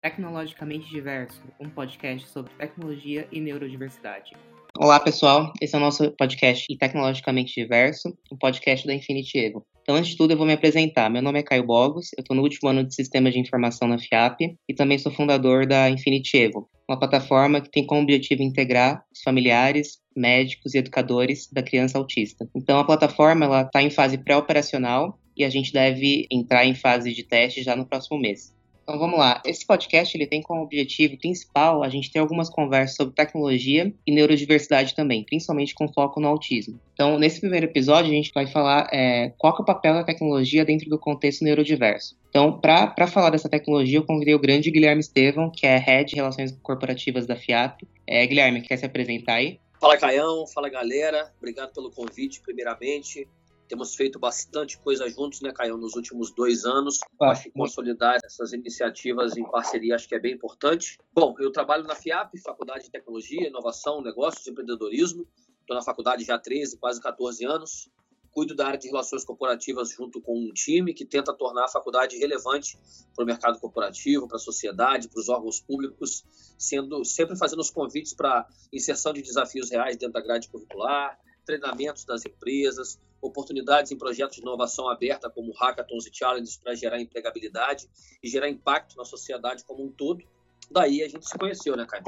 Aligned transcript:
Tecnologicamente 0.00 0.88
Diverso, 0.88 1.42
um 1.58 1.68
podcast 1.68 2.28
sobre 2.28 2.52
tecnologia 2.52 3.26
e 3.32 3.40
neurodiversidade. 3.40 4.30
Olá, 4.78 5.00
pessoal. 5.00 5.52
Esse 5.60 5.74
é 5.74 5.78
o 5.78 5.80
nosso 5.80 6.12
podcast 6.12 6.64
Tecnologicamente 6.78 7.60
Diverso, 7.60 8.16
um 8.30 8.36
podcast 8.36 8.86
da 8.86 8.94
Infinity 8.94 9.38
Evo. 9.38 9.66
Então, 9.82 9.96
antes 9.96 10.12
de 10.12 10.16
tudo, 10.16 10.30
eu 10.32 10.36
vou 10.36 10.46
me 10.46 10.52
apresentar. 10.52 11.10
Meu 11.10 11.20
nome 11.20 11.40
é 11.40 11.42
Caio 11.42 11.66
Bogos, 11.66 12.10
eu 12.16 12.20
estou 12.20 12.36
no 12.36 12.44
último 12.44 12.68
ano 12.68 12.84
de 12.84 12.94
Sistema 12.94 13.28
de 13.28 13.40
Informação 13.40 13.88
na 13.88 13.98
FIAP 13.98 14.56
e 14.68 14.74
também 14.74 14.98
sou 14.98 15.10
fundador 15.10 15.66
da 15.66 15.90
Infinity 15.90 16.36
Evo, 16.36 16.70
uma 16.88 16.96
plataforma 16.96 17.60
que 17.60 17.70
tem 17.70 17.84
como 17.84 18.02
objetivo 18.02 18.40
integrar 18.40 19.02
os 19.12 19.20
familiares, 19.22 19.98
médicos 20.14 20.74
e 20.74 20.78
educadores 20.78 21.48
da 21.50 21.62
criança 21.62 21.98
autista. 21.98 22.48
Então, 22.54 22.78
a 22.78 22.84
plataforma 22.84 23.62
está 23.62 23.82
em 23.82 23.90
fase 23.90 24.16
pré-operacional 24.16 25.18
e 25.36 25.44
a 25.44 25.50
gente 25.50 25.72
deve 25.72 26.28
entrar 26.30 26.64
em 26.64 26.74
fase 26.76 27.12
de 27.12 27.24
teste 27.24 27.64
já 27.64 27.74
no 27.74 27.84
próximo 27.84 28.20
mês. 28.20 28.56
Então 28.88 28.98
vamos 28.98 29.18
lá. 29.18 29.42
Esse 29.44 29.66
podcast 29.66 30.16
ele 30.16 30.26
tem 30.26 30.40
como 30.40 30.62
objetivo 30.62 31.18
principal 31.18 31.82
a 31.82 31.90
gente 31.90 32.10
ter 32.10 32.20
algumas 32.20 32.48
conversas 32.48 32.96
sobre 32.96 33.14
tecnologia 33.14 33.92
e 34.06 34.10
neurodiversidade 34.10 34.94
também, 34.94 35.22
principalmente 35.22 35.74
com 35.74 35.92
foco 35.92 36.18
no 36.18 36.26
autismo. 36.26 36.80
Então 36.94 37.18
nesse 37.18 37.38
primeiro 37.38 37.66
episódio 37.66 38.10
a 38.10 38.14
gente 38.14 38.32
vai 38.32 38.46
falar 38.46 38.88
é, 38.90 39.30
qual 39.36 39.54
é 39.54 39.60
o 39.60 39.64
papel 39.66 39.92
da 39.92 40.04
tecnologia 40.04 40.64
dentro 40.64 40.88
do 40.88 40.98
contexto 40.98 41.44
neurodiverso. 41.44 42.16
Então 42.30 42.58
para 42.58 43.06
falar 43.06 43.28
dessa 43.28 43.46
tecnologia 43.46 43.98
eu 43.98 44.06
convidei 44.06 44.34
o 44.34 44.38
grande 44.38 44.70
Guilherme 44.70 45.00
Estevão, 45.00 45.50
que 45.50 45.66
é 45.66 45.76
Head 45.76 46.08
de 46.08 46.16
Relações 46.16 46.58
Corporativas 46.62 47.26
da 47.26 47.36
FIAP. 47.36 47.82
É, 48.06 48.26
Guilherme, 48.26 48.62
quer 48.62 48.78
se 48.78 48.86
apresentar 48.86 49.34
aí? 49.34 49.60
Fala 49.78 49.98
Caião, 49.98 50.46
fala 50.46 50.70
galera, 50.70 51.30
obrigado 51.36 51.74
pelo 51.74 51.90
convite 51.90 52.40
primeiramente. 52.40 53.28
Temos 53.68 53.94
feito 53.94 54.18
bastante 54.18 54.78
coisa 54.78 55.08
juntos, 55.10 55.42
né, 55.42 55.52
Caio, 55.52 55.76
nos 55.76 55.94
últimos 55.94 56.30
dois 56.30 56.64
anos. 56.64 57.00
Ah, 57.20 57.30
acho 57.30 57.44
que 57.44 57.50
consolidar 57.50 58.18
essas 58.24 58.54
iniciativas 58.54 59.36
em 59.36 59.44
parceria 59.44 59.94
acho 59.94 60.08
que 60.08 60.14
é 60.14 60.18
bem 60.18 60.32
importante. 60.32 60.98
Bom, 61.14 61.34
eu 61.38 61.52
trabalho 61.52 61.84
na 61.84 61.94
FIAP, 61.94 62.38
Faculdade 62.38 62.84
de 62.84 62.90
Tecnologia, 62.90 63.46
Inovação, 63.46 64.00
Negócios 64.00 64.46
e 64.46 64.50
Empreendedorismo. 64.50 65.28
Estou 65.60 65.76
na 65.76 65.82
faculdade 65.82 66.24
já 66.24 66.36
há 66.36 66.38
13, 66.38 66.78
quase 66.78 66.98
14 66.98 67.44
anos. 67.44 67.90
Cuido 68.30 68.54
da 68.54 68.66
área 68.66 68.78
de 68.78 68.88
relações 68.88 69.22
corporativas 69.22 69.90
junto 69.90 70.20
com 70.20 70.38
um 70.38 70.52
time 70.52 70.94
que 70.94 71.04
tenta 71.04 71.34
tornar 71.34 71.64
a 71.64 71.68
faculdade 71.68 72.16
relevante 72.16 72.78
para 73.14 73.22
o 73.22 73.26
mercado 73.26 73.58
corporativo, 73.58 74.26
para 74.26 74.36
a 74.36 74.40
sociedade, 74.40 75.08
para 75.08 75.20
os 75.20 75.28
órgãos 75.28 75.60
públicos, 75.60 76.24
sendo 76.56 77.04
sempre 77.04 77.36
fazendo 77.36 77.60
os 77.60 77.70
convites 77.70 78.14
para 78.14 78.46
inserção 78.72 79.12
de 79.12 79.20
desafios 79.20 79.70
reais 79.70 79.96
dentro 79.96 80.14
da 80.14 80.22
grade 80.22 80.48
curricular, 80.48 81.18
treinamentos 81.48 82.04
das 82.04 82.26
empresas, 82.26 83.00
oportunidades 83.22 83.90
em 83.90 83.96
projetos 83.96 84.36
de 84.36 84.42
inovação 84.42 84.88
aberta, 84.88 85.30
como 85.30 85.52
hackathons 85.52 86.06
e 86.06 86.10
challenges, 86.12 86.58
para 86.58 86.74
gerar 86.74 87.00
empregabilidade 87.00 87.88
e 88.22 88.28
gerar 88.28 88.50
impacto 88.50 88.96
na 88.96 89.04
sociedade 89.04 89.64
como 89.64 89.82
um 89.82 89.90
todo. 89.90 90.22
Daí 90.70 91.02
a 91.02 91.08
gente 91.08 91.26
se 91.26 91.38
conheceu, 91.38 91.74
né, 91.74 91.86
Caio? 91.88 92.04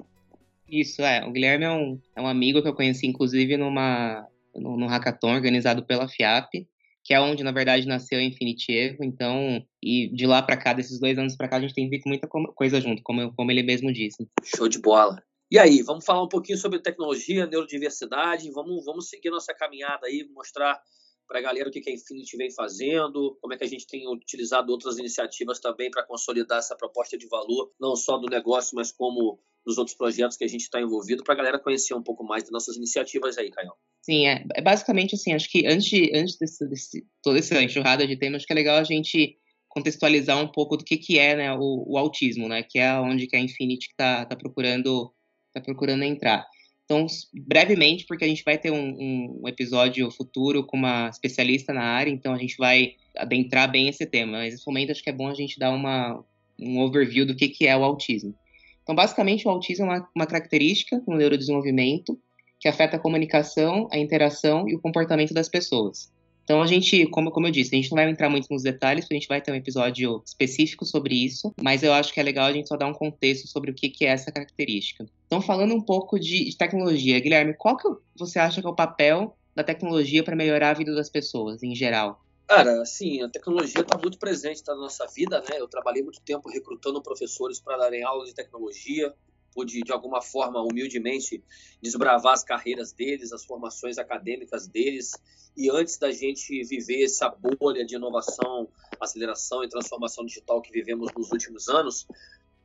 Isso, 0.69 1.01
é. 1.03 1.27
O 1.27 1.33
Guilherme 1.33 1.65
é 1.65 1.71
um, 1.71 2.01
é 2.15 2.21
um 2.21 2.27
amigo 2.27 2.61
que 2.61 2.69
eu 2.69 2.75
conheci, 2.75 3.07
inclusive, 3.07 3.57
numa, 3.57 4.29
num, 4.55 4.77
num 4.77 4.87
hackathon 4.87 5.35
organizado 5.35 5.85
pela 5.85 6.07
FIAP, 6.07 6.69
que 7.03 7.15
é 7.15 7.21
onde, 7.21 7.43
na 7.43 7.51
verdade, 7.51 7.89
nasceu 7.89 8.19
a 8.19 8.23
Infinity 8.23 8.73
Evo. 8.73 9.03
Então, 9.03 9.65
e 9.83 10.09
de 10.15 10.27
lá 10.27 10.43
para 10.43 10.59
cá, 10.59 10.75
desses 10.75 11.01
dois 11.01 11.19
anos 11.19 11.35
para 11.35 11.49
cá, 11.49 11.57
a 11.57 11.61
gente 11.61 11.75
tem 11.75 11.89
feito 11.89 12.07
muita 12.07 12.29
coisa 12.29 12.79
junto, 12.79 13.03
como, 13.03 13.33
como 13.35 13.51
ele 13.51 13.63
mesmo 13.63 13.91
disse. 13.91 14.29
Show 14.45 14.69
de 14.69 14.79
bola. 14.79 15.23
E 15.51 15.59
aí, 15.59 15.83
vamos 15.83 16.05
falar 16.05 16.23
um 16.23 16.29
pouquinho 16.29 16.57
sobre 16.57 16.79
tecnologia, 16.79 17.45
neurodiversidade, 17.45 18.49
vamos, 18.53 18.85
vamos 18.85 19.09
seguir 19.09 19.31
nossa 19.31 19.53
caminhada 19.53 20.07
aí, 20.07 20.25
mostrar 20.33 20.81
para 21.27 21.41
a 21.41 21.43
galera 21.43 21.69
o 21.69 21.73
que 21.73 21.83
a 21.91 21.93
Infinity 21.93 22.37
vem 22.37 22.53
fazendo, 22.53 23.37
como 23.41 23.53
é 23.53 23.57
que 23.57 23.65
a 23.65 23.67
gente 23.67 23.85
tem 23.85 24.07
utilizado 24.09 24.71
outras 24.71 24.97
iniciativas 24.99 25.59
também 25.59 25.91
para 25.91 26.05
consolidar 26.05 26.59
essa 26.59 26.77
proposta 26.77 27.19
de 27.19 27.27
valor, 27.27 27.73
não 27.81 27.97
só 27.97 28.17
do 28.17 28.29
negócio, 28.29 28.77
mas 28.77 28.93
como 28.93 29.41
nos 29.67 29.77
outros 29.77 29.97
projetos 29.97 30.37
que 30.37 30.45
a 30.45 30.49
gente 30.49 30.63
está 30.63 30.81
envolvido, 30.81 31.25
para 31.25 31.35
a 31.35 31.37
galera 31.37 31.59
conhecer 31.59 31.95
um 31.95 32.03
pouco 32.03 32.23
mais 32.23 32.45
das 32.45 32.53
nossas 32.53 32.77
iniciativas 32.77 33.37
aí, 33.37 33.51
Caio. 33.51 33.73
Sim, 34.03 34.29
é, 34.29 34.45
é, 34.55 34.63
basicamente 34.63 35.17
assim, 35.17 35.33
acho 35.33 35.51
que 35.51 35.67
antes, 35.67 35.93
antes 36.15 36.39
desse, 36.39 36.69
desse, 36.69 37.07
toda 37.23 37.41
essa 37.41 37.61
enxurrada 37.61 38.07
de 38.07 38.17
temas, 38.17 38.37
acho 38.37 38.47
que 38.47 38.53
é 38.53 38.57
legal 38.57 38.79
a 38.79 38.85
gente 38.85 39.37
contextualizar 39.69 40.41
um 40.41 40.49
pouco 40.49 40.77
do 40.77 40.85
que, 40.85 40.97
que 40.97 41.19
é 41.19 41.35
né, 41.35 41.53
o, 41.53 41.85
o 41.89 41.99
autismo, 41.99 42.49
né, 42.49 42.63
que 42.63 42.79
é 42.79 42.93
onde 43.01 43.27
que 43.27 43.37
a 43.37 43.41
Infinity 43.41 43.89
está 43.91 44.25
tá 44.25 44.37
procurando 44.37 45.13
está 45.51 45.61
procurando 45.61 46.05
entrar. 46.05 46.47
Então, 46.85 47.07
brevemente, 47.33 48.05
porque 48.07 48.25
a 48.25 48.29
gente 48.29 48.43
vai 48.45 48.59
ter 48.59 48.73
um, 48.73 49.41
um, 49.43 49.49
episódio 49.49 50.11
futuro 50.11 50.65
com 50.65 50.77
uma 50.77 51.09
especialista 51.09 51.73
na 51.73 51.83
área, 51.83 52.11
então 52.11 52.35
a 52.35 52.39
gente 52.39 52.57
vai 52.57 52.95
adentrar 53.17 53.71
bem 53.71 53.89
esse 53.89 54.05
tema. 54.05 54.39
Mas 54.39 54.55
nesse 54.55 54.67
momento 54.67 54.91
acho 54.91 55.03
que 55.03 55.11
é 55.11 55.13
bom 55.13 55.29
a 55.29 55.35
gente 55.35 55.59
dar 55.59 55.71
uma, 55.71 56.25
um 56.59 56.81
overview 56.81 57.25
do 57.25 57.37
que, 57.37 57.49
que 57.49 57.67
é 57.67 57.77
o 57.77 57.85
autismo. 57.85 58.35
Então, 58.83 58.95
basicamente, 58.95 59.47
o 59.47 59.51
autismo 59.51 59.87
é 59.87 59.89
uma, 59.89 60.09
uma 60.17 60.27
característica 60.27 61.01
no 61.07 61.17
neurodesenvolvimento 61.17 62.19
que 62.59 62.69
afeta 62.69 62.97
a 62.97 63.01
comunicação, 63.01 63.89
a 63.93 63.99
interação 63.99 64.69
e 64.69 64.75
o 64.75 64.81
comportamento 64.81 65.33
das 65.33 65.49
pessoas. 65.49 66.13
Então 66.51 66.61
a 66.61 66.67
gente, 66.67 67.07
como, 67.07 67.31
como 67.31 67.47
eu 67.47 67.53
disse, 67.53 67.73
a 67.73 67.77
gente 67.77 67.93
não 67.93 67.97
vai 67.97 68.11
entrar 68.11 68.29
muito 68.29 68.49
nos 68.51 68.65
detalhes, 68.65 69.05
porque 69.05 69.15
a 69.15 69.19
gente 69.21 69.29
vai 69.29 69.41
ter 69.41 69.53
um 69.53 69.55
episódio 69.55 70.21
específico 70.27 70.85
sobre 70.85 71.15
isso, 71.15 71.55
mas 71.63 71.85
eu 71.85 71.93
acho 71.93 72.13
que 72.13 72.19
é 72.19 72.25
legal 72.25 72.47
a 72.47 72.53
gente 72.53 72.67
só 72.67 72.77
dar 72.77 72.89
um 72.89 72.93
contexto 72.93 73.47
sobre 73.47 73.71
o 73.71 73.75
que, 73.75 73.89
que 73.89 74.05
é 74.05 74.09
essa 74.09 74.33
característica. 74.33 75.07
Então, 75.29 75.41
falando 75.41 75.73
um 75.73 75.81
pouco 75.81 76.19
de, 76.19 76.47
de 76.47 76.57
tecnologia, 76.57 77.21
Guilherme, 77.21 77.55
qual 77.57 77.77
que 77.77 77.89
você 78.19 78.41
acha 78.41 78.61
que 78.61 78.67
é 78.67 78.71
o 78.71 78.75
papel 78.75 79.37
da 79.55 79.63
tecnologia 79.63 80.25
para 80.25 80.35
melhorar 80.35 80.71
a 80.71 80.75
vida 80.75 80.93
das 80.93 81.09
pessoas 81.09 81.63
em 81.63 81.73
geral? 81.73 82.21
Cara, 82.49 82.83
assim, 82.83 83.23
a 83.23 83.29
tecnologia 83.29 83.83
está 83.83 83.97
muito 83.97 84.19
presente 84.19 84.61
na 84.67 84.75
nossa 84.75 85.07
vida, 85.07 85.39
né? 85.43 85.57
Eu 85.57 85.69
trabalhei 85.69 86.03
muito 86.03 86.21
tempo 86.21 86.49
recrutando 86.49 87.01
professores 87.01 87.61
para 87.61 87.77
darem 87.77 88.03
aulas 88.03 88.29
de 88.29 88.35
tecnologia, 88.35 89.15
pude, 89.55 89.83
de 89.83 89.93
alguma 89.93 90.21
forma, 90.23 90.61
humildemente, 90.63 91.43
desbravar 91.83 92.35
as 92.35 92.45
carreiras 92.45 92.93
deles, 92.93 93.33
as 93.33 93.45
formações 93.45 93.99
acadêmicas 93.99 94.67
deles. 94.67 95.13
E 95.57 95.71
antes 95.71 95.99
da 95.99 96.13
gente 96.13 96.63
viver 96.65 97.05
essa 97.05 97.29
bolha 97.29 97.85
de 97.85 97.97
inovação, 97.97 98.69
aceleração 99.01 99.65
e 99.65 99.69
transformação 99.69 100.25
digital 100.25 100.63
que 100.63 100.73
vivemos 100.73 101.11
nos 101.17 101.31
últimos 101.33 101.69
anos, 101.69 102.07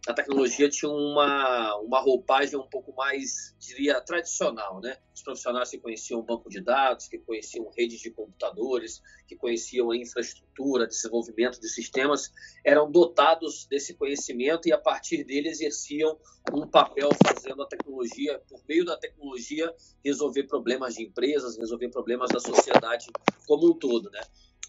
a 0.07 0.13
tecnologia 0.13 0.69
tinha 0.69 0.91
uma, 0.91 1.75
uma 1.77 1.99
roupagem 1.99 2.59
um 2.59 2.67
pouco 2.67 2.93
mais, 2.95 3.55
diria, 3.57 3.99
tradicional, 3.99 4.79
né? 4.79 4.97
Os 5.13 5.23
profissionais 5.23 5.71
que 5.71 5.79
conheciam 5.79 6.21
banco 6.21 6.47
de 6.47 6.61
dados, 6.61 7.07
que 7.07 7.17
conheciam 7.17 7.71
redes 7.75 7.99
de 7.99 8.11
computadores, 8.11 9.01
que 9.27 9.35
conheciam 9.35 9.89
a 9.89 9.97
infraestrutura, 9.97 10.85
desenvolvimento 10.85 11.59
de 11.59 11.67
sistemas, 11.67 12.31
eram 12.63 12.91
dotados 12.91 13.65
desse 13.65 13.95
conhecimento 13.95 14.67
e 14.67 14.73
a 14.73 14.77
partir 14.77 15.23
dele 15.23 15.49
exerciam 15.49 16.19
um 16.53 16.67
papel 16.67 17.09
fazendo 17.25 17.63
a 17.63 17.67
tecnologia, 17.67 18.39
por 18.47 18.61
meio 18.69 18.85
da 18.85 18.95
tecnologia, 18.95 19.73
resolver 20.03 20.43
problemas 20.43 20.93
de 20.93 21.03
empresas, 21.03 21.57
resolver 21.57 21.89
problemas 21.89 22.29
da 22.29 22.39
sociedade 22.39 23.07
como 23.47 23.71
um 23.71 23.73
todo, 23.73 24.11
né? 24.11 24.21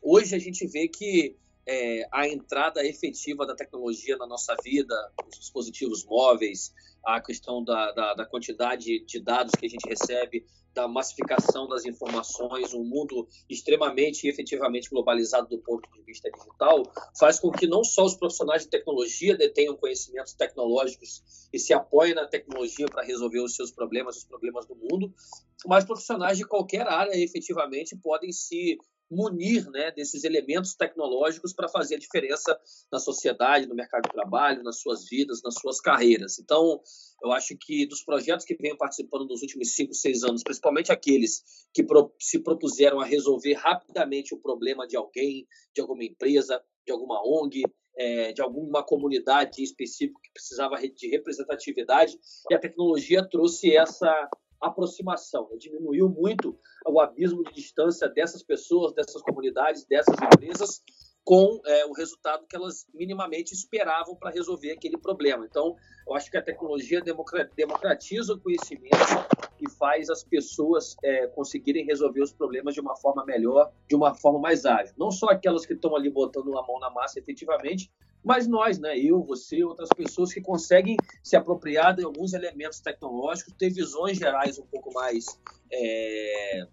Hoje 0.03 0.35
a 0.35 0.39
gente 0.39 0.67
vê 0.67 0.89
que 0.89 1.37
é, 1.67 2.09
a 2.13 2.29
entrada 2.29 2.87
efetiva 2.87 3.45
da 3.45 3.55
tecnologia 3.55 4.17
na 4.17 4.27
nossa 4.27 4.55
vida, 4.63 4.95
os 5.27 5.39
dispositivos 5.39 6.05
móveis, 6.05 6.73
a 7.05 7.21
questão 7.21 7.63
da, 7.63 7.93
da, 7.93 8.15
da, 8.15 8.27
quantidade 8.27 9.05
de 9.05 9.21
dados 9.21 9.53
que 9.53 9.67
a 9.67 9.69
gente 9.69 9.89
recebe, 9.89 10.47
da 10.73 10.87
massificação 10.87 11.67
das 11.67 11.87
informações, 11.87 12.75
um 12.75 12.85
mundo 12.85 13.27
extremamente 13.49 14.25
e 14.25 14.29
efetivamente 14.29 14.91
globalizado 14.91 15.49
do 15.49 15.59
ponto 15.59 15.91
de 15.91 16.03
vista 16.03 16.31
digital, 16.31 16.83
faz 17.19 17.41
com 17.41 17.51
que 17.51 17.67
não 17.67 17.83
só 17.83 18.05
os 18.05 18.15
profissionais 18.15 18.65
de 18.65 18.69
tecnologia 18.69 19.35
detenham 19.35 19.75
conhecimentos 19.75 20.35
tecnológicos 20.35 21.49
e 21.51 21.59
se 21.59 21.73
apoiem 21.73 22.15
na 22.15 22.27
tecnologia 22.27 22.87
para 22.87 23.03
resolver 23.03 23.41
os 23.41 23.57
seus 23.57 23.71
problemas, 23.73 24.19
os 24.19 24.25
problemas 24.25 24.67
do 24.67 24.77
mundo, 24.77 25.15
mas 25.65 25.85
profissionais 25.85 26.37
de 26.37 26.45
qualquer 26.45 26.87
área 26.87 27.17
efetivamente 27.17 27.97
podem 27.97 28.31
se 28.31 28.79
munir 29.11 29.69
né, 29.71 29.91
desses 29.91 30.25
elementos 30.25 30.75
tecnológicos 30.75 31.53
para 31.53 31.69
fazer 31.69 31.97
a 31.97 31.99
diferença 31.99 32.59
na 32.91 32.99
sociedade, 32.99 33.67
no 33.67 33.75
mercado 33.75 34.03
de 34.03 34.13
trabalho, 34.13 34.63
nas 34.63 34.81
suas 34.81 35.09
vidas, 35.09 35.43
nas 35.43 35.55
suas 35.55 35.81
carreiras. 35.81 36.39
Então, 36.39 36.81
eu 37.23 37.33
acho 37.33 37.57
que 37.57 37.87
dos 37.87 38.03
projetos 38.03 38.45
que 38.45 38.57
venho 38.57 38.77
participando 38.77 39.27
nos 39.27 39.43
últimos 39.43 39.75
cinco, 39.75 39.95
seis 39.95 40.25
anos, 40.25 40.43
principalmente 40.43 40.93
aqueles 40.93 41.43
que 41.73 41.85
se 42.21 42.39
propuseram 42.41 43.01
a 43.01 43.05
resolver 43.05 43.55
rapidamente 43.55 44.35
o 44.35 44.39
problema 44.39 44.87
de 44.87 44.97
alguém, 44.97 45.47
de 45.75 45.81
alguma 45.81 46.05
empresa, 46.05 46.63
de 46.85 46.93
alguma 46.93 47.21
ONG, 47.25 47.63
é, 47.99 48.33
de 48.33 48.43
alguma 48.43 48.85
comunidade 48.85 49.63
específica 49.63 50.21
que 50.23 50.33
precisava 50.33 50.77
de 50.77 51.09
representatividade, 51.09 52.19
e 52.51 52.55
a 52.55 52.59
tecnologia 52.59 53.27
trouxe 53.27 53.75
essa 53.75 54.29
aproximação, 54.67 55.49
né? 55.51 55.57
diminuiu 55.57 56.09
muito 56.09 56.59
o 56.87 57.01
abismo 57.01 57.43
de 57.45 57.53
distância 57.55 58.09
dessas 58.09 58.43
pessoas, 58.43 58.93
dessas 58.95 59.23
comunidades, 59.23 59.85
dessas 59.85 60.15
empresas, 60.15 60.83
com 61.27 61.61
é, 61.67 61.85
o 61.87 61.93
resultado 61.93 62.47
que 62.47 62.55
elas 62.55 62.87
minimamente 62.95 63.53
esperavam 63.53 64.15
para 64.15 64.31
resolver 64.31 64.71
aquele 64.71 64.97
problema. 64.97 65.45
Então, 65.45 65.75
eu 66.07 66.15
acho 66.15 66.31
que 66.31 66.37
a 66.37 66.43
tecnologia 66.43 67.03
democratiza 67.57 68.35
o 68.35 68.41
conhecimento 68.41 68.95
e 69.61 69.69
faz 69.69 70.09
as 70.09 70.23
pessoas 70.23 70.95
é, 71.03 71.27
conseguirem 71.27 71.85
resolver 71.85 72.23
os 72.23 72.33
problemas 72.33 72.75
de 72.75 72.81
uma 72.81 72.95
forma 72.95 73.25
melhor, 73.25 73.73
de 73.89 73.97
uma 73.97 74.15
forma 74.15 74.39
mais 74.39 74.65
ágil. 74.65 74.95
Não 74.97 75.11
só 75.11 75.27
aquelas 75.27 75.67
que 75.67 75.73
estão 75.73 75.97
ali 75.97 76.09
botando 76.09 76.57
a 76.57 76.65
mão 76.65 76.79
na 76.79 76.91
massa 76.91 77.19
efetivamente, 77.19 77.91
mas 78.27 78.49
nós, 78.49 78.77
né, 78.81 78.99
eu, 78.99 79.23
você, 79.23 79.63
outras 79.63 79.89
pessoas 79.97 80.35
que 80.35 80.41
conseguem 80.41 80.97
se 81.23 81.37
apropriar 81.37 81.95
de 81.95 82.03
alguns 82.03 82.33
elementos 82.33 82.81
tecnológicos, 82.81 83.55
ter 83.57 83.71
visões 83.71 84.19
gerais 84.19 84.59
um 84.59 84.67
pouco 84.67 84.93
mais 84.93 85.27
é, 85.73 86.67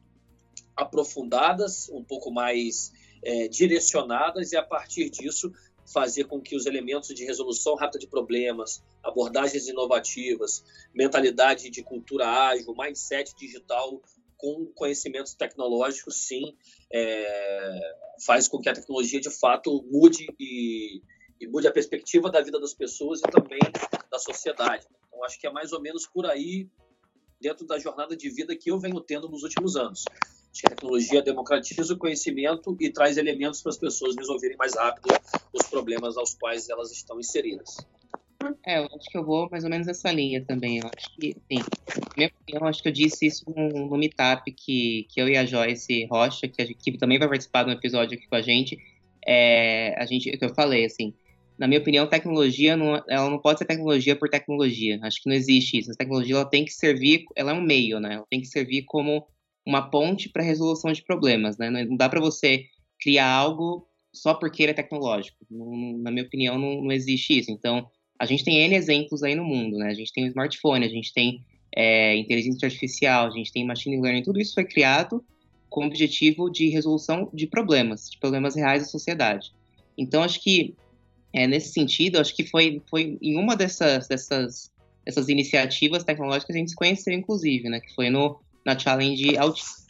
aprofundadas, 0.76 1.90
um 1.90 2.04
pouco 2.04 2.32
mais 2.32 2.92
é, 3.24 3.48
direcionadas 3.48 4.52
e 4.52 4.58
a 4.58 4.64
partir 4.64 5.12
disso 5.12 5.54
fazer 5.86 6.24
com 6.24 6.42
que 6.42 6.56
os 6.56 6.66
elementos 6.66 7.14
de 7.14 7.24
resolução 7.24 7.76
rápida 7.76 8.00
de 8.00 8.08
problemas, 8.08 8.84
abordagens 9.04 9.68
inovativas, 9.68 10.64
mentalidade 10.92 11.70
de 11.70 11.84
cultura 11.84 12.28
ágil, 12.48 12.74
mindset 12.76 13.36
digital 13.36 14.02
com 14.38 14.66
conhecimentos 14.74 15.36
tecnológicos, 15.36 16.16
sim, 16.16 16.58
é, 16.92 17.96
faz 18.26 18.48
com 18.48 18.60
que 18.60 18.70
a 18.70 18.74
tecnologia 18.74 19.22
de 19.22 19.30
fato 19.30 19.86
mude 19.92 20.26
e, 20.40 21.00
e 21.44 21.48
mude 21.48 21.68
a 21.68 21.72
perspectiva 21.72 22.32
da 22.32 22.42
vida 22.42 22.60
das 22.60 22.74
pessoas 22.74 23.20
e 23.20 23.24
também 23.24 23.60
da 24.10 24.18
sociedade. 24.18 24.86
Então, 25.08 25.24
acho 25.24 25.40
que 25.40 25.46
é 25.46 25.52
mais 25.52 25.74
ou 25.74 25.82
menos 25.82 26.08
por 26.08 26.26
aí 26.26 26.68
dentro 27.40 27.66
da 27.66 27.78
jornada 27.78 28.16
de 28.16 28.30
vida 28.30 28.56
que 28.56 28.72
eu 28.72 28.80
venho 28.80 29.00
tendo 29.02 29.28
nos 29.28 29.44
últimos 29.44 29.76
anos. 29.76 30.06
A 30.66 30.70
tecnologia 30.70 31.22
democratiza 31.22 31.94
o 31.94 31.98
conhecimento 31.98 32.78
e 32.80 32.90
traz 32.90 33.18
elementos 33.18 33.62
para 33.62 33.72
as 33.72 33.78
pessoas 33.78 34.16
resolverem 34.16 34.56
mais 34.56 34.76
rápido 34.76 35.08
os 35.52 35.68
problemas 35.68 36.16
aos 36.16 36.34
quais 36.36 36.70
elas 36.70 36.92
estão 36.92 37.20
inseridas. 37.20 37.78
É, 38.66 38.78
eu 38.78 38.84
acho 38.86 39.10
que 39.10 39.18
eu 39.18 39.26
vou 39.26 39.50
mais 39.50 39.64
ou 39.64 39.70
menos 39.70 39.88
nessa 39.88 40.12
linha 40.12 40.44
também. 40.46 40.80
Eu 40.80 40.90
acho 40.96 41.16
que, 41.16 41.36
sim, 41.52 41.64
minha 42.16 42.30
opinião, 42.30 42.68
acho 42.68 42.84
que 42.84 42.90
eu 42.90 42.94
disse 42.94 43.26
isso 43.26 43.44
no, 43.56 43.88
no 43.88 43.98
Meetup 43.98 44.50
que, 44.52 45.08
que 45.10 45.20
eu 45.20 45.28
e 45.28 45.38
a 45.38 45.46
Joyce 45.46 46.06
Rocha, 46.06 46.48
que, 46.48 46.62
a, 46.62 46.66
que 46.66 46.98
também 46.98 47.18
vai 47.18 47.28
participar 47.28 47.64
do 47.64 47.72
episódio 47.72 48.18
aqui 48.18 48.28
com 48.28 48.36
a 48.36 48.42
gente, 48.42 48.78
é, 49.26 49.96
a 49.98 50.06
gente, 50.06 50.30
que 50.38 50.46
eu 50.46 50.54
falei, 50.54 50.86
assim, 50.86 51.14
na 51.58 51.68
minha 51.68 51.80
opinião, 51.80 52.08
tecnologia 52.08 52.76
não, 52.76 53.02
ela 53.08 53.30
não 53.30 53.40
pode 53.40 53.60
ser 53.60 53.66
tecnologia 53.66 54.16
por 54.16 54.30
tecnologia. 54.30 55.00
Acho 55.04 55.22
que 55.22 55.30
não 55.30 55.36
existe 55.36 55.78
isso. 55.78 55.92
A 55.92 55.96
tecnologia 55.96 56.36
ela 56.36 56.46
tem 56.46 56.66
que 56.66 56.74
servir, 56.74 57.26
ela 57.36 57.52
é 57.52 57.54
um 57.54 57.62
meio, 57.62 58.00
né? 58.00 58.16
Ela 58.16 58.26
tem 58.30 58.42
que 58.42 58.48
servir 58.48 58.84
como 58.84 59.26
uma 59.66 59.90
ponte 59.90 60.30
para 60.30 60.44
resolução 60.44 60.92
de 60.92 61.04
problemas, 61.04 61.58
né? 61.58 61.70
Não 61.70 61.96
dá 61.96 62.10
para 62.10 62.20
você 62.20 62.66
criar 63.00 63.30
algo 63.30 63.88
só 64.12 64.34
porque 64.34 64.64
ele 64.64 64.72
é 64.72 64.76
tecnológico. 64.76 65.38
Não, 65.50 65.98
na 65.98 66.12
minha 66.12 66.26
opinião, 66.26 66.58
não, 66.58 66.82
não, 66.82 66.92
existe 66.92 67.38
isso. 67.38 67.52
Então, 67.52 67.88
a 68.20 68.26
gente 68.26 68.44
tem 68.44 68.60
N 68.60 68.76
exemplos 68.76 69.24
aí 69.24 69.36
no 69.36 69.44
mundo, 69.44 69.78
né? 69.78 69.88
A 69.88 69.94
gente 69.94 70.14
tem 70.14 70.26
o 70.26 70.28
smartphone, 70.28 70.86
a 70.86 70.90
gente 70.90 71.14
tem 71.14 71.44
é, 71.76 72.16
inteligência 72.16 72.68
artificial, 72.68 73.28
a 73.28 73.32
gente 73.32 73.52
tem 73.52 73.66
machine 73.66 74.00
learning, 74.00 74.24
tudo 74.24 74.40
isso 74.40 74.54
foi 74.54 74.64
criado 74.64 75.24
com 75.70 75.84
o 75.84 75.88
objetivo 75.88 76.52
de 76.52 76.70
resolução 76.70 77.30
de 77.34 77.48
problemas, 77.48 78.10
de 78.10 78.20
problemas 78.20 78.56
reais 78.56 78.84
da 78.84 78.88
sociedade. 78.88 79.52
Então, 79.98 80.22
acho 80.22 80.40
que, 80.40 80.76
é, 81.34 81.48
nesse 81.48 81.74
sentido, 81.74 82.20
acho 82.20 82.36
que 82.36 82.46
foi, 82.46 82.82
foi 82.90 83.18
em 83.22 83.36
uma 83.36 83.56
dessas, 83.56 84.08
dessas, 84.08 84.72
dessas 85.04 85.30
iniciativas 85.30 86.04
tecnológicas 86.04 86.46
que 86.46 86.54
a 86.54 86.58
gente 86.58 86.70
se 86.70 86.76
conheceu, 86.76 87.14
inclusive, 87.14 87.70
né? 87.70 87.80
Que 87.80 87.94
foi 87.94 88.10
no 88.10 88.40
na 88.66 88.78
Challenge 88.78 89.38
Autismo, 89.38 89.84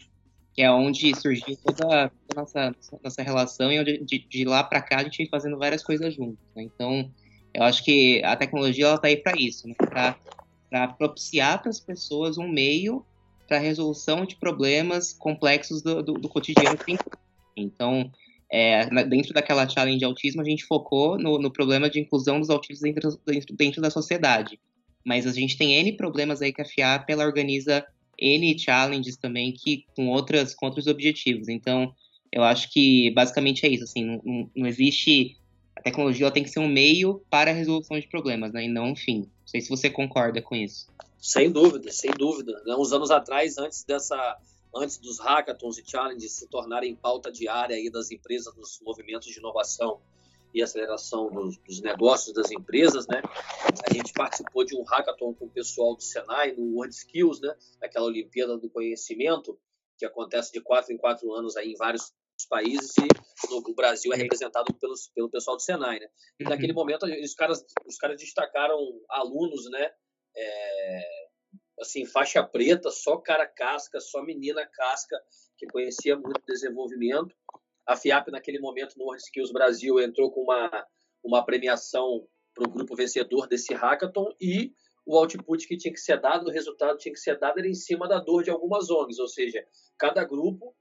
que 0.54 0.62
é 0.62 0.72
onde 0.72 1.14
surgiu 1.16 1.58
toda 1.58 2.06
a 2.06 2.36
nossa, 2.36 2.76
nossa 3.04 3.22
relação 3.22 3.72
e 3.72 3.80
onde 3.80 3.98
de, 4.04 4.20
de 4.20 4.46
lá 4.46 4.64
para 4.64 4.82
cá 4.82 4.98
a 4.98 5.04
gente 5.04 5.18
vem 5.18 5.30
fazendo 5.30 5.58
várias 5.58 5.84
coisas 5.84 6.14
juntos. 6.16 6.44
Né? 6.56 6.64
Então, 6.64 7.12
eu 7.54 7.64
acho 7.64 7.84
que 7.84 8.24
a 8.24 8.36
tecnologia 8.36 8.86
ela 8.86 8.96
está 8.96 9.08
aí 9.08 9.18
para 9.18 9.38
isso, 9.38 9.68
né? 9.68 9.76
para 9.76 10.88
propiciar 10.88 11.62
para 11.62 11.70
as 11.70 11.80
pessoas 11.80 12.38
um 12.38 12.48
meio 12.48 13.06
para 13.48 13.60
resolução 13.60 14.26
de 14.26 14.36
problemas 14.36 15.14
complexos 15.14 15.82
do, 15.82 16.02
do, 16.02 16.14
do 16.14 16.30
cotidiano. 16.30 16.80
Então, 17.56 18.12
é, 18.56 18.86
dentro 19.06 19.34
daquela 19.34 19.68
challenge 19.68 19.98
de 19.98 20.06
autismo, 20.06 20.40
a 20.40 20.46
gente 20.46 20.64
focou 20.64 21.18
no, 21.18 21.40
no 21.40 21.52
problema 21.52 21.90
de 21.90 22.00
inclusão 22.00 22.40
dos 22.40 22.52
autistas 22.52 22.82
dentro, 22.82 23.20
dentro, 23.26 23.56
dentro, 23.56 23.82
da 23.82 23.90
sociedade. 23.90 24.60
Mas 25.04 25.26
a 25.26 25.32
gente 25.32 25.58
tem 25.58 25.74
N 25.74 25.92
problemas 25.94 26.40
aí 26.40 26.54
que 26.54 26.62
a 26.62 26.66
FIAP 26.66 27.10
ela 27.10 27.26
organiza 27.26 27.84
N 28.16 28.60
challenges 28.60 29.18
também 29.18 29.52
que 29.52 29.86
com 29.96 30.08
outras 30.10 30.54
com 30.54 30.68
outros 30.68 30.86
objetivos. 30.86 31.50
Então, 31.50 31.96
eu 32.32 32.44
acho 32.44 32.72
que 32.72 33.10
basicamente 33.10 33.66
é 33.66 33.70
isso. 33.70 33.86
Assim, 33.86 34.06
não, 34.06 34.48
não 34.56 34.68
existe 34.68 35.36
a 35.76 35.82
tecnologia 35.82 36.30
tem 36.30 36.44
que 36.44 36.52
ser 36.52 36.60
um 36.60 36.68
meio 36.68 37.24
para 37.32 37.50
a 37.50 37.56
resolução 37.56 38.00
de 38.00 38.08
problemas, 38.08 38.54
né, 38.54 38.66
e 38.66 38.68
não 38.68 38.92
um 38.92 38.96
fim. 38.96 39.22
Não 39.22 39.48
sei 39.48 39.62
se 39.62 39.70
você 39.70 39.90
concorda 39.90 40.44
com 40.44 40.56
isso. 40.56 40.86
Sem 41.18 41.52
dúvida, 41.52 41.92
sem 41.92 42.12
dúvida. 42.12 42.54
Uns 42.78 42.94
anos 42.94 43.10
atrás, 43.10 43.58
antes 43.58 43.84
dessa, 43.84 44.38
antes 44.76 44.98
dos 44.98 45.20
hackathons 45.20 45.78
e 45.78 45.84
challenges 45.86 46.34
se 46.34 46.48
tornarem 46.48 46.96
pauta 46.96 47.32
diária 47.32 47.76
aí 47.76 47.90
das 47.90 48.12
empresas, 48.12 48.54
dos 48.54 48.80
movimentos 48.82 49.28
de 49.28 49.40
inovação 49.40 50.02
e 50.54 50.62
aceleração 50.62 51.30
dos, 51.32 51.58
dos, 51.58 51.82
negócios 51.82 52.34
das 52.34 52.52
empresas, 52.52 53.08
né? 53.08 53.22
A 53.90 53.94
gente 53.94 54.14
participou 54.14 54.64
de 54.64 54.76
um 54.76 54.84
hackathon 54.84 55.34
com 55.34 55.46
o 55.46 55.50
pessoal 55.50 55.96
do 55.96 56.04
Senai 56.04 56.52
no 56.54 56.76
World 56.76 56.94
Skills, 56.94 57.42
né? 57.42 57.56
Aquela 57.82 58.06
Olimpíada 58.06 58.58
do 58.58 58.70
Conhecimento 58.70 59.60
que 59.98 60.06
acontece 60.06 60.52
de 60.52 60.62
quatro 60.62 60.94
em 60.94 60.98
quatro 60.98 61.34
anos 61.34 61.56
aí 61.56 61.72
em 61.72 61.76
vários 61.76 62.14
países 62.50 62.94
e 62.98 63.08
no, 63.50 63.58
o 63.58 63.74
Brasil 63.74 64.12
é 64.14 64.18
representado 64.18 64.74
pelos, 64.76 65.08
pelo 65.08 65.30
pessoal 65.30 65.58
do 65.58 65.64
Senai, 65.64 66.00
né? 66.00 66.08
E 66.40 66.44
naquele 66.44 66.72
uhum. 66.72 66.80
momento 66.80 67.06
os 67.06 67.34
caras, 67.34 67.66
os 67.86 67.98
caras 67.98 68.20
destacaram 68.20 68.78
alunos, 69.10 69.70
né? 69.70 69.92
É, 70.36 71.30
assim, 71.80 72.06
faixa 72.06 72.44
preta, 72.44 72.90
só 72.92 73.18
cara 73.18 73.48
casca, 73.48 74.00
só 74.00 74.22
menina 74.24 74.66
casca, 74.66 75.20
que 75.58 75.68
conhecia 75.68 76.16
muito 76.16 76.42
desenvolvimento. 76.48 77.36
A 77.86 77.96
FIAP, 77.96 78.30
naquele 78.30 78.60
momento, 78.60 78.98
no 78.98 79.14
Skills 79.16 79.52
Brasil, 79.52 80.00
entrou 80.00 80.32
com 80.32 80.42
uma, 80.42 80.88
uma 81.24 81.46
premiação 81.46 82.28
para 82.54 82.68
o 82.68 82.72
grupo 82.72 82.96
vencedor 82.96 83.48
desse 83.48 83.74
hackathon 83.74 84.34
e 84.40 84.74
o 85.06 85.18
output 85.18 85.68
que 85.68 85.78
tinha 85.78 85.94
que 85.94 86.00
ser 86.00 86.20
dado, 86.20 86.48
o 86.48 86.52
resultado 86.52 86.98
tinha 86.98 87.14
que 87.14 87.20
ser 87.20 87.38
dado 87.38 87.60
era 87.60 87.68
em 87.68 87.74
cima 87.74 88.08
da 88.08 88.20
dor 88.20 88.44
de 88.44 88.52
algumas 88.52 88.90
ONGs, 88.90 89.20
ou 89.20 89.28
seja, 89.28 89.66
cada 89.98 90.24
grupo 90.24 90.74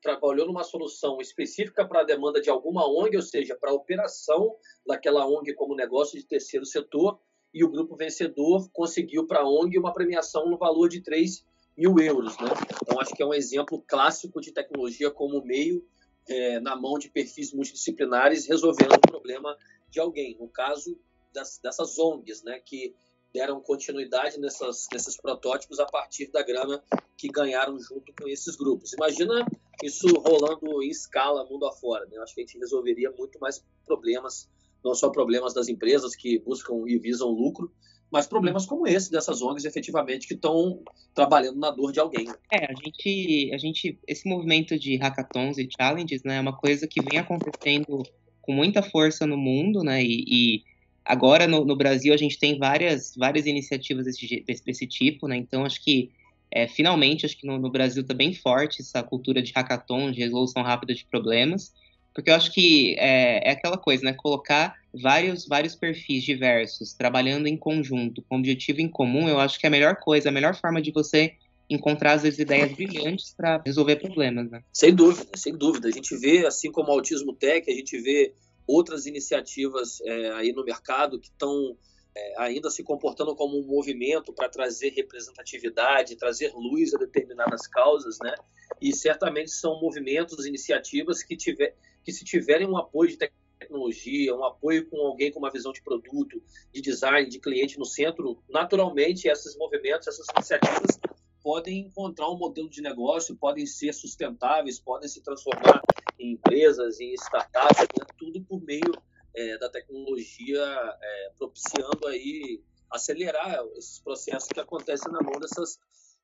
trabalhou 0.00 0.46
numa 0.46 0.62
solução 0.62 1.20
específica 1.20 1.86
para 1.86 2.00
a 2.00 2.04
demanda 2.04 2.40
de 2.40 2.48
alguma 2.48 2.88
ONG, 2.88 3.16
ou 3.16 3.22
seja, 3.22 3.56
para 3.56 3.70
a 3.70 3.74
operação 3.74 4.56
daquela 4.86 5.26
ONG 5.26 5.52
como 5.54 5.74
negócio 5.74 6.18
de 6.18 6.26
terceiro 6.26 6.64
setor, 6.64 7.20
e 7.56 7.64
o 7.64 7.70
grupo 7.70 7.96
vencedor 7.96 8.68
conseguiu 8.70 9.26
para 9.26 9.40
a 9.40 9.48
ONG 9.48 9.78
uma 9.78 9.90
premiação 9.90 10.46
no 10.46 10.58
valor 10.58 10.90
de 10.90 11.00
3 11.00 11.42
mil 11.74 11.98
euros. 11.98 12.36
Né? 12.36 12.50
Então, 12.82 13.00
acho 13.00 13.14
que 13.14 13.22
é 13.22 13.26
um 13.26 13.32
exemplo 13.32 13.82
clássico 13.88 14.42
de 14.42 14.52
tecnologia 14.52 15.10
como 15.10 15.42
meio 15.42 15.82
é, 16.28 16.60
na 16.60 16.76
mão 16.76 16.98
de 16.98 17.08
perfis 17.08 17.54
multidisciplinares 17.54 18.46
resolvendo 18.46 18.92
o 18.92 19.00
problema 19.00 19.56
de 19.88 19.98
alguém. 19.98 20.36
No 20.38 20.48
caso 20.48 21.00
das, 21.32 21.56
dessas 21.56 21.98
ONGs, 21.98 22.42
né, 22.42 22.60
que 22.60 22.94
deram 23.32 23.58
continuidade 23.58 24.38
nessas, 24.38 24.86
nesses 24.92 25.16
protótipos 25.16 25.80
a 25.80 25.86
partir 25.86 26.30
da 26.30 26.42
grana 26.42 26.84
que 27.16 27.28
ganharam 27.28 27.80
junto 27.80 28.12
com 28.20 28.28
esses 28.28 28.54
grupos. 28.54 28.92
Imagina 28.92 29.46
isso 29.82 30.06
rolando 30.20 30.82
em 30.82 30.90
escala 30.90 31.46
mundo 31.46 31.64
afora. 31.66 32.04
Né? 32.04 32.18
Acho 32.18 32.34
que 32.34 32.42
a 32.42 32.44
gente 32.44 32.58
resolveria 32.58 33.10
muito 33.12 33.40
mais 33.40 33.64
problemas, 33.86 34.46
não 34.84 34.94
só 34.94 35.10
problemas 35.10 35.54
das 35.54 35.68
empresas 35.68 36.14
que 36.14 36.38
buscam 36.38 36.84
e 36.86 36.98
visam 36.98 37.28
lucro, 37.28 37.72
mas 38.10 38.26
problemas 38.26 38.66
como 38.66 38.86
esse 38.86 39.10
dessas 39.10 39.42
ONGs 39.42 39.64
efetivamente 39.64 40.28
que 40.28 40.34
estão 40.34 40.80
trabalhando 41.14 41.58
na 41.58 41.70
dor 41.70 41.92
de 41.92 41.98
alguém. 41.98 42.26
É, 42.52 42.70
a 42.70 42.74
gente, 42.74 43.50
a 43.52 43.58
gente, 43.58 43.98
esse 44.06 44.28
movimento 44.28 44.78
de 44.78 44.96
hackathons 44.96 45.58
e 45.58 45.68
challenges, 45.76 46.22
né, 46.22 46.36
é 46.36 46.40
uma 46.40 46.56
coisa 46.56 46.86
que 46.86 47.02
vem 47.02 47.18
acontecendo 47.18 48.02
com 48.40 48.52
muita 48.52 48.82
força 48.82 49.26
no 49.26 49.36
mundo, 49.36 49.82
né, 49.82 50.02
e, 50.02 50.24
e 50.28 50.64
agora 51.04 51.48
no, 51.48 51.64
no, 51.64 51.76
Brasil 51.76 52.14
a 52.14 52.16
gente 52.16 52.38
tem 52.38 52.58
várias, 52.58 53.14
várias 53.16 53.44
iniciativas 53.46 54.04
desse, 54.04 54.44
desse, 54.46 54.64
desse 54.64 54.86
tipo, 54.86 55.26
né, 55.26 55.36
então 55.36 55.64
acho 55.64 55.82
que 55.82 56.12
é, 56.50 56.68
finalmente 56.68 57.26
acho 57.26 57.36
que 57.36 57.46
no, 57.46 57.58
no 57.58 57.70
Brasil 57.70 58.02
está 58.02 58.14
bem 58.14 58.32
forte 58.32 58.80
essa 58.80 59.02
cultura 59.02 59.42
de 59.42 59.52
hackathon, 59.52 60.12
de 60.12 60.20
resolução 60.20 60.62
rápida 60.62 60.94
de 60.94 61.04
problemas, 61.04 61.74
porque 62.16 62.30
eu 62.30 62.34
acho 62.34 62.50
que 62.50 62.96
é, 62.98 63.46
é 63.46 63.50
aquela 63.50 63.76
coisa, 63.76 64.02
né? 64.02 64.14
Colocar 64.14 64.74
vários, 64.90 65.46
vários 65.46 65.74
perfis 65.74 66.24
diversos 66.24 66.94
trabalhando 66.94 67.46
em 67.46 67.58
conjunto, 67.58 68.24
com 68.26 68.38
objetivo 68.38 68.80
em 68.80 68.88
comum, 68.88 69.28
eu 69.28 69.38
acho 69.38 69.60
que 69.60 69.66
é 69.66 69.68
a 69.68 69.70
melhor 69.70 69.96
coisa, 69.96 70.30
a 70.30 70.32
melhor 70.32 70.58
forma 70.58 70.80
de 70.80 70.90
você 70.90 71.34
encontrar 71.68 72.12
as 72.12 72.24
ideias 72.38 72.72
brilhantes 72.72 73.34
para 73.36 73.60
resolver 73.66 73.96
problemas, 73.96 74.50
né? 74.50 74.62
Sem 74.72 74.94
dúvida, 74.94 75.28
sem 75.36 75.54
dúvida. 75.54 75.88
A 75.88 75.90
gente 75.90 76.16
vê, 76.16 76.46
assim 76.46 76.72
como 76.72 76.88
o 76.88 76.92
Autismo 76.92 77.34
Tech, 77.34 77.70
a 77.70 77.74
gente 77.74 78.00
vê 78.00 78.32
outras 78.66 79.04
iniciativas 79.04 80.00
é, 80.00 80.30
aí 80.30 80.54
no 80.54 80.64
mercado 80.64 81.20
que 81.20 81.28
estão 81.28 81.76
é, 82.16 82.34
ainda 82.38 82.70
se 82.70 82.82
comportando 82.82 83.36
como 83.36 83.60
um 83.60 83.66
movimento 83.66 84.32
para 84.32 84.48
trazer 84.48 84.88
representatividade, 84.88 86.16
trazer 86.16 86.50
luz 86.54 86.94
a 86.94 86.98
determinadas 86.98 87.66
causas, 87.66 88.16
né? 88.22 88.34
E 88.80 88.94
certamente 88.94 89.50
são 89.50 89.78
movimentos, 89.78 90.46
iniciativas 90.46 91.22
que, 91.22 91.36
tiver, 91.36 91.74
que 92.06 92.12
se 92.12 92.24
tiverem 92.24 92.68
um 92.68 92.76
apoio 92.76 93.10
de 93.10 93.18
tecnologia, 93.58 94.32
um 94.32 94.44
apoio 94.44 94.88
com 94.88 94.96
alguém 94.98 95.32
com 95.32 95.40
uma 95.40 95.50
visão 95.50 95.72
de 95.72 95.82
produto, 95.82 96.40
de 96.72 96.80
design, 96.80 97.28
de 97.28 97.40
cliente 97.40 97.80
no 97.80 97.84
centro, 97.84 98.40
naturalmente 98.48 99.26
esses 99.26 99.56
movimentos, 99.56 100.06
essas 100.06 100.26
iniciativas 100.36 101.00
podem 101.42 101.80
encontrar 101.80 102.30
um 102.30 102.38
modelo 102.38 102.70
de 102.70 102.80
negócio, 102.80 103.34
podem 103.34 103.66
ser 103.66 103.92
sustentáveis, 103.92 104.78
podem 104.78 105.08
se 105.08 105.20
transformar 105.20 105.82
em 106.16 106.34
empresas, 106.34 107.00
em 107.00 107.12
startups, 107.14 107.88
né? 107.98 108.06
tudo 108.16 108.40
por 108.42 108.62
meio 108.62 108.92
é, 109.34 109.58
da 109.58 109.68
tecnologia 109.68 110.62
é, 111.02 111.32
propiciando 111.36 112.06
aí 112.06 112.62
acelerar 112.88 113.64
esses 113.76 113.98
processos 113.98 114.48
que 114.48 114.60
acontecem 114.60 115.10
na 115.10 115.20
mão 115.20 115.40
dessas 115.40 115.76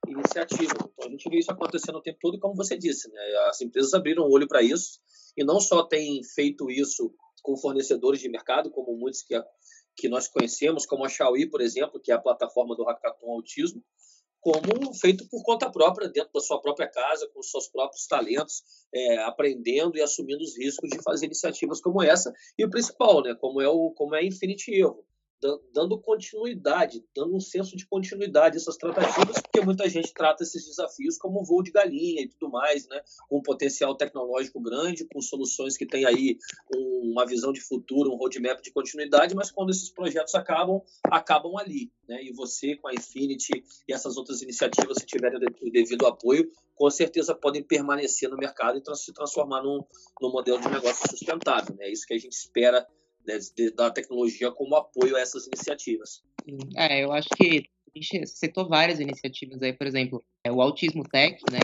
iniciativas. 0.06 0.76
Então 0.92 1.06
a 1.06 1.10
gente 1.10 1.28
vê 1.28 1.38
isso 1.38 1.50
acontecendo 1.50 1.96
o 1.96 2.02
tempo 2.02 2.18
todo 2.20 2.38
como 2.38 2.54
você 2.54 2.76
disse, 2.76 3.10
né, 3.10 3.20
as 3.48 3.60
empresas 3.60 3.94
abriram 3.94 4.24
o 4.24 4.30
olho 4.30 4.48
para 4.48 4.62
isso 4.62 5.00
e 5.36 5.44
não 5.44 5.60
só 5.60 5.82
têm 5.82 6.22
feito 6.22 6.70
isso 6.70 7.14
com 7.42 7.56
fornecedores 7.56 8.20
de 8.20 8.28
mercado, 8.28 8.70
como 8.70 8.96
muitos 8.96 9.22
que, 9.22 9.34
que 9.96 10.08
nós 10.08 10.28
conhecemos, 10.28 10.86
como 10.86 11.04
a 11.04 11.08
Xiaomi, 11.08 11.46
por 11.48 11.60
exemplo, 11.60 12.00
que 12.00 12.12
é 12.12 12.14
a 12.14 12.20
plataforma 12.20 12.76
do 12.76 12.84
Hackathon 12.84 13.30
Autismo, 13.30 13.82
como 14.40 14.92
feito 14.94 15.28
por 15.28 15.42
conta 15.44 15.70
própria, 15.70 16.08
dentro 16.08 16.32
da 16.34 16.40
sua 16.40 16.60
própria 16.60 16.88
casa, 16.88 17.28
com 17.32 17.40
seus 17.42 17.68
próprios 17.68 18.06
talentos, 18.08 18.62
é, 18.92 19.18
aprendendo 19.18 19.96
e 19.96 20.02
assumindo 20.02 20.42
os 20.42 20.58
riscos 20.58 20.90
de 20.90 21.00
fazer 21.00 21.26
iniciativas 21.26 21.80
como 21.80 22.02
essa. 22.02 22.32
E 22.58 22.64
o 22.64 22.70
principal, 22.70 23.22
né, 23.22 23.36
como 23.36 23.60
é 23.60 23.68
o 23.68 23.92
como 23.92 24.16
é 24.16 24.18
a 24.18 24.24
Infinity 24.24 24.80
Evo, 24.80 25.06
dando 25.72 25.98
continuidade, 25.98 27.04
dando 27.14 27.34
um 27.34 27.40
senso 27.40 27.76
de 27.76 27.86
continuidade 27.86 28.56
a 28.56 28.60
essas 28.60 28.76
tratativas, 28.76 29.40
porque 29.40 29.60
muita 29.60 29.88
gente 29.88 30.12
trata 30.14 30.42
esses 30.42 30.64
desafios 30.66 31.18
como 31.18 31.44
voo 31.44 31.62
de 31.62 31.72
galinha 31.72 32.22
e 32.22 32.28
tudo 32.28 32.50
mais, 32.50 32.86
né? 32.88 33.02
com 33.28 33.38
um 33.38 33.42
potencial 33.42 33.94
tecnológico 33.96 34.60
grande, 34.60 35.06
com 35.12 35.20
soluções 35.20 35.76
que 35.76 35.86
têm 35.86 36.04
aí 36.04 36.38
uma 36.74 37.26
visão 37.26 37.52
de 37.52 37.60
futuro, 37.60 38.12
um 38.12 38.16
roadmap 38.16 38.62
de 38.62 38.72
continuidade, 38.72 39.34
mas 39.34 39.50
quando 39.50 39.70
esses 39.70 39.90
projetos 39.90 40.34
acabam, 40.34 40.80
acabam 41.04 41.56
ali. 41.56 41.90
Né? 42.08 42.22
E 42.24 42.32
você, 42.32 42.76
com 42.76 42.88
a 42.88 42.94
Infinity 42.94 43.64
e 43.88 43.92
essas 43.92 44.16
outras 44.16 44.42
iniciativas, 44.42 44.98
se 44.98 45.06
tiverem 45.06 45.38
o 45.38 45.70
devido 45.70 46.06
apoio, 46.06 46.50
com 46.74 46.90
certeza 46.90 47.34
podem 47.34 47.62
permanecer 47.62 48.28
no 48.30 48.36
mercado 48.36 48.78
e 48.78 48.96
se 48.96 49.12
transformar 49.12 49.62
num, 49.62 49.84
num 50.20 50.30
modelo 50.30 50.60
de 50.60 50.68
negócio 50.68 51.08
sustentável. 51.10 51.74
Né? 51.76 51.86
É 51.86 51.92
isso 51.92 52.06
que 52.06 52.14
a 52.14 52.18
gente 52.18 52.32
espera 52.32 52.86
da 53.74 53.90
tecnologia 53.90 54.50
como 54.50 54.76
apoio 54.76 55.16
a 55.16 55.20
essas 55.20 55.46
iniciativas. 55.46 56.22
É, 56.76 57.04
eu 57.04 57.12
acho 57.12 57.28
que 57.36 57.64
a 57.94 57.98
gente 57.98 58.26
citou 58.26 58.68
várias 58.68 59.00
iniciativas 59.00 59.62
aí, 59.62 59.72
por 59.72 59.86
exemplo, 59.86 60.24
é 60.44 60.50
o 60.50 60.62
Autismo 60.62 61.04
Tech, 61.08 61.38
né? 61.50 61.60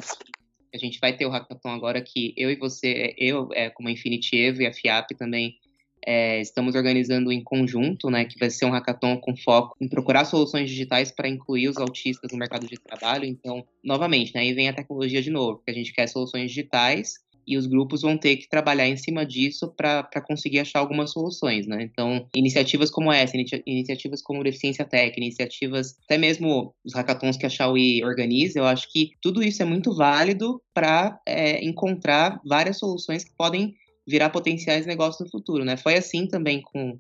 A 0.72 0.76
gente 0.76 0.98
vai 1.00 1.16
ter 1.16 1.24
o 1.24 1.30
hackathon 1.30 1.70
agora 1.70 2.02
que 2.02 2.34
eu 2.36 2.50
e 2.50 2.56
você, 2.56 3.14
eu 3.16 3.48
é, 3.52 3.70
como 3.70 3.88
a 3.88 3.92
Infinity 3.92 4.36
Evo 4.36 4.62
e 4.62 4.66
a 4.66 4.72
FIAP 4.72 5.12
também 5.16 5.58
é, 6.06 6.40
estamos 6.40 6.74
organizando 6.74 7.32
em 7.32 7.42
conjunto, 7.42 8.10
né? 8.10 8.24
Que 8.26 8.38
vai 8.38 8.50
ser 8.50 8.66
um 8.66 8.70
hackathon 8.70 9.18
com 9.18 9.36
foco 9.36 9.74
em 9.80 9.88
procurar 9.88 10.24
soluções 10.26 10.68
digitais 10.68 11.10
para 11.10 11.28
incluir 11.28 11.68
os 11.68 11.78
autistas 11.78 12.30
no 12.30 12.38
mercado 12.38 12.66
de 12.66 12.78
trabalho. 12.78 13.24
Então, 13.24 13.66
novamente, 13.82 14.34
né, 14.34 14.42
aí 14.42 14.52
vem 14.52 14.68
a 14.68 14.72
tecnologia 14.72 15.22
de 15.22 15.30
novo, 15.30 15.56
porque 15.56 15.70
a 15.70 15.74
gente 15.74 15.92
quer 15.92 16.06
soluções 16.06 16.50
digitais 16.50 17.26
e 17.48 17.56
os 17.56 17.66
grupos 17.66 18.02
vão 18.02 18.18
ter 18.18 18.36
que 18.36 18.48
trabalhar 18.48 18.86
em 18.86 18.96
cima 18.96 19.24
disso 19.24 19.72
para 19.74 20.20
conseguir 20.26 20.60
achar 20.60 20.80
algumas 20.80 21.10
soluções, 21.10 21.66
né? 21.66 21.82
Então, 21.82 22.28
iniciativas 22.34 22.90
como 22.90 23.10
essa, 23.10 23.34
iniciativas 23.66 24.20
como 24.20 24.44
Deficiência 24.44 24.84
Tech, 24.84 25.18
iniciativas, 25.18 25.96
até 26.04 26.18
mesmo 26.18 26.74
os 26.84 26.94
hackathons 26.94 27.38
que 27.38 27.46
a 27.46 27.48
Xiaomi 27.48 28.04
organiza, 28.04 28.58
eu 28.58 28.66
acho 28.66 28.92
que 28.92 29.12
tudo 29.22 29.42
isso 29.42 29.62
é 29.62 29.64
muito 29.64 29.94
válido 29.94 30.60
para 30.74 31.18
é, 31.26 31.64
encontrar 31.64 32.38
várias 32.44 32.78
soluções 32.78 33.24
que 33.24 33.32
podem 33.34 33.74
virar 34.06 34.28
potenciais 34.28 34.84
negócios 34.84 35.20
no 35.20 35.30
futuro, 35.30 35.64
né? 35.64 35.78
Foi 35.78 35.94
assim 35.94 36.26
também 36.26 36.60
com 36.60 36.98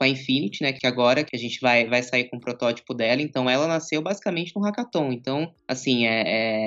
com 0.00 0.04
a 0.04 0.08
Infinity, 0.08 0.62
né, 0.62 0.72
que 0.72 0.86
agora 0.86 1.22
que 1.22 1.36
a 1.36 1.38
gente 1.38 1.60
vai, 1.60 1.86
vai 1.86 2.02
sair 2.02 2.24
com 2.24 2.38
o 2.38 2.40
protótipo 2.40 2.94
dela, 2.94 3.20
então 3.20 3.50
ela 3.50 3.68
nasceu 3.68 4.00
basicamente 4.00 4.56
no 4.56 4.62
hackathon. 4.62 5.12
Então, 5.12 5.52
assim, 5.68 6.06
é, 6.06 6.22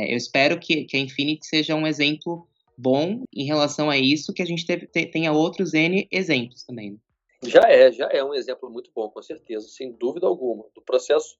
é, 0.06 0.13
eu 0.13 0.16
espero 0.16 0.60
que, 0.60 0.84
que 0.84 0.96
a 0.96 1.00
Infinity 1.00 1.48
seja 1.48 1.74
um 1.74 1.88
exemplo 1.88 2.48
bom 2.77 3.24
em 3.34 3.46
relação 3.46 3.89
a 3.89 3.98
isso, 3.98 4.34
que 4.34 4.42
a 4.42 4.46
gente 4.46 4.65
teve, 4.65 4.88
tenha 4.88 5.32
outros 5.32 5.74
N 5.74 6.08
exemplos 6.12 6.63
também. 6.63 6.92
Né? 6.92 6.98
Já 7.46 7.62
é, 7.62 7.92
já 7.92 8.08
é 8.08 8.24
um 8.24 8.34
exemplo 8.34 8.70
muito 8.70 8.92
bom, 8.96 9.10
com 9.10 9.22
certeza, 9.22 9.68
sem 9.68 9.92
dúvida 9.92 10.27
alguma. 10.27 10.65
Do 10.74 10.82
processo 10.82 11.38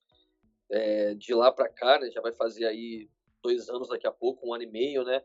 é, 0.70 1.14
de 1.14 1.34
lá 1.34 1.52
para 1.52 1.70
cá, 1.70 2.00
né, 2.00 2.10
já 2.12 2.22
vai 2.22 2.34
fazer 2.34 2.66
aí 2.66 3.10
dois 3.42 3.70
anos 3.70 3.90
daqui 3.90 4.08
a 4.08 4.12
pouco, 4.12 4.48
um 4.48 4.54
ano 4.54 4.64
e 4.64 4.68
meio, 4.68 5.04
né? 5.04 5.22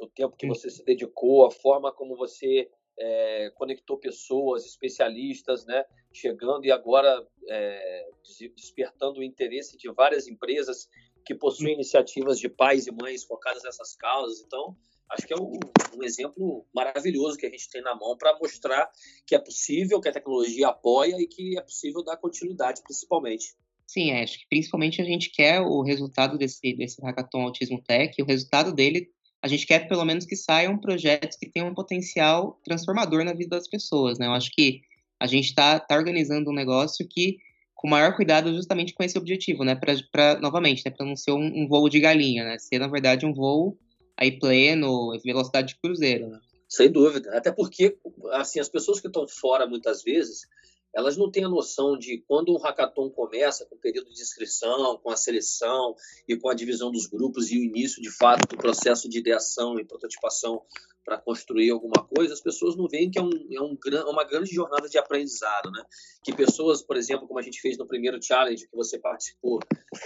O 0.00 0.08
tempo 0.08 0.36
que 0.36 0.46
você 0.46 0.68
se 0.68 0.84
dedicou, 0.84 1.46
a 1.46 1.50
forma 1.50 1.92
como 1.92 2.16
você 2.16 2.68
é, 2.98 3.50
conectou 3.54 3.96
pessoas, 3.96 4.64
especialistas, 4.64 5.64
né? 5.64 5.84
Chegando 6.12 6.64
e 6.64 6.72
agora 6.72 7.26
é, 7.48 8.08
despertando 8.56 9.20
o 9.20 9.22
interesse 9.22 9.76
de 9.76 9.90
várias 9.92 10.26
empresas 10.26 10.88
que 11.24 11.34
possuem 11.34 11.74
iniciativas 11.74 12.38
de 12.38 12.48
pais 12.48 12.86
e 12.86 12.92
mães 12.92 13.24
focadas 13.24 13.62
nessas 13.62 13.94
causas. 13.96 14.40
Então, 14.40 14.76
acho 15.10 15.26
que 15.26 15.32
é 15.32 15.36
um, 15.36 15.58
um, 15.96 16.02
exemplo 16.02 16.66
maravilhoso 16.74 17.36
que 17.36 17.46
a 17.46 17.50
gente 17.50 17.68
tem 17.70 17.82
na 17.82 17.94
mão 17.94 18.16
para 18.16 18.36
mostrar 18.38 18.90
que 19.26 19.34
é 19.34 19.38
possível, 19.38 20.00
que 20.00 20.08
a 20.08 20.12
tecnologia 20.12 20.68
apoia 20.68 21.16
e 21.20 21.26
que 21.26 21.58
é 21.58 21.60
possível 21.60 22.02
dar 22.02 22.16
continuidade, 22.16 22.82
principalmente. 22.82 23.54
Sim, 23.86 24.10
é, 24.10 24.22
acho 24.22 24.38
que 24.38 24.46
principalmente 24.48 25.00
a 25.00 25.04
gente 25.04 25.30
quer 25.30 25.60
o 25.60 25.82
resultado 25.82 26.38
desse, 26.38 26.74
desse 26.74 27.00
Hackathon 27.02 27.42
Autismo 27.42 27.82
Tech, 27.82 28.20
o 28.20 28.26
resultado 28.26 28.72
dele, 28.72 29.10
a 29.42 29.46
gente 29.46 29.66
quer 29.66 29.86
pelo 29.86 30.04
menos 30.04 30.24
que 30.24 30.36
saiam 30.36 30.78
projetos 30.78 31.36
que 31.36 31.48
tenham 31.48 31.68
um 31.68 31.74
potencial 31.74 32.58
transformador 32.64 33.24
na 33.24 33.34
vida 33.34 33.56
das 33.56 33.68
pessoas, 33.68 34.18
né? 34.18 34.26
Eu 34.26 34.32
acho 34.32 34.50
que 34.50 34.80
a 35.20 35.26
gente 35.26 35.48
está 35.48 35.78
tá 35.78 35.96
organizando 35.96 36.50
um 36.50 36.54
negócio 36.54 37.06
que 37.06 37.36
com 37.74 37.86
maior 37.86 38.16
cuidado 38.16 38.54
justamente 38.54 38.94
com 38.94 39.02
esse 39.02 39.18
objetivo, 39.18 39.62
né? 39.62 39.78
Para 40.10 40.40
novamente, 40.40 40.82
né? 40.86 40.90
Para 40.90 41.04
não 41.04 41.14
ser 41.14 41.32
um, 41.32 41.44
um, 41.44 41.68
voo 41.68 41.88
de 41.90 42.00
galinha, 42.00 42.42
né? 42.42 42.58
Ser 42.58 42.78
na 42.78 42.88
verdade 42.88 43.26
um 43.26 43.34
voo 43.34 43.78
aí 44.16 44.38
pleno, 44.38 45.18
velocidade 45.24 45.68
de 45.68 45.80
cruzeiro, 45.80 46.28
né? 46.28 46.40
Sem 46.68 46.90
dúvida. 46.90 47.36
Até 47.36 47.52
porque, 47.52 47.96
assim, 48.32 48.58
as 48.58 48.68
pessoas 48.68 49.00
que 49.00 49.06
estão 49.06 49.28
fora 49.28 49.66
muitas 49.66 50.02
vezes, 50.02 50.48
elas 50.94 51.16
não 51.16 51.30
têm 51.30 51.44
a 51.44 51.48
noção 51.48 51.98
de 51.98 52.18
quando 52.26 52.52
um 52.52 52.58
hackathon 52.58 53.10
começa, 53.10 53.66
com 53.66 53.74
o 53.74 53.78
período 53.78 54.12
de 54.12 54.20
inscrição, 54.20 54.98
com 54.98 55.10
a 55.10 55.16
seleção 55.16 55.94
e 56.28 56.36
com 56.36 56.48
a 56.48 56.54
divisão 56.54 56.90
dos 56.90 57.06
grupos 57.06 57.50
e 57.50 57.58
o 57.58 57.64
início, 57.64 58.00
de 58.00 58.10
fato, 58.10 58.48
do 58.48 58.56
processo 58.56 59.08
de 59.08 59.18
ideação 59.18 59.78
e 59.78 59.84
prototipação 59.84 60.62
para 61.04 61.18
construir 61.18 61.70
alguma 61.70 62.02
coisa, 62.04 62.32
as 62.32 62.40
pessoas 62.40 62.76
não 62.76 62.88
veem 62.88 63.10
que 63.10 63.18
é, 63.18 63.22
um, 63.22 63.30
é 63.30 63.60
um, 63.60 63.76
uma 64.10 64.24
grande 64.24 64.52
jornada 64.52 64.88
de 64.88 64.96
aprendizado, 64.96 65.70
né? 65.70 65.84
Que 66.22 66.34
pessoas, 66.34 66.82
por 66.82 66.96
exemplo, 66.96 67.26
como 67.28 67.38
a 67.38 67.42
gente 67.42 67.60
fez 67.60 67.76
no 67.76 67.86
primeiro 67.86 68.22
challenge 68.22 68.66
que 68.66 68.76
você 68.76 68.98
participou, 68.98 69.60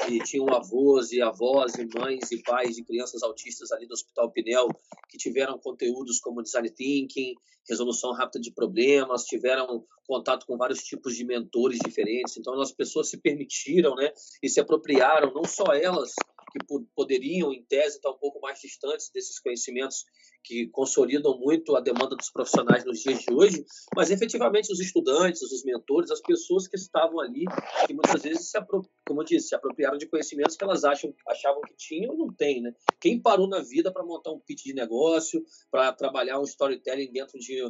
que 0.07 0.19
tinham 0.25 0.49
avós 0.49 1.13
e 1.13 1.23
avós 1.23 1.75
e 1.77 1.89
mães 1.99 2.31
e 2.33 2.43
pais 2.43 2.75
de 2.77 2.85
crianças 2.85 3.23
autistas 3.23 3.71
ali 3.71 3.87
do 3.87 3.95
Hospital 3.95 4.31
Pinel, 4.31 4.69
que 5.09 5.17
tiveram 5.17 5.59
conteúdos 5.59 6.19
como 6.19 6.43
design 6.43 6.69
thinking, 6.71 7.35
resolução 7.69 8.13
rápida 8.13 8.41
de 8.41 8.51
problemas, 8.51 9.25
tiveram 9.25 9.85
contato 10.07 10.47
com 10.47 10.57
vários 10.57 10.83
tipos 10.83 11.15
de 11.15 11.25
mentores 11.25 11.79
diferentes. 11.85 12.37
Então, 12.37 12.59
as 12.61 12.73
pessoas 12.73 13.11
se 13.11 13.19
permitiram, 13.19 13.95
né? 13.95 14.11
E 14.43 14.49
se 14.49 14.59
apropriaram, 14.59 15.33
não 15.33 15.45
só 15.45 15.75
elas 15.75 16.15
que 16.51 16.59
poderiam, 16.95 17.53
em 17.53 17.63
tese, 17.65 17.97
estar 17.97 18.11
um 18.11 18.19
pouco 18.19 18.41
mais 18.41 18.61
distantes 18.61 19.11
desses 19.11 19.39
conhecimentos 19.39 20.05
que 20.43 20.69
consolidam 20.69 21.39
muito 21.39 21.77
a 21.77 21.81
demanda 21.81 22.17
dos 22.17 22.31
profissionais 22.31 22.85
nos 22.85 23.01
dias 23.01 23.21
de 23.21 23.33
hoje, 23.33 23.65
mas 23.95 24.11
efetivamente 24.11 24.73
os 24.73 24.81
estudantes, 24.81 25.43
os 25.43 25.65
mentores, 25.65 26.11
as 26.11 26.21
pessoas 26.21 26.67
que 26.67 26.77
estavam 26.77 27.21
ali, 27.21 27.45
que 27.87 27.93
muitas 27.93 28.23
vezes, 28.23 28.51
se 28.51 28.59
como 29.07 29.21
eu 29.21 29.25
disse, 29.25 29.49
se 29.49 29.55
apropriaram 29.55 29.99
de 29.99 30.07
conhecimentos 30.07 30.57
que 30.57 30.65
elas 30.65 30.85
acham, 30.85 31.15
achavam 31.27 31.61
que 31.63 31.75
tinham 31.77 32.15
e 32.15 32.17
não 32.17 32.33
têm. 32.33 32.63
Né? 32.63 32.73
Quem 33.01 33.21
parou 33.21 33.49
na 33.49 33.61
vida 33.61 33.93
para 33.93 34.05
montar 34.05 34.33
um 34.33 34.41
pitch 34.41 34.65
de 34.65 34.75
negócio, 34.75 35.45
para 35.71 35.93
trabalhar 35.93 36.39
um 36.41 36.45
storytelling 36.45 37.13
dentro 37.13 37.39
de 37.39 37.63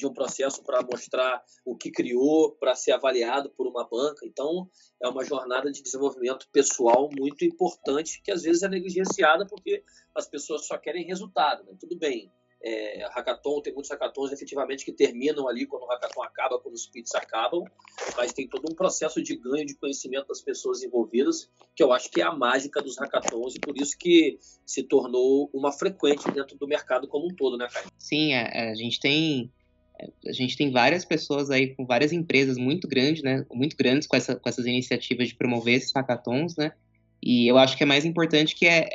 de 0.00 0.06
um 0.06 0.12
processo 0.14 0.62
para 0.64 0.82
mostrar 0.82 1.44
o 1.64 1.76
que 1.76 1.90
criou, 1.90 2.52
para 2.52 2.74
ser 2.74 2.92
avaliado 2.92 3.50
por 3.50 3.66
uma 3.66 3.86
banca. 3.86 4.26
Então, 4.26 4.68
é 5.00 5.06
uma 5.06 5.24
jornada 5.24 5.70
de 5.70 5.82
desenvolvimento 5.82 6.48
pessoal 6.50 7.10
muito 7.12 7.44
importante, 7.44 8.22
que 8.22 8.32
às 8.32 8.42
vezes 8.42 8.62
é 8.62 8.68
negligenciada 8.68 9.46
porque 9.46 9.84
as 10.14 10.26
pessoas 10.26 10.66
só 10.66 10.78
querem 10.78 11.04
resultado. 11.04 11.64
Né? 11.64 11.76
Tudo 11.78 11.96
bem, 11.96 12.32
é, 12.62 13.06
hackathon, 13.10 13.60
tem 13.60 13.72
muitos 13.72 13.90
hackathons 13.90 14.32
efetivamente 14.32 14.84
que 14.84 14.92
terminam 14.92 15.48
ali 15.48 15.66
quando 15.66 15.82
o 15.82 15.86
hackathon 15.86 16.22
acaba, 16.22 16.58
quando 16.58 16.74
os 16.74 16.86
pits 16.86 17.14
acabam, 17.14 17.64
mas 18.16 18.32
tem 18.32 18.48
todo 18.48 18.70
um 18.70 18.74
processo 18.74 19.22
de 19.22 19.36
ganho 19.36 19.66
de 19.66 19.74
conhecimento 19.74 20.28
das 20.28 20.40
pessoas 20.40 20.82
envolvidas, 20.82 21.50
que 21.74 21.82
eu 21.82 21.92
acho 21.92 22.10
que 22.10 22.20
é 22.20 22.24
a 22.24 22.32
mágica 22.32 22.82
dos 22.82 22.98
hackathons 22.98 23.54
e 23.54 23.60
por 23.60 23.76
isso 23.76 23.96
que 23.98 24.38
se 24.64 24.82
tornou 24.82 25.50
uma 25.52 25.72
frequente 25.72 26.30
dentro 26.30 26.56
do 26.56 26.66
mercado 26.66 27.06
como 27.06 27.26
um 27.26 27.34
todo, 27.34 27.56
né, 27.56 27.68
Caio? 27.70 27.86
Sim, 27.98 28.32
é, 28.32 28.70
a 28.70 28.74
gente 28.74 28.98
tem 28.98 29.50
a 30.26 30.32
gente 30.32 30.56
tem 30.56 30.70
várias 30.70 31.04
pessoas 31.04 31.50
aí 31.50 31.74
com 31.74 31.84
várias 31.84 32.12
empresas 32.12 32.56
muito 32.56 32.88
grandes, 32.88 33.22
né, 33.22 33.44
muito 33.52 33.76
grandes 33.76 34.06
com, 34.06 34.16
essa, 34.16 34.36
com 34.36 34.48
essas 34.48 34.66
iniciativas 34.66 35.28
de 35.28 35.34
promover 35.34 35.74
esses 35.74 35.92
hackathons, 35.92 36.56
né, 36.56 36.72
e 37.22 37.46
eu 37.46 37.58
acho 37.58 37.76
que 37.76 37.82
é 37.82 37.86
mais 37.86 38.04
importante 38.04 38.54
que 38.54 38.66
é, 38.66 38.88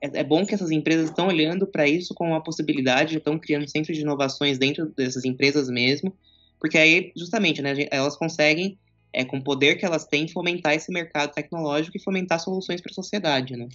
é, 0.00 0.20
é 0.20 0.24
bom 0.24 0.46
que 0.46 0.54
essas 0.54 0.70
empresas 0.70 1.08
estão 1.08 1.28
olhando 1.28 1.66
para 1.66 1.88
isso 1.88 2.14
como 2.14 2.30
uma 2.30 2.42
possibilidade, 2.42 3.16
estão 3.16 3.38
criando 3.38 3.68
centros 3.68 3.96
de 3.96 4.02
inovações 4.02 4.58
dentro 4.58 4.86
dessas 4.86 5.24
empresas 5.24 5.68
mesmo, 5.68 6.14
porque 6.60 6.78
aí, 6.78 7.12
justamente, 7.16 7.60
né, 7.60 7.74
elas 7.90 8.16
conseguem, 8.16 8.78
é, 9.12 9.24
com 9.24 9.38
o 9.38 9.42
poder 9.42 9.76
que 9.76 9.84
elas 9.84 10.06
têm, 10.06 10.28
fomentar 10.28 10.74
esse 10.74 10.92
mercado 10.92 11.32
tecnológico 11.32 11.96
e 11.96 12.00
fomentar 12.00 12.38
soluções 12.40 12.80
para 12.80 12.90
a 12.90 12.94
sociedade, 12.94 13.56
né. 13.56 13.68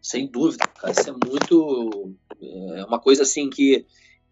Sem 0.00 0.26
dúvida, 0.26 0.66
cara, 0.66 0.92
isso 0.92 1.10
é 1.10 1.12
muito, 1.12 2.14
é 2.40 2.84
uma 2.84 2.98
coisa 2.98 3.22
assim 3.22 3.50
que 3.50 3.84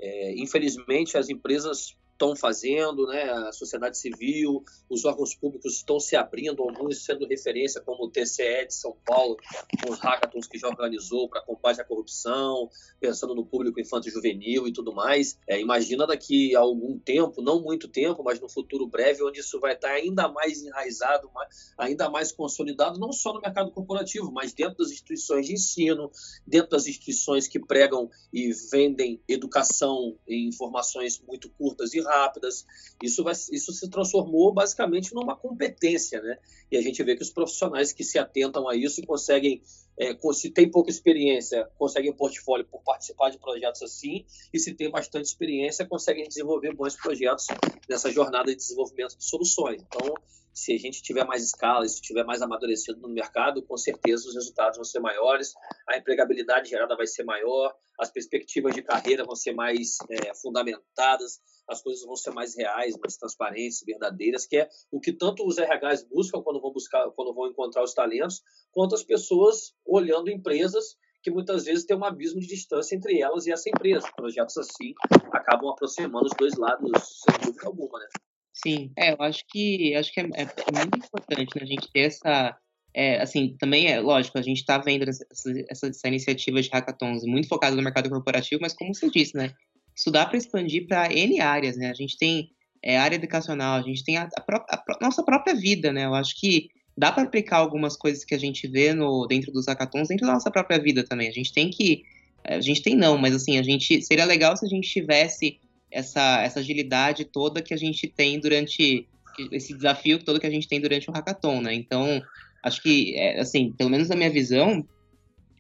é, 0.05 0.35
infelizmente, 0.37 1.17
as 1.17 1.31
empresas 1.31 1.97
estão 2.15 2.35
fazendo, 2.35 3.07
né? 3.07 3.25
a 3.25 3.53
sociedade 3.53 3.99
civil, 3.99 4.65
os 4.89 5.05
órgãos 5.05 5.35
públicos 5.35 5.77
estão 5.77 6.01
se 6.01 6.17
abrindo, 6.17 6.63
alguns 6.63 7.05
sendo 7.05 7.27
referência, 7.27 7.81
como 7.81 8.05
o 8.05 8.11
TCE 8.11 8.67
de 8.67 8.75
São 8.75 8.97
Paulo, 9.05 9.37
com 9.83 9.93
os 9.93 9.99
hackathons 9.99 10.47
que 10.47 10.59
já 10.59 10.69
organizou 10.69 11.29
para 11.29 11.43
combate 11.43 11.81
à 11.81 11.85
corrupção, 11.85 12.71
pensando 13.01 13.35
no 13.35 13.45
público 13.45 13.81
infanto-juvenil 13.81 14.67
e 14.67 14.73
tudo 14.73 14.95
mais. 14.95 15.39
É, 15.47 15.61
imagina 15.61 16.07
daqui 16.07 16.55
a 16.55 16.61
algum 16.61 16.99
tempo, 16.99 17.43
não 17.43 17.61
muito 17.61 17.89
tempo, 17.89 18.23
mas 18.23 18.41
no 18.41 18.49
futuro 18.49 18.87
breve, 18.87 19.23
onde 19.23 19.41
isso 19.41 19.59
vai 19.59 19.75
estar 19.75 19.91
ainda 19.91 20.29
mais 20.29 20.63
enraizado, 20.63 21.29
ainda 21.77 22.09
mais 22.09 22.31
consolidado, 22.31 22.99
não 22.99 23.13
só 23.13 23.33
no 23.33 23.41
mercado 23.41 23.71
corporativo, 23.73 24.31
mas 24.31 24.53
dentro 24.53 24.79
das 24.79 24.91
instituições 24.91 25.47
de 25.47 25.55
ensino, 25.55 26.11
dentro 26.47 26.71
das 26.71 26.87
instituições 26.87 27.49
que 27.49 27.59
pregam 27.59 28.09
e 28.33 28.53
vendem 28.71 29.21
educação 29.29 30.17
e 30.27 30.47
informações 30.47 31.21
muito 31.27 31.51
curtas 31.51 31.93
e 31.93 32.04
rápidas. 32.05 32.67
Isso, 33.03 33.23
vai, 33.25 33.33
isso 33.33 33.73
se 33.73 33.89
transformou 33.89 34.53
basicamente 34.53 35.15
numa 35.15 35.37
competência, 35.37 36.21
né? 36.23 36.39
E 36.71 36.77
a 36.77 36.83
gente 36.83 37.03
vê 37.03 37.17
que 37.17 37.23
os 37.23 37.31
profissionais 37.31 37.93
que 37.93 38.05
se 38.05 38.19
atentam 38.19 38.69
a 38.69 38.77
isso 38.77 39.01
e 39.01 39.07
conseguem, 39.07 39.63
é, 39.99 40.17
se 40.33 40.51
tem 40.51 40.71
pouca 40.71 40.91
experiência, 40.91 41.69
conseguem 41.79 42.13
portfólio 42.13 42.67
por 42.67 42.83
participar 42.83 43.31
de 43.31 43.39
projetos 43.39 43.83
assim, 43.83 44.25
e 44.53 44.59
se 44.59 44.75
tem 44.75 44.91
bastante 44.91 45.27
experiência, 45.27 45.87
conseguem 45.87 46.27
desenvolver 46.27 46.75
bons 46.75 46.97
projetos 46.97 47.47
nessa 47.89 48.11
jornada 48.11 48.51
de 48.51 48.57
desenvolvimento 48.57 49.17
de 49.17 49.25
soluções. 49.25 49.83
Então, 49.83 50.15
se 50.55 50.73
a 50.73 50.79
gente 50.79 51.03
tiver 51.03 51.25
mais 51.25 51.43
escala, 51.43 51.87
se 51.87 52.01
tiver 52.01 52.25
mais 52.25 52.41
amadurecido 52.41 53.01
no 53.01 53.09
mercado, 53.09 53.61
com 53.63 53.77
certeza 53.77 54.29
os 54.29 54.35
resultados 54.35 54.77
vão 54.77 54.85
ser 54.85 55.01
maiores, 55.01 55.53
a 55.89 55.99
empregabilidade 55.99 56.71
gerada 56.71 56.97
vai 56.97 57.09
ser 57.09 57.25
maior, 57.25 57.75
as 57.99 58.11
perspectivas 58.11 58.75
de 58.75 58.83
carreira 58.83 59.25
vão 59.25 59.35
ser 59.35 59.53
mais 59.53 59.99
é, 60.11 60.33
fundamentadas, 60.35 61.41
as 61.69 61.83
coisas 61.83 62.05
vão 62.05 62.15
ser 62.15 62.31
mais 62.31 62.57
reais, 62.57 62.97
mais 62.97 63.17
transparentes, 63.17 63.83
verdadeiras, 63.85 64.47
que 64.47 64.59
é 64.59 64.69
o 64.93 65.01
que 65.01 65.13
tanto 65.13 65.47
os 65.47 65.59
RHs 65.59 66.05
buscam 66.05 66.41
quando 66.43 66.61
vão 66.61 66.73
buscar, 66.73 67.11
quando 67.13 67.35
vão 67.35 67.49
encontrar 67.49 67.83
os 67.83 67.95
talentos, 67.95 68.43
quanto 68.71 68.95
as 68.95 69.03
pessoas 69.03 69.75
olhando 69.87 70.31
empresas 70.31 70.97
que 71.23 71.31
muitas 71.31 71.65
vezes 71.65 71.87
tem 71.87 71.97
um 71.97 72.05
abismo 72.05 72.39
de 72.39 72.47
distância 72.47 72.95
entre 72.95 73.21
elas 73.21 73.47
e 73.47 73.53
essa 73.53 73.69
empresa. 73.71 74.11
Projetos 74.15 74.59
assim 74.59 74.93
acabam 75.33 75.71
aproximando 75.71 76.27
os 76.27 76.37
dois 76.39 76.55
lados, 76.57 76.91
sem 77.23 77.39
dúvida 77.43 77.67
alguma, 77.67 77.99
né? 77.99 78.07
Sim, 78.53 78.93
é, 78.97 79.13
eu 79.13 79.17
acho 79.21 79.43
que 79.49 79.95
acho 79.95 80.13
que 80.13 80.21
é, 80.21 80.25
é, 80.25 80.43
é 80.43 80.73
muito 80.73 81.07
importante 81.07 81.57
né, 81.57 81.63
a 81.63 81.67
gente 81.67 81.91
ter 81.91 82.01
essa. 82.01 82.57
É, 82.97 83.21
assim, 83.21 83.57
também 83.59 83.89
é 83.89 83.99
lógico, 84.01 84.39
a 84.39 84.43
gente 84.43 84.59
está 84.59 84.79
vendo 84.79 85.09
essa, 85.09 85.27
essa, 85.69 85.89
essa, 85.89 86.09
iniciativa 86.09 86.63
de 86.63 86.71
hackathons 86.71 87.25
muito 87.25 87.49
focada 87.49 87.75
no 87.75 87.83
mercado 87.83 88.09
corporativo, 88.09 88.63
mas 88.63 88.73
como 88.73 88.95
você 88.95 89.11
disse, 89.11 89.37
né? 89.37 89.51
Isso 89.97 90.13
dá 90.13 90.25
para 90.25 90.39
expandir 90.39 90.87
para 90.87 91.13
N 91.13 91.41
áreas, 91.41 91.77
né? 91.77 91.91
A 91.91 91.95
gente 91.95 92.17
tem 92.17 92.51
é, 92.81 92.97
área 92.97 93.17
educacional, 93.17 93.79
a 93.79 93.83
gente 93.83 94.05
tem 94.05 94.19
a, 94.19 94.29
a, 94.37 94.41
pró 94.41 94.65
a, 94.69 94.99
nossa 95.01 95.25
própria 95.25 95.55
vida, 95.55 95.93
né? 95.93 96.05
Eu 96.05 96.15
acho 96.15 96.39
que 96.39 96.69
dá 96.97 97.11
para 97.11 97.25
aplicar 97.25 97.59
algumas 97.59 97.97
coisas 97.97 98.25
que 98.25 98.35
a 98.35 98.39
gente 98.39 98.67
vê 98.67 98.93
no, 98.95 99.27
dentro 99.27 99.53
dos 99.53 99.67
hackathons 99.67 100.09
dentro 100.09 100.27
da 100.27 100.35
nossa 100.35 100.51
própria 100.51 100.79
vida 100.79 101.05
também. 101.05 101.29
A 101.29 101.33
gente 101.33 101.53
tem 101.53 101.71
que. 101.71 102.05
A 102.45 102.61
gente 102.61 102.83
tem 102.83 102.95
não, 102.95 103.17
mas 103.17 103.35
assim, 103.35 103.59
a 103.59 103.63
gente. 103.63 104.03
Seria 104.03 104.25
legal 104.25 104.57
se 104.57 104.65
a 104.65 104.69
gente 104.69 104.89
tivesse 104.89 105.59
essa, 105.91 106.43
essa 106.43 106.61
agilidade 106.61 107.25
toda 107.25 107.63
que 107.63 107.73
a 107.73 107.77
gente 107.77 108.07
tem 108.07 108.39
durante 108.39 109.07
esse 109.51 109.75
desafio 109.75 110.23
todo 110.23 110.41
que 110.41 110.47
a 110.47 110.51
gente 110.51 110.69
tem 110.69 110.81
durante 110.81 111.09
o 111.09 111.13
hackathon, 111.13 111.61
né? 111.61 111.75
Então, 111.75 112.23
acho 112.63 112.83
que, 112.83 113.17
é, 113.17 113.41
assim, 113.41 113.73
pelo 113.73 113.91
menos 113.91 114.09
na 114.09 114.17
minha 114.17 114.31
visão, 114.31 114.87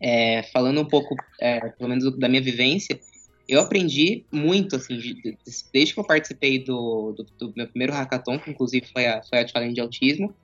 é, 0.00 0.43
falando 0.45 0.81
um 0.81 0.85
pouco, 0.85 1.17
é, 1.41 1.61
pelo 1.71 1.88
menos 1.88 2.17
da 2.19 2.29
minha 2.29 2.43
vivência, 2.43 2.99
eu 3.49 3.61
aprendi 3.61 4.25
muito, 4.33 4.76
assim, 4.76 4.97
de, 4.97 5.14
de, 5.14 5.38
desde 5.73 5.95
que 5.95 6.00
eu 6.00 6.05
participei 6.05 6.59
do, 6.62 7.12
do, 7.12 7.25
do, 7.38 7.53
meu 7.57 7.67
primeiro 7.67 7.93
hackathon, 7.93 8.38
que 8.38 8.50
inclusive 8.50 8.87
foi 8.93 9.07
a, 9.07 9.23
foi 9.23 9.38
a 9.41 9.47
Challenge 9.47 9.75
de 9.75 9.81
Autismo, 9.81 10.35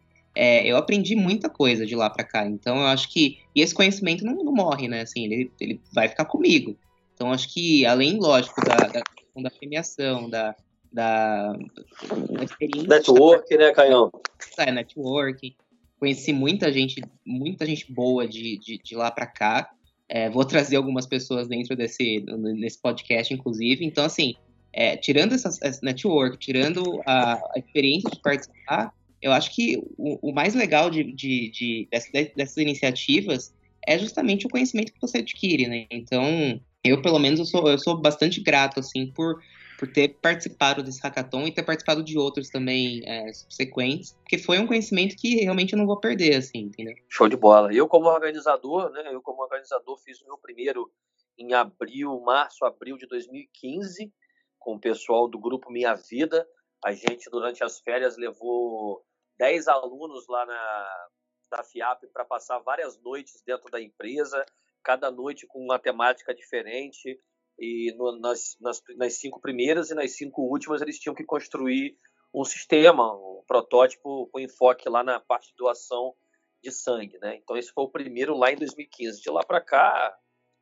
é, 0.43 0.67
eu 0.67 0.79
aprendi 0.79 1.15
muita 1.15 1.51
coisa 1.51 1.85
de 1.85 1.95
lá 1.95 2.09
para 2.09 2.25
cá. 2.25 2.47
Então, 2.47 2.79
eu 2.79 2.87
acho 2.87 3.11
que. 3.11 3.41
E 3.55 3.61
esse 3.61 3.75
conhecimento 3.75 4.25
não, 4.25 4.43
não 4.43 4.55
morre, 4.55 4.89
né? 4.89 5.03
Assim, 5.03 5.25
ele, 5.27 5.53
ele 5.61 5.79
vai 5.93 6.09
ficar 6.09 6.25
comigo. 6.25 6.79
Então, 7.13 7.31
acho 7.31 7.53
que, 7.53 7.85
além, 7.85 8.19
lógico, 8.19 8.59
da, 8.65 8.75
da 8.77 9.03
questão 9.03 9.43
da 9.43 9.51
premiação, 9.51 10.31
da, 10.31 10.57
da, 10.91 11.53
da 11.53 12.43
experiência. 12.43 12.89
Network, 12.89 13.55
né, 13.55 13.71
Caião? 13.73 14.11
É, 14.57 14.73
network. 14.73 15.55
Conheci 15.99 16.33
muita 16.33 16.73
gente, 16.73 17.03
muita 17.23 17.67
gente 17.67 17.93
boa 17.93 18.27
de, 18.27 18.57
de, 18.61 18.79
de 18.83 18.97
lá 18.97 19.11
para 19.11 19.27
cá. 19.27 19.71
É, 20.09 20.31
vou 20.31 20.47
trazer 20.47 20.77
algumas 20.77 21.07
pessoas 21.07 21.49
dentro 21.49 21.77
desse 21.77 22.25
nesse 22.57 22.81
podcast, 22.81 23.35
inclusive. 23.35 23.85
Então, 23.85 24.07
assim, 24.07 24.35
é, 24.73 24.97
tirando 24.97 25.35
essa, 25.35 25.51
essa, 25.63 25.81
network, 25.83 26.39
tirando 26.39 27.03
a, 27.05 27.35
a, 27.35 27.59
experiência 27.59 28.09
de 28.11 28.23
participar, 28.23 28.95
eu 29.23 29.33
acho 29.33 29.55
que 29.55 29.77
o, 29.97 30.31
o 30.31 30.33
mais 30.33 30.55
legal 30.55 30.91
de, 30.91 31.05
de, 31.05 31.51
de 31.51 31.89
dessas, 31.91 32.11
dessas 32.11 32.57
iniciativas 32.57 33.55
é 33.87 33.99
justamente 33.99 34.47
o 34.47 34.51
conhecimento 34.51 34.93
que 34.93 35.01
você 35.01 35.19
adquire, 35.19 35.67
né? 35.67 35.87
Então, 35.91 36.61
eu, 36.85 37.01
pelo 37.03 37.19
menos, 37.19 37.39
eu 37.39 37.47
sou, 37.47 37.69
eu 37.69 37.79
sou 37.79 37.97
bastante 37.97 38.41
grato, 38.41 38.81
assim, 38.81 39.11
por, 39.13 39.43
por 39.79 39.91
ter 39.91 40.17
participado 40.21 40.83
desse 40.83 41.01
hackathon 41.01 41.47
e 41.47 41.53
ter 41.53 41.63
participado 41.63 42.03
de 42.03 42.19
outros 42.19 42.49
também 42.49 43.03
é, 43.05 43.33
subsequentes, 43.33 44.13
porque 44.23 44.39
foi 44.39 44.59
um 44.59 44.67
conhecimento 44.67 45.17
que 45.17 45.37
realmente 45.37 45.73
eu 45.73 45.79
não 45.79 45.87
vou 45.87 45.99
perder, 45.99 46.37
assim, 46.37 46.59
entendeu? 46.59 46.95
Show 47.09 47.29
de 47.29 47.37
bola. 47.37 47.73
Eu, 47.73 47.89
como 47.89 48.07
organizador, 48.07 48.91
né, 48.91 49.03
eu 49.13 49.21
como 49.21 49.43
organizador 49.43 49.99
fiz 49.99 50.21
o 50.21 50.27
meu 50.27 50.39
primeiro 50.39 50.91
em 51.39 51.55
abril, 51.55 52.21
março, 52.21 52.65
abril 52.65 52.97
de 52.99 53.07
2015, 53.07 54.13
com 54.59 54.75
o 54.75 54.81
pessoal 54.81 55.27
do 55.29 55.39
grupo 55.39 55.71
Minha 55.71 55.95
Vida. 55.95 56.47
A 56.85 56.93
gente, 56.93 57.31
durante 57.31 57.65
as 57.65 57.81
férias, 57.81 58.17
levou 58.17 59.03
10 59.41 59.69
alunos 59.69 60.29
lá 60.29 60.45
na, 60.45 61.09
da 61.51 61.65
FIAP 61.65 62.07
para 62.13 62.27
passar 62.27 62.59
várias 62.59 63.01
noites 63.01 63.43
dentro 63.43 63.71
da 63.71 63.81
empresa, 63.81 64.45
cada 64.83 65.11
noite 65.11 65.47
com 65.47 65.59
uma 65.65 65.79
temática 65.79 66.35
diferente. 66.35 67.19
E 67.59 67.91
no, 67.97 68.19
nas, 68.21 68.59
nas, 68.61 68.83
nas, 68.97 69.15
cinco 69.15 69.41
primeiras 69.41 69.91
e 69.91 69.95
nas 69.95 70.15
cinco 70.15 70.43
últimas 70.43 70.83
eles 70.83 70.99
tinham 70.99 71.15
que 71.15 71.25
construir 71.25 71.97
um 72.35 72.45
sistema, 72.45 73.15
um 73.15 73.43
protótipo 73.47 74.29
com 74.29 74.39
enfoque 74.39 74.89
lá 74.91 75.03
na 75.03 75.19
parte 75.19 75.49
de 75.49 75.57
doação 75.57 76.15
de 76.63 76.71
sangue, 76.71 77.19
né? 77.19 77.37
Então 77.37 77.57
esse 77.57 77.73
foi 77.73 77.85
o 77.85 77.91
primeiro 77.91 78.37
lá 78.37 78.53
em 78.53 78.57
2015. 78.57 79.23
De 79.23 79.31
lá 79.31 79.43
para 79.43 79.61
cá, 79.63 80.19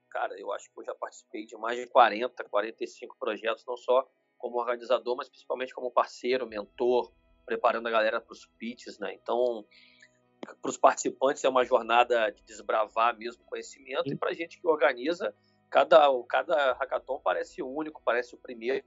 cara, 0.09 0.38
eu 0.38 0.53
acho 0.53 0.73
que 0.73 0.81
eu 0.81 0.85
já 0.85 0.95
participei 0.95 1.45
de 1.47 1.57
mais 1.57 1.79
de 1.79 1.87
40, 1.88 2.45
45 2.45 3.17
projetos, 3.19 3.64
não 3.67 3.77
só 3.77 4.09
como 4.37 4.59
organizador, 4.59 5.17
mas 5.17 5.29
principalmente 5.29 5.75
como 5.75 5.91
parceiro, 5.91 6.47
mentor, 6.47 7.12
preparando 7.49 7.87
a 7.87 7.91
galera 7.91 8.21
para 8.21 8.33
os 8.33 8.47
pitches, 8.59 8.99
né? 8.99 9.15
Então 9.15 9.65
para 10.63 10.71
os 10.71 10.77
participantes 10.77 11.43
é 11.43 11.49
uma 11.49 11.65
jornada 11.65 12.31
de 12.31 12.43
desbravar 12.45 13.17
mesmo 13.19 13.43
conhecimento 13.45 14.05
Sim. 14.05 14.15
e 14.15 14.17
para 14.17 14.31
a 14.31 14.35
gente 14.35 14.61
que 14.61 14.69
organiza 14.69 15.35
cada 15.69 16.09
cada 16.29 16.75
hackathon 16.75 17.21
parece 17.23 17.61
único 17.61 18.01
parece 18.05 18.35
o 18.37 18.39
primeiro 18.39 18.85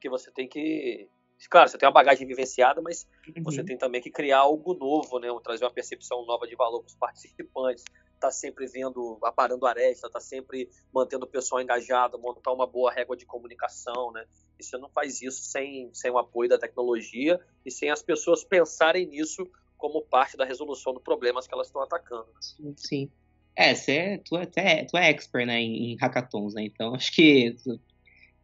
que 0.00 0.08
você 0.08 0.30
tem 0.30 0.48
que 0.48 1.08
claro 1.50 1.68
você 1.68 1.76
tem 1.76 1.86
uma 1.88 1.92
bagagem 1.92 2.26
vivenciada 2.26 2.80
mas 2.80 3.08
uhum. 3.26 3.42
você 3.42 3.64
tem 3.64 3.76
também 3.76 4.00
que 4.00 4.10
criar 4.10 4.38
algo 4.38 4.72
novo 4.74 5.18
né 5.18 5.28
trazer 5.42 5.64
uma 5.64 5.72
percepção 5.72 6.24
nova 6.24 6.46
de 6.46 6.54
valor 6.54 6.80
para 6.80 6.88
os 6.88 6.94
participantes 6.94 7.84
tá 8.18 8.30
sempre 8.30 8.66
vendo 8.66 9.18
aparando 9.22 9.66
aresta 9.66 10.10
tá 10.10 10.20
sempre 10.20 10.68
mantendo 10.92 11.24
o 11.24 11.28
pessoal 11.28 11.60
engajado 11.60 12.18
montar 12.18 12.52
uma 12.52 12.66
boa 12.66 12.92
régua 12.92 13.16
de 13.16 13.24
comunicação 13.24 14.12
né 14.12 14.24
e 14.58 14.64
você 14.64 14.76
não 14.76 14.88
faz 14.88 15.22
isso 15.22 15.42
sem 15.42 15.92
sem 15.94 16.10
o 16.10 16.18
apoio 16.18 16.48
da 16.48 16.58
tecnologia 16.58 17.40
e 17.64 17.70
sem 17.70 17.90
as 17.90 18.02
pessoas 18.02 18.44
pensarem 18.44 19.06
nisso 19.06 19.48
como 19.78 20.02
parte 20.02 20.36
da 20.36 20.44
resolução 20.44 20.92
dos 20.92 21.02
problemas 21.02 21.46
que 21.46 21.54
elas 21.54 21.68
estão 21.68 21.80
atacando. 21.80 22.26
Sim, 22.40 22.74
sim. 22.76 23.10
É, 23.56 23.74
você 23.74 23.92
é, 23.92 24.18
tu, 24.18 24.36
é, 24.36 24.84
tu 24.84 24.96
é 24.96 25.10
expert, 25.10 25.46
né, 25.46 25.60
em, 25.60 25.92
em 25.92 25.96
hackathons, 25.96 26.54
né? 26.54 26.64
Então 26.64 26.94
acho 26.94 27.12
que 27.12 27.56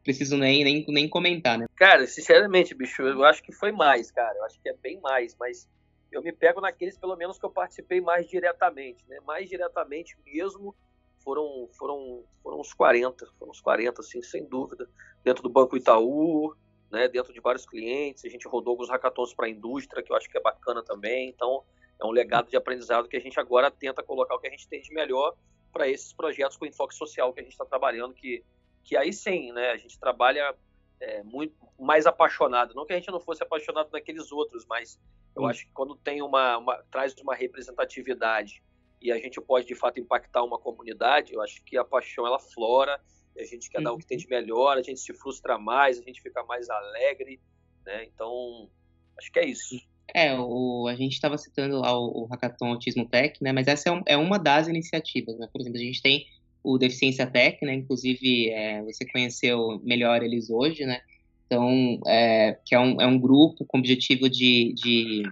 preciso 0.02 0.36
nem, 0.36 0.64
nem, 0.64 0.84
nem 0.88 1.08
comentar, 1.08 1.58
né? 1.58 1.66
Cara, 1.76 2.06
sinceramente, 2.06 2.74
bicho, 2.74 3.02
eu 3.02 3.24
acho 3.24 3.42
que 3.42 3.52
foi 3.52 3.72
mais, 3.72 4.10
cara. 4.10 4.36
Eu 4.38 4.44
acho 4.44 4.60
que 4.60 4.68
é 4.68 4.74
bem 4.74 5.00
mais, 5.00 5.36
mas 5.38 5.68
eu 6.16 6.22
me 6.22 6.32
pego 6.32 6.60
naqueles, 6.60 6.98
pelo 6.98 7.16
menos, 7.16 7.38
que 7.38 7.44
eu 7.44 7.50
participei 7.50 8.00
mais 8.00 8.26
diretamente, 8.28 9.04
né? 9.08 9.18
Mais 9.20 9.48
diretamente 9.48 10.16
mesmo 10.24 10.74
foram, 11.22 11.68
foram, 11.78 12.24
foram 12.42 12.60
uns 12.60 12.72
40, 12.72 13.26
foram 13.38 13.50
uns 13.50 13.60
40, 13.60 14.00
assim, 14.00 14.22
sem 14.22 14.44
dúvida. 14.44 14.88
Dentro 15.22 15.42
do 15.42 15.48
Banco 15.48 15.76
Itaú, 15.76 16.54
né, 16.90 17.08
dentro 17.08 17.32
de 17.32 17.40
vários 17.40 17.66
clientes. 17.66 18.24
A 18.24 18.28
gente 18.28 18.46
rodou 18.46 18.72
alguns 18.72 18.88
hackathons 18.88 19.34
para 19.34 19.46
a 19.46 19.48
indústria, 19.48 20.02
que 20.02 20.12
eu 20.12 20.16
acho 20.16 20.28
que 20.28 20.38
é 20.38 20.40
bacana 20.40 20.82
também. 20.82 21.28
Então, 21.28 21.64
é 22.00 22.06
um 22.06 22.10
legado 22.10 22.48
de 22.48 22.56
aprendizado 22.56 23.08
que 23.08 23.16
a 23.16 23.20
gente 23.20 23.38
agora 23.40 23.70
tenta 23.70 24.02
colocar 24.02 24.34
o 24.34 24.38
que 24.38 24.46
a 24.46 24.50
gente 24.50 24.68
tem 24.68 24.80
de 24.80 24.92
melhor 24.92 25.34
para 25.72 25.88
esses 25.88 26.12
projetos 26.12 26.56
com 26.56 26.66
enfoque 26.66 26.94
social 26.94 27.32
que 27.32 27.40
a 27.40 27.42
gente 27.42 27.52
está 27.52 27.64
trabalhando, 27.64 28.14
que, 28.14 28.44
que 28.84 28.96
aí 28.96 29.12
sim, 29.12 29.52
né, 29.52 29.70
a 29.70 29.76
gente 29.76 29.98
trabalha 29.98 30.54
é, 31.04 31.22
muito 31.22 31.54
mais 31.78 32.06
apaixonado. 32.06 32.74
Não 32.74 32.86
que 32.86 32.92
a 32.92 32.96
gente 32.96 33.10
não 33.10 33.20
fosse 33.20 33.42
apaixonado 33.42 33.90
naqueles 33.92 34.32
outros, 34.32 34.64
mas 34.66 34.98
eu 35.36 35.46
acho 35.46 35.66
que 35.66 35.72
quando 35.72 35.96
tem 35.96 36.22
uma, 36.22 36.58
uma 36.58 36.82
traz 36.90 37.14
uma 37.20 37.34
representatividade 37.34 38.62
e 39.00 39.12
a 39.12 39.18
gente 39.18 39.40
pode 39.40 39.66
de 39.66 39.74
fato 39.74 40.00
impactar 40.00 40.42
uma 40.42 40.58
comunidade, 40.58 41.34
eu 41.34 41.42
acho 41.42 41.62
que 41.64 41.76
a 41.76 41.84
paixão 41.84 42.26
ela 42.26 42.38
flora 42.38 43.00
a 43.38 43.44
gente 43.44 43.68
quer 43.68 43.78
uhum. 43.78 43.84
dar 43.84 43.92
o 43.92 43.98
que 43.98 44.06
tem 44.06 44.16
de 44.16 44.28
melhor, 44.28 44.78
a 44.78 44.82
gente 44.82 45.00
se 45.00 45.12
frustra 45.12 45.58
mais, 45.58 45.98
a 45.98 46.02
gente 46.02 46.22
fica 46.22 46.42
mais 46.44 46.70
alegre, 46.70 47.40
né? 47.84 48.04
Então, 48.04 48.70
acho 49.18 49.32
que 49.32 49.40
é 49.40 49.46
isso. 49.46 49.76
É, 50.14 50.38
o, 50.38 50.86
a 50.88 50.94
gente 50.94 51.14
estava 51.14 51.36
citando 51.36 51.80
lá 51.80 51.98
o, 51.98 52.22
o 52.22 52.24
Hackathon 52.26 52.68
Autismo 52.68 53.08
Tech, 53.08 53.42
né? 53.42 53.52
Mas 53.52 53.66
essa 53.66 53.88
é, 53.88 53.92
um, 53.92 54.02
é, 54.06 54.16
uma 54.16 54.38
das 54.38 54.68
iniciativas, 54.68 55.36
né? 55.36 55.48
Por 55.52 55.60
exemplo, 55.60 55.78
a 55.78 55.82
gente 55.82 56.00
tem 56.00 56.26
o 56.64 56.78
Deficiência 56.78 57.26
Tech, 57.26 57.62
né? 57.62 57.74
Inclusive, 57.74 58.48
é, 58.48 58.82
você 58.82 59.04
conheceu 59.04 59.80
melhor 59.84 60.22
eles 60.22 60.48
hoje, 60.48 60.86
né? 60.86 61.02
Então, 61.46 62.00
é, 62.06 62.58
que 62.64 62.74
é 62.74 62.80
um, 62.80 63.00
é 63.00 63.06
um 63.06 63.18
grupo 63.18 63.66
com 63.66 63.76
o 63.76 63.80
objetivo 63.80 64.30
de, 64.30 64.72
de, 64.72 65.22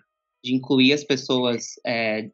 de 0.44 0.54
incluir 0.54 0.92
as 0.92 1.02
pessoas 1.02 1.80
é, 1.86 2.30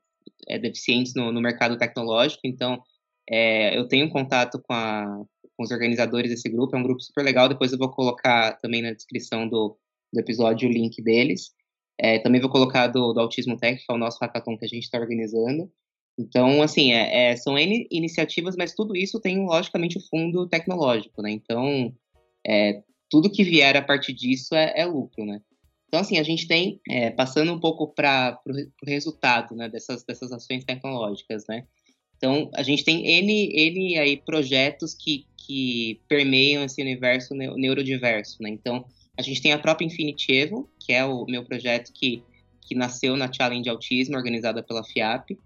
é, 0.48 0.58
deficientes 0.58 1.14
no, 1.14 1.30
no, 1.30 1.40
mercado 1.40 1.78
tecnológico. 1.78 2.40
Então, 2.44 2.82
é, 3.30 3.78
eu 3.78 3.86
tenho 3.86 4.10
contato 4.10 4.60
com, 4.60 4.72
a, 4.72 5.24
com, 5.56 5.62
os 5.62 5.70
organizadores 5.70 6.30
desse 6.30 6.48
grupo, 6.48 6.74
é 6.74 6.78
um 6.78 6.82
grupo 6.82 7.00
super 7.00 7.22
legal. 7.22 7.48
Depois 7.48 7.72
eu 7.72 7.78
vou 7.78 7.90
colocar 7.90 8.58
também 8.58 8.82
na 8.82 8.92
descrição 8.92 9.48
do, 9.48 9.78
do 10.12 10.20
episódio 10.20 10.68
o 10.68 10.72
link 10.72 11.00
deles. 11.00 11.52
É, 11.96 12.18
também 12.18 12.40
vou 12.40 12.50
colocar 12.50 12.88
do, 12.88 13.12
do 13.12 13.20
Autismo 13.20 13.56
Tech, 13.56 13.78
que 13.78 13.92
é 13.92 13.94
o 13.94 13.98
nosso 13.98 14.18
hackathon 14.20 14.58
que 14.58 14.64
a 14.64 14.68
gente 14.68 14.84
está 14.84 14.98
organizando. 14.98 15.70
Então, 16.18 16.60
assim, 16.62 16.92
é, 16.92 17.30
é, 17.30 17.36
são 17.36 17.56
N 17.56 17.86
iniciativas, 17.90 18.56
mas 18.56 18.74
tudo 18.74 18.96
isso 18.96 19.20
tem, 19.20 19.46
logicamente, 19.46 19.98
o 19.98 20.08
fundo 20.08 20.48
tecnológico, 20.48 21.22
né? 21.22 21.30
Então, 21.30 21.94
é, 22.44 22.82
tudo 23.08 23.30
que 23.30 23.44
vier 23.44 23.76
a 23.76 23.82
partir 23.82 24.12
disso 24.12 24.54
é, 24.54 24.72
é 24.76 24.84
lucro, 24.84 25.24
né? 25.24 25.40
Então, 25.86 26.00
assim, 26.00 26.18
a 26.18 26.22
gente 26.22 26.46
tem, 26.46 26.80
é, 26.88 27.10
passando 27.10 27.52
um 27.52 27.60
pouco 27.60 27.86
para 27.86 28.38
o 28.46 28.86
resultado 28.86 29.54
né, 29.54 29.68
dessas, 29.68 30.04
dessas 30.04 30.32
ações 30.32 30.64
tecnológicas, 30.64 31.46
né? 31.48 31.64
Então, 32.16 32.50
a 32.54 32.62
gente 32.64 32.84
tem 32.84 33.06
N, 33.06 33.52
N 33.54 33.98
aí 33.98 34.16
projetos 34.16 34.92
que, 34.92 35.24
que 35.36 36.00
permeiam 36.08 36.64
esse 36.64 36.82
universo 36.82 37.32
neurodiverso, 37.34 38.42
né? 38.42 38.50
Então, 38.50 38.84
a 39.16 39.22
gente 39.22 39.40
tem 39.40 39.52
a 39.52 39.58
própria 39.58 39.86
Infinity 39.86 40.32
Evo, 40.32 40.68
que 40.80 40.92
é 40.92 41.04
o 41.04 41.24
meu 41.26 41.44
projeto 41.44 41.92
que, 41.92 42.22
que 42.60 42.74
nasceu 42.74 43.16
na 43.16 43.32
Challenge 43.32 43.68
Autismo, 43.70 44.16
organizada 44.16 44.62
pela 44.62 44.84
FIAP, 44.84 45.38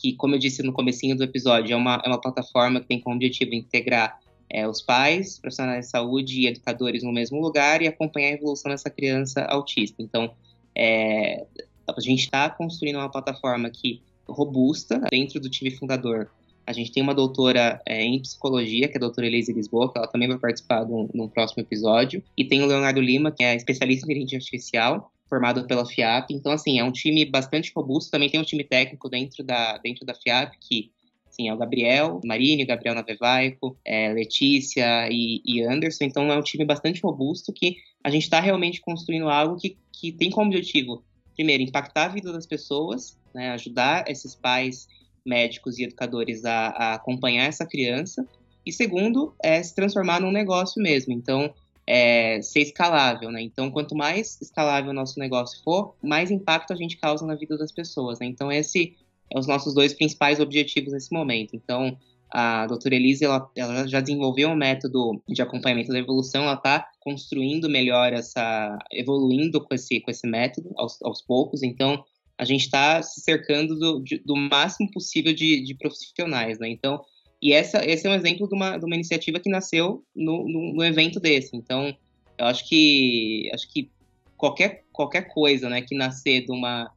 que, 0.00 0.14
como 0.14 0.34
eu 0.34 0.38
disse 0.38 0.62
no 0.62 0.72
comecinho 0.72 1.16
do 1.16 1.24
episódio, 1.24 1.74
é 1.74 1.76
uma, 1.76 2.00
é 2.04 2.08
uma 2.08 2.20
plataforma 2.20 2.80
que 2.80 2.86
tem 2.86 3.00
como 3.00 3.16
objetivo 3.16 3.54
integrar 3.54 4.18
é, 4.48 4.66
os 4.66 4.80
pais, 4.80 5.38
profissionais 5.38 5.86
de 5.86 5.90
saúde 5.90 6.40
e 6.40 6.46
educadores 6.46 7.02
no 7.02 7.12
mesmo 7.12 7.40
lugar 7.40 7.82
e 7.82 7.86
acompanhar 7.86 8.30
a 8.30 8.32
evolução 8.32 8.70
dessa 8.70 8.90
criança 8.90 9.44
autista. 9.44 10.02
Então, 10.02 10.32
é, 10.74 11.44
a 11.86 12.00
gente 12.00 12.20
está 12.20 12.48
construindo 12.48 12.96
uma 12.96 13.10
plataforma 13.10 13.70
que 13.70 14.02
robusta 14.28 15.00
dentro 15.10 15.38
do 15.38 15.50
time 15.50 15.70
fundador. 15.70 16.30
A 16.66 16.72
gente 16.72 16.92
tem 16.92 17.02
uma 17.02 17.14
doutora 17.14 17.80
é, 17.84 18.02
em 18.02 18.20
psicologia, 18.20 18.86
que 18.86 18.94
é 18.94 18.98
a 18.98 19.00
doutora 19.00 19.26
Elise 19.26 19.52
Lisboa, 19.52 19.92
que 19.92 19.98
ela 19.98 20.06
também 20.06 20.28
vai 20.28 20.38
participar 20.38 20.86
no 20.86 21.28
próximo 21.28 21.62
episódio. 21.62 22.22
E 22.36 22.44
tem 22.44 22.62
o 22.62 22.66
Leonardo 22.66 23.00
Lima, 23.00 23.32
que 23.32 23.42
é 23.42 23.56
especialista 23.56 24.06
em 24.06 24.10
inteligência 24.10 24.38
artificial, 24.38 25.12
formado 25.30 25.64
pela 25.66 25.86
FIAP. 25.86 26.32
Então, 26.32 26.50
assim, 26.50 26.80
é 26.80 26.84
um 26.84 26.90
time 26.90 27.24
bastante 27.24 27.72
robusto. 27.74 28.10
Também 28.10 28.28
tem 28.28 28.40
um 28.40 28.44
time 28.44 28.64
técnico 28.64 29.08
dentro 29.08 29.44
da, 29.44 29.78
dentro 29.78 30.04
da 30.04 30.12
FIAP, 30.12 30.56
que 30.60 30.90
assim, 31.30 31.48
é 31.48 31.54
o 31.54 31.56
Gabriel 31.56 32.20
Marini, 32.24 32.64
Gabriel 32.64 32.96
Navevaico, 32.96 33.78
é, 33.84 34.12
Letícia 34.12 35.08
e, 35.10 35.40
e, 35.46 35.62
Anderson. 35.62 36.04
Então 36.04 36.30
é 36.30 36.36
um 36.36 36.42
time 36.42 36.64
bastante 36.64 37.00
robusto 37.00 37.52
que 37.52 37.76
a 38.02 38.10
gente 38.10 38.24
está 38.24 38.40
realmente 38.40 38.80
construindo 38.80 39.28
algo 39.28 39.56
que, 39.56 39.78
que 39.92 40.10
tem 40.10 40.30
como 40.30 40.48
objetivo, 40.48 41.04
primeiro, 41.34 41.62
impactar 41.62 42.06
a 42.06 42.08
vida 42.08 42.32
das 42.32 42.46
pessoas, 42.46 43.16
né, 43.32 43.50
ajudar 43.50 44.04
esses 44.08 44.34
pais, 44.34 44.88
médicos 45.24 45.78
e 45.78 45.84
educadores 45.84 46.44
a, 46.44 46.68
a 46.68 46.94
acompanhar 46.94 47.44
essa 47.44 47.64
criança. 47.64 48.26
E 48.66 48.72
segundo, 48.72 49.34
é 49.42 49.62
se 49.62 49.74
transformar 49.74 50.20
num 50.20 50.32
negócio 50.32 50.82
mesmo. 50.82 51.12
Então, 51.12 51.54
é, 51.92 52.40
ser 52.40 52.60
escalável, 52.60 53.32
né? 53.32 53.42
Então, 53.42 53.68
quanto 53.68 53.96
mais 53.96 54.40
escalável 54.40 54.92
o 54.92 54.94
nosso 54.94 55.18
negócio 55.18 55.60
for, 55.64 55.96
mais 56.00 56.30
impacto 56.30 56.72
a 56.72 56.76
gente 56.76 56.96
causa 56.96 57.26
na 57.26 57.34
vida 57.34 57.58
das 57.58 57.72
pessoas, 57.72 58.20
né? 58.20 58.26
Então, 58.26 58.52
esse 58.52 58.96
é 59.28 59.36
os 59.36 59.48
nossos 59.48 59.74
dois 59.74 59.92
principais 59.92 60.38
objetivos 60.38 60.92
nesse 60.92 61.12
momento. 61.12 61.56
Então, 61.56 61.98
a 62.30 62.64
doutora 62.68 62.94
Elise 62.94 63.24
ela, 63.24 63.50
ela, 63.56 63.88
já 63.88 64.00
desenvolveu 64.00 64.50
um 64.50 64.54
método 64.54 65.20
de 65.28 65.42
acompanhamento 65.42 65.90
da 65.90 65.98
evolução, 65.98 66.44
ela 66.44 66.54
está 66.54 66.88
construindo 67.00 67.68
melhor 67.68 68.12
essa, 68.12 68.78
evoluindo 68.92 69.60
com 69.60 69.74
esse, 69.74 70.00
com 70.00 70.12
esse 70.12 70.28
método 70.28 70.70
aos, 70.76 71.02
aos 71.02 71.20
poucos. 71.20 71.60
Então, 71.64 72.04
a 72.38 72.44
gente 72.44 72.66
está 72.66 73.02
se 73.02 73.20
cercando 73.20 73.76
do, 73.76 74.00
de, 74.00 74.18
do 74.18 74.36
máximo 74.36 74.88
possível 74.92 75.34
de, 75.34 75.60
de, 75.64 75.74
profissionais, 75.74 76.60
né? 76.60 76.68
Então, 76.68 77.02
e 77.42 77.52
essa, 77.52 77.84
esse 77.84 78.06
é 78.06 78.10
um 78.10 78.14
exemplo 78.14 78.48
de 78.48 78.54
uma, 78.54 78.76
de 78.76 78.84
uma 78.84 78.94
iniciativa 78.94 79.40
que 79.40 79.48
nasceu 79.48 80.04
no, 80.14 80.46
no, 80.46 80.74
no 80.74 80.84
evento 80.84 81.18
desse. 81.18 81.56
Então, 81.56 81.96
eu 82.38 82.46
acho 82.46 82.68
que 82.68 83.50
acho 83.54 83.70
que 83.72 83.90
qualquer, 84.36 84.84
qualquer 84.92 85.22
coisa, 85.28 85.68
né, 85.68 85.82
que 85.82 85.94
nascer 85.94 86.44
de 86.44 86.52
uma 86.52 86.90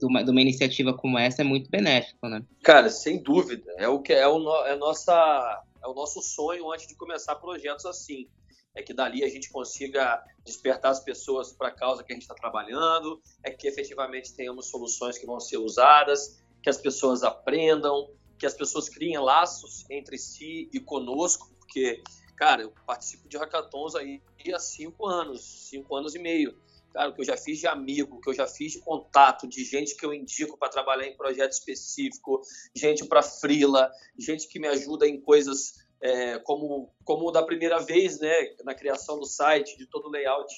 de 0.00 0.06
uma, 0.06 0.24
de 0.24 0.30
uma 0.30 0.40
iniciativa 0.40 0.94
como 0.94 1.18
essa 1.18 1.42
é 1.42 1.44
muito 1.44 1.70
benéfico, 1.70 2.26
né? 2.26 2.42
Cara, 2.62 2.88
sem 2.88 3.22
dúvida. 3.22 3.70
É 3.76 3.86
o 3.86 4.00
que 4.00 4.14
é 4.14 4.26
o, 4.26 4.66
é 4.66 4.74
nossa, 4.74 5.62
é 5.84 5.86
o 5.86 5.92
nosso 5.92 6.22
sonho 6.22 6.72
antes 6.72 6.86
de 6.86 6.94
começar 6.96 7.34
projetos 7.34 7.84
assim. 7.84 8.26
É 8.74 8.82
que 8.82 8.94
dali 8.94 9.22
a 9.22 9.28
gente 9.28 9.50
consiga 9.50 10.22
despertar 10.44 10.92
as 10.92 11.00
pessoas 11.00 11.52
para 11.52 11.68
a 11.68 11.70
causa 11.70 12.02
que 12.02 12.12
a 12.12 12.14
gente 12.14 12.22
está 12.22 12.34
trabalhando, 12.34 13.20
é 13.44 13.50
que 13.50 13.68
efetivamente 13.68 14.34
tenhamos 14.34 14.70
soluções 14.70 15.18
que 15.18 15.26
vão 15.26 15.38
ser 15.38 15.58
usadas, 15.58 16.40
que 16.62 16.70
as 16.70 16.78
pessoas 16.78 17.22
aprendam, 17.22 18.08
que 18.40 18.46
as 18.46 18.54
pessoas 18.54 18.88
criem 18.88 19.18
laços 19.18 19.84
entre 19.88 20.18
si 20.18 20.68
e 20.72 20.80
conosco, 20.80 21.54
porque, 21.58 22.02
cara, 22.36 22.62
eu 22.62 22.72
participo 22.86 23.28
de 23.28 23.36
hackathons 23.36 23.94
aí 23.94 24.20
há 24.52 24.58
cinco 24.58 25.06
anos, 25.06 25.68
cinco 25.68 25.94
anos 25.94 26.14
e 26.14 26.18
meio 26.18 26.58
cara, 26.92 27.10
o 27.10 27.14
que 27.14 27.20
eu 27.20 27.24
já 27.24 27.36
fiz 27.36 27.58
de 27.58 27.66
amigo, 27.66 28.16
o 28.16 28.20
que 28.20 28.30
eu 28.30 28.34
já 28.34 28.46
fiz 28.46 28.72
de 28.72 28.80
contato, 28.80 29.46
de 29.46 29.64
gente 29.64 29.94
que 29.96 30.04
eu 30.04 30.12
indico 30.12 30.58
para 30.58 30.68
trabalhar 30.68 31.06
em 31.06 31.16
projeto 31.16 31.52
específico, 31.52 32.40
gente 32.74 33.04
para 33.06 33.22
frila, 33.22 33.90
gente 34.18 34.48
que 34.48 34.58
me 34.58 34.68
ajuda 34.68 35.06
em 35.06 35.20
coisas 35.20 35.74
é, 36.02 36.38
como 36.40 36.92
como 37.04 37.30
da 37.30 37.42
primeira 37.42 37.78
vez, 37.78 38.18
né, 38.20 38.34
na 38.64 38.74
criação 38.74 39.18
do 39.18 39.26
site, 39.26 39.76
de 39.76 39.86
todo 39.86 40.06
o 40.06 40.10
layout 40.10 40.52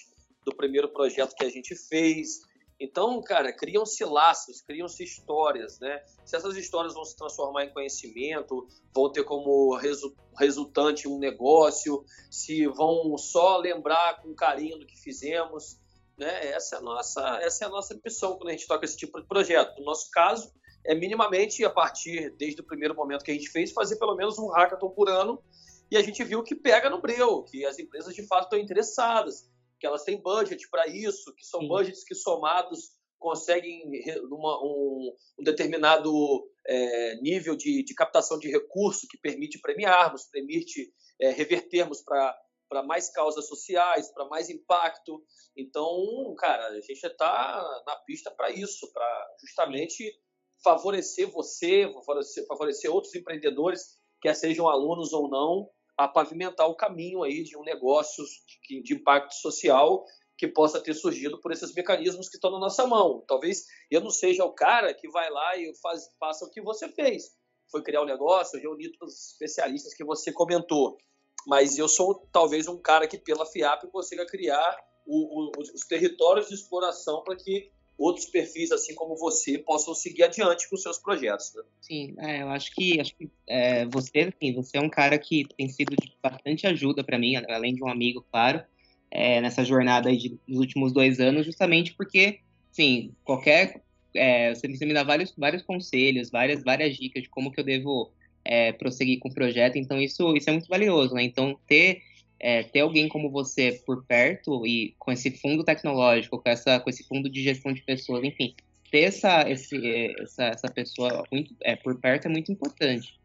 do 0.45 0.55
primeiro 0.55 0.89
projeto 0.89 1.35
que 1.35 1.45
a 1.45 1.51
gente 1.51 1.75
fez. 1.75 2.41
Então, 2.85 3.23
cara, 3.23 3.53
criam-se 3.53 4.05
laços, 4.05 4.61
criam-se 4.61 5.05
histórias, 5.05 5.79
né? 5.79 6.03
Se 6.25 6.35
essas 6.35 6.57
histórias 6.57 6.95
vão 6.95 7.05
se 7.05 7.15
transformar 7.15 7.65
em 7.65 7.73
conhecimento, 7.73 8.67
vão 8.93 9.09
ter 9.09 9.23
como 9.23 9.73
resu 9.77 10.13
resultante 10.37 11.07
um 11.07 11.17
negócio, 11.17 12.05
se 12.29 12.67
vão 12.67 13.17
só 13.17 13.59
lembrar 13.59 14.21
com 14.21 14.35
carinho 14.35 14.81
do 14.81 14.87
que 14.87 15.01
fizemos, 15.01 15.79
né? 16.19 16.49
Essa 16.49 16.75
é 16.75 16.79
a 16.81 16.83
nossa, 16.83 17.39
essa 17.43 17.65
é 17.65 17.69
a 17.69 17.71
nossa 17.71 17.97
missão 18.05 18.37
quando 18.37 18.49
a 18.49 18.53
gente 18.53 18.67
toca 18.67 18.85
esse 18.85 18.97
tipo 18.97 19.21
de 19.21 19.29
projeto. 19.29 19.79
No 19.79 19.85
nosso 19.85 20.11
caso, 20.11 20.53
é 20.85 20.93
minimamente 20.93 21.65
a 21.65 21.71
partir 21.71 22.35
desde 22.37 22.63
o 22.63 22.67
primeiro 22.67 22.97
momento 22.97 23.25
que 23.25 23.31
a 23.31 23.35
gente 23.35 23.49
fez 23.49 23.71
fazer 23.71 23.95
pelo 23.95 24.17
menos 24.17 24.41
um 24.41 24.49
hackathon 24.49 24.91
por 24.91 25.09
ano 25.09 25.41
e 25.89 25.97
a 25.97 26.03
gente 26.03 26.25
viu 26.25 26.43
que 26.43 26.57
pega 26.57 26.91
no 26.91 27.01
breu, 27.01 27.45
que 27.45 27.65
as 27.65 27.79
empresas 27.79 28.13
de 28.13 28.27
fato 28.27 28.45
estão 28.45 28.59
interessadas, 28.59 29.49
que 29.83 29.87
elas 29.89 30.05
têm 30.05 30.23
budget 30.23 30.71
para 30.71 30.87
isso, 30.87 31.35
que 31.35 31.45
são 31.45 31.61
Sim. 31.61 31.67
budgets 31.67 32.05
que 32.05 32.15
somados 32.15 32.93
conseguem 33.19 33.83
uma, 34.31 34.65
um, 34.65 35.13
um, 35.41 35.43
determinado 35.43 36.49
é, 36.65 37.17
nível 37.17 37.57
de, 37.57 37.83
de, 37.83 37.93
captação 37.93 38.39
de 38.39 38.49
recurso 38.49 39.09
que 39.09 39.19
permite 39.19 39.61
premiarmos, 39.61 40.27
permite 40.27 40.95
é, 41.21 41.31
revertermos 41.31 42.01
para 42.01 42.85
mais 42.85 43.11
causas 43.11 43.49
sociais, 43.49 44.09
para 44.15 44.25
mais 44.27 44.49
impacto. 44.49 45.21
Então, 45.57 46.33
cara, 46.39 46.69
a 46.69 46.81
gente 46.81 47.05
está 47.05 47.83
na 47.85 47.97
pista 48.07 48.31
para 48.31 48.51
isso, 48.51 48.89
para 48.93 49.35
justamente 49.41 50.17
favorecer 50.63 51.29
você, 51.29 51.93
favorecer, 51.93 52.47
favorecer 52.47 52.95
outros 52.95 53.17
empreendedores, 53.17 53.99
quer 54.21 54.35
sejam 54.35 54.69
alunos 54.69 55.13
ou 55.13 55.29
não, 55.29 55.69
a 55.97 56.09
pavimentar 56.09 56.69
o 56.69 56.75
caminho 56.75 57.23
aí 57.23 57.43
de 57.43 57.57
um 57.57 57.63
negócio 57.63 58.25
de, 58.69 58.83
de 58.83 58.95
impacto 58.95 59.35
social 59.35 60.05
que 60.37 60.49
possa 60.49 60.81
ter 60.81 60.95
surgido 60.95 61.41
por 61.41 61.53
esses 61.53 61.73
mecanismos 61.75 62.29
que 62.29 62.37
estão 62.37 62.51
na 62.51 62.59
nossa 62.59 62.87
mão. 62.87 63.25
Talvez 63.29 63.65
eu 63.91 64.01
não 64.01 64.11
seja 64.11 64.45
o 64.45 64.53
cara 64.53 64.93
que 64.93 65.09
vai 65.09 65.31
lá 65.31 65.57
e 65.57 65.73
faz, 65.81 66.09
faça 66.19 66.45
o 66.45 66.51
que 66.51 66.61
você 66.61 66.89
fez. 66.89 67.31
Foi 67.71 67.83
criar 67.83 68.03
um 68.03 68.07
negócio, 68.07 68.61
reunir 68.61 68.93
todos 68.99 69.15
os 69.15 69.33
especialistas 69.33 69.95
que 69.95 70.05
você 70.05 70.33
comentou 70.33 70.99
mas 71.47 71.79
eu 71.79 71.89
sou 71.89 72.27
talvez 72.33 72.69
um 72.69 72.81
cara 72.81 73.07
que 73.07 73.19
pela 73.19 73.47
FIAP 73.47 73.89
consiga 73.91 74.27
criar 74.27 74.77
o, 75.07 75.49
o, 75.49 75.53
os 75.59 75.87
territórios 75.87 76.49
de 76.49 76.55
exploração 76.55 77.23
para 77.23 77.37
que 77.37 77.71
outros 78.03 78.27
perfis, 78.27 78.73
assim 78.73 78.95
como 78.95 79.17
você, 79.17 79.59
possam 79.59 79.95
seguir 79.95 80.25
adiante 80.25 80.69
com 80.69 80.77
seus 80.77 80.99
projetos. 80.99 81.53
Né? 81.55 81.63
Sim, 81.81 82.15
é, 82.19 82.43
eu 82.43 82.49
acho 82.49 82.75
que, 82.75 83.01
acho 83.01 83.15
que 83.17 83.31
é, 83.47 83.87
você, 83.87 84.33
assim, 84.35 84.53
você 84.55 84.77
é 84.77 84.81
um 84.81 84.91
cara 84.91 85.19
que 85.19 85.47
tem 85.57 85.69
sido 85.69 85.95
de 85.97 86.13
bastante 86.23 86.67
ajuda 86.67 87.05
para 87.05 87.19
mim, 87.19 87.37
além 87.49 87.75
de 87.75 87.83
um 87.83 87.89
amigo, 87.89 88.25
claro, 88.31 88.63
é, 89.11 89.41
nessa 89.41 89.65
jornada 89.65 90.09
aí 90.09 90.17
de, 90.17 90.39
dos 90.49 90.59
últimos 90.59 90.93
dois 90.93 91.21
anos, 91.21 91.47
justamente 91.47 91.95
porque, 91.95 92.41
sim, 92.71 93.15
qualquer 93.25 93.83
é, 94.15 94.55
você 94.55 94.67
me 94.69 94.95
dá 94.95 95.03
vários, 95.03 95.33
vários 95.37 95.63
conselhos, 95.63 96.31
várias, 96.31 96.63
várias 96.63 96.97
dicas 96.97 97.23
de 97.23 97.29
como 97.29 97.51
que 97.51 97.61
eu 97.61 97.65
devo 97.65 98.13
é, 98.45 98.73
prosseguir 98.73 99.19
com 99.19 99.29
o 99.29 99.35
projeto. 99.35 99.77
Então, 99.77 100.01
isso, 100.01 100.37
isso 100.37 100.51
é 100.51 100.53
muito 100.53 100.69
valioso, 100.69 101.15
né? 101.15 101.23
Então, 101.23 101.59
ter, 101.67 102.03
é, 102.43 102.65
ter 102.65 102.81
alguém 102.81 103.09
como 103.09 103.31
você 103.31 103.81
por 103.87 104.05
perto 104.05 104.67
e 104.67 104.97
com 104.99 105.13
esse 105.13 105.31
fundo 105.31 105.63
tecnológico, 105.63 106.43
com, 106.43 106.51
essa, 106.51 106.81
com 106.81 106.91
esse 106.91 107.07
fundo 107.07 107.31
de 107.31 107.41
gestão 107.41 107.73
de 107.73 107.81
pessoas, 107.83 108.25
enfim, 108.25 108.57
ter 108.91 109.03
essa, 109.03 109.49
esse, 109.49 110.13
essa, 110.21 110.45
essa 110.47 110.69
pessoa 110.69 111.23
muito, 111.31 111.55
é, 111.63 111.77
por 111.77 111.99
perto 112.01 112.27
é 112.27 112.29
muito 112.29 112.51
importante. 112.51 113.19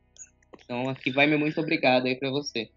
Então, 0.63 0.87
aqui 0.87 1.11
vai 1.11 1.25
meu 1.25 1.39
muito 1.39 1.59
obrigado 1.59 2.05
aí 2.05 2.15
para 2.15 2.29
você. 2.29 2.69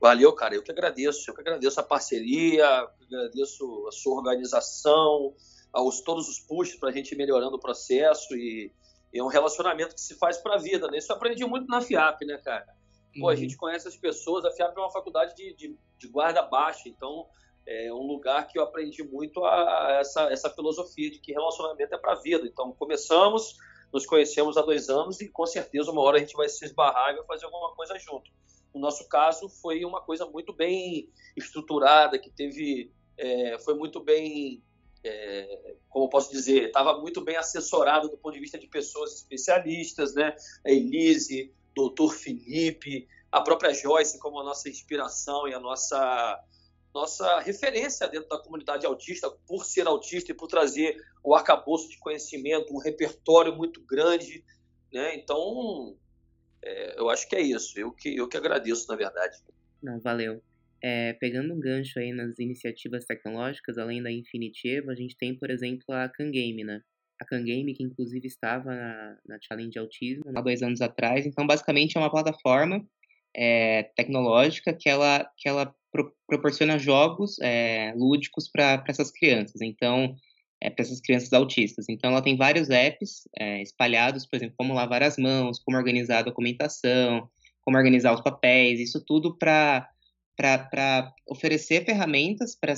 Valeu, 0.00 0.32
cara. 0.32 0.54
Eu 0.54 0.62
que 0.62 0.70
agradeço. 0.70 1.28
Eu 1.28 1.34
que 1.34 1.40
agradeço 1.40 1.80
a 1.80 1.82
parceria, 1.82 2.66
agradeço 3.10 3.86
a 3.88 3.92
sua 3.92 4.16
organização, 4.16 5.34
aos 5.72 6.00
todos 6.00 6.28
os 6.28 6.38
puxos 6.38 6.76
para 6.76 6.90
a 6.90 6.92
gente 6.92 7.12
ir 7.12 7.18
melhorando 7.18 7.56
o 7.56 7.60
processo 7.60 8.34
e, 8.34 8.72
e, 9.12 9.18
é 9.18 9.22
um 9.22 9.28
relacionamento 9.28 9.94
que 9.94 10.00
se 10.00 10.14
faz 10.14 10.38
para 10.38 10.54
a 10.54 10.58
vida, 10.58 10.88
né? 10.88 10.98
Isso 10.98 11.10
eu 11.10 11.16
aprendi 11.16 11.44
muito 11.44 11.66
na 11.66 11.80
FIAP, 11.80 12.24
né, 12.24 12.38
cara? 12.38 12.79
Pô, 13.18 13.28
a 13.28 13.32
uhum. 13.32 13.36
gente 13.36 13.56
conhece 13.56 13.88
as 13.88 13.96
pessoas, 13.96 14.44
a 14.44 14.52
FIAP 14.52 14.76
é 14.76 14.80
uma 14.80 14.90
faculdade 14.90 15.34
de, 15.34 15.54
de, 15.54 15.76
de 15.98 16.08
guarda 16.08 16.42
baixa, 16.42 16.88
então 16.88 17.26
é 17.66 17.92
um 17.92 18.06
lugar 18.06 18.46
que 18.48 18.58
eu 18.58 18.62
aprendi 18.62 19.02
muito 19.02 19.44
a, 19.44 19.86
a 19.86 19.92
essa, 20.00 20.22
essa 20.32 20.50
filosofia 20.50 21.10
de 21.10 21.18
que 21.18 21.32
relacionamento 21.32 21.94
é 21.94 21.98
para 21.98 22.12
a 22.12 22.20
vida. 22.20 22.46
Então, 22.46 22.72
começamos, 22.72 23.56
nos 23.92 24.06
conhecemos 24.06 24.56
há 24.56 24.62
dois 24.62 24.88
anos 24.88 25.20
e 25.20 25.28
com 25.28 25.46
certeza 25.46 25.90
uma 25.90 26.00
hora 26.00 26.16
a 26.16 26.20
gente 26.20 26.34
vai 26.34 26.48
se 26.48 26.64
esbarrar 26.64 27.12
e 27.12 27.16
vai 27.16 27.26
fazer 27.26 27.44
alguma 27.46 27.74
coisa 27.74 27.98
junto. 27.98 28.30
No 28.74 28.80
nosso 28.80 29.08
caso, 29.08 29.48
foi 29.48 29.84
uma 29.84 30.00
coisa 30.00 30.26
muito 30.26 30.52
bem 30.52 31.08
estruturada, 31.36 32.18
que 32.18 32.30
teve, 32.30 32.92
é, 33.16 33.58
foi 33.58 33.74
muito 33.74 34.00
bem, 34.00 34.62
é, 35.02 35.76
como 35.88 36.08
posso 36.08 36.30
dizer, 36.30 36.66
estava 36.66 36.98
muito 36.98 37.20
bem 37.20 37.36
assessorado 37.36 38.08
do 38.08 38.16
ponto 38.16 38.34
de 38.34 38.40
vista 38.40 38.58
de 38.58 38.68
pessoas 38.68 39.14
especialistas, 39.14 40.14
né? 40.14 40.36
A 40.64 40.70
Elise, 40.70 41.52
doutor 41.80 42.14
Felipe, 42.14 43.08
a 43.30 43.40
própria 43.40 43.72
Joyce 43.72 44.18
como 44.18 44.40
a 44.40 44.44
nossa 44.44 44.68
inspiração 44.68 45.48
e 45.48 45.54
a 45.54 45.60
nossa 45.60 46.44
nossa 46.92 47.38
referência 47.40 48.08
dentro 48.08 48.28
da 48.28 48.38
comunidade 48.38 48.84
autista, 48.84 49.30
por 49.46 49.64
ser 49.64 49.86
autista 49.86 50.32
e 50.32 50.34
por 50.34 50.48
trazer 50.48 50.96
o 51.22 51.34
arcabouço 51.36 51.88
de 51.88 51.96
conhecimento, 51.98 52.74
um 52.74 52.80
repertório 52.80 53.54
muito 53.54 53.80
grande, 53.82 54.44
né? 54.92 55.14
Então, 55.14 55.96
é, 56.60 56.98
eu 56.98 57.08
acho 57.08 57.28
que 57.28 57.36
é 57.36 57.40
isso. 57.40 57.78
Eu 57.78 57.92
que, 57.92 58.16
eu 58.16 58.28
que 58.28 58.36
agradeço, 58.36 58.88
na 58.88 58.96
verdade. 58.96 59.38
Não, 59.80 60.00
valeu. 60.00 60.42
É, 60.82 61.12
pegando 61.12 61.54
um 61.54 61.60
gancho 61.60 61.98
aí 62.00 62.12
nas 62.12 62.38
iniciativas 62.40 63.04
tecnológicas, 63.04 63.78
além 63.78 64.02
da 64.02 64.10
Infinity 64.10 64.68
Evo, 64.68 64.90
a 64.90 64.94
gente 64.94 65.16
tem, 65.16 65.38
por 65.38 65.48
exemplo, 65.50 65.84
a 65.94 66.08
Kangame, 66.08 66.64
né? 66.64 66.82
A 67.20 67.24
Kangame, 67.24 67.74
que 67.74 67.82
inclusive 67.82 68.26
estava 68.26 68.74
na, 68.74 69.16
na 69.26 69.38
Challenge 69.40 69.78
Autismo 69.78 70.24
há 70.34 70.40
dois 70.40 70.62
anos 70.62 70.80
atrás. 70.80 71.26
Então, 71.26 71.46
basicamente, 71.46 71.96
é 71.96 72.00
uma 72.00 72.10
plataforma 72.10 72.84
é, 73.36 73.84
tecnológica 73.94 74.72
que 74.72 74.88
ela, 74.88 75.30
que 75.36 75.48
ela 75.48 75.74
pro, 75.92 76.14
proporciona 76.26 76.78
jogos 76.78 77.38
é, 77.40 77.92
lúdicos 77.96 78.48
para 78.48 78.82
essas 78.88 79.10
crianças. 79.10 79.60
Então, 79.60 80.16
é, 80.60 80.68
para 80.68 80.84
essas 80.84 81.00
crianças 81.00 81.32
autistas. 81.32 81.86
Então, 81.88 82.10
ela 82.10 82.22
tem 82.22 82.36
vários 82.36 82.68
apps 82.70 83.28
é, 83.38 83.62
espalhados, 83.62 84.26
por 84.26 84.36
exemplo, 84.36 84.54
como 84.58 84.74
lavar 84.74 85.02
as 85.02 85.16
mãos, 85.16 85.58
como 85.58 85.76
organizar 85.76 86.18
a 86.18 86.22
documentação, 86.22 87.28
como 87.62 87.76
organizar 87.76 88.12
os 88.12 88.20
papéis, 88.20 88.80
isso 88.80 89.02
tudo 89.04 89.36
para 89.36 89.88
oferecer 91.26 91.84
ferramentas 91.84 92.54
para 92.54 92.74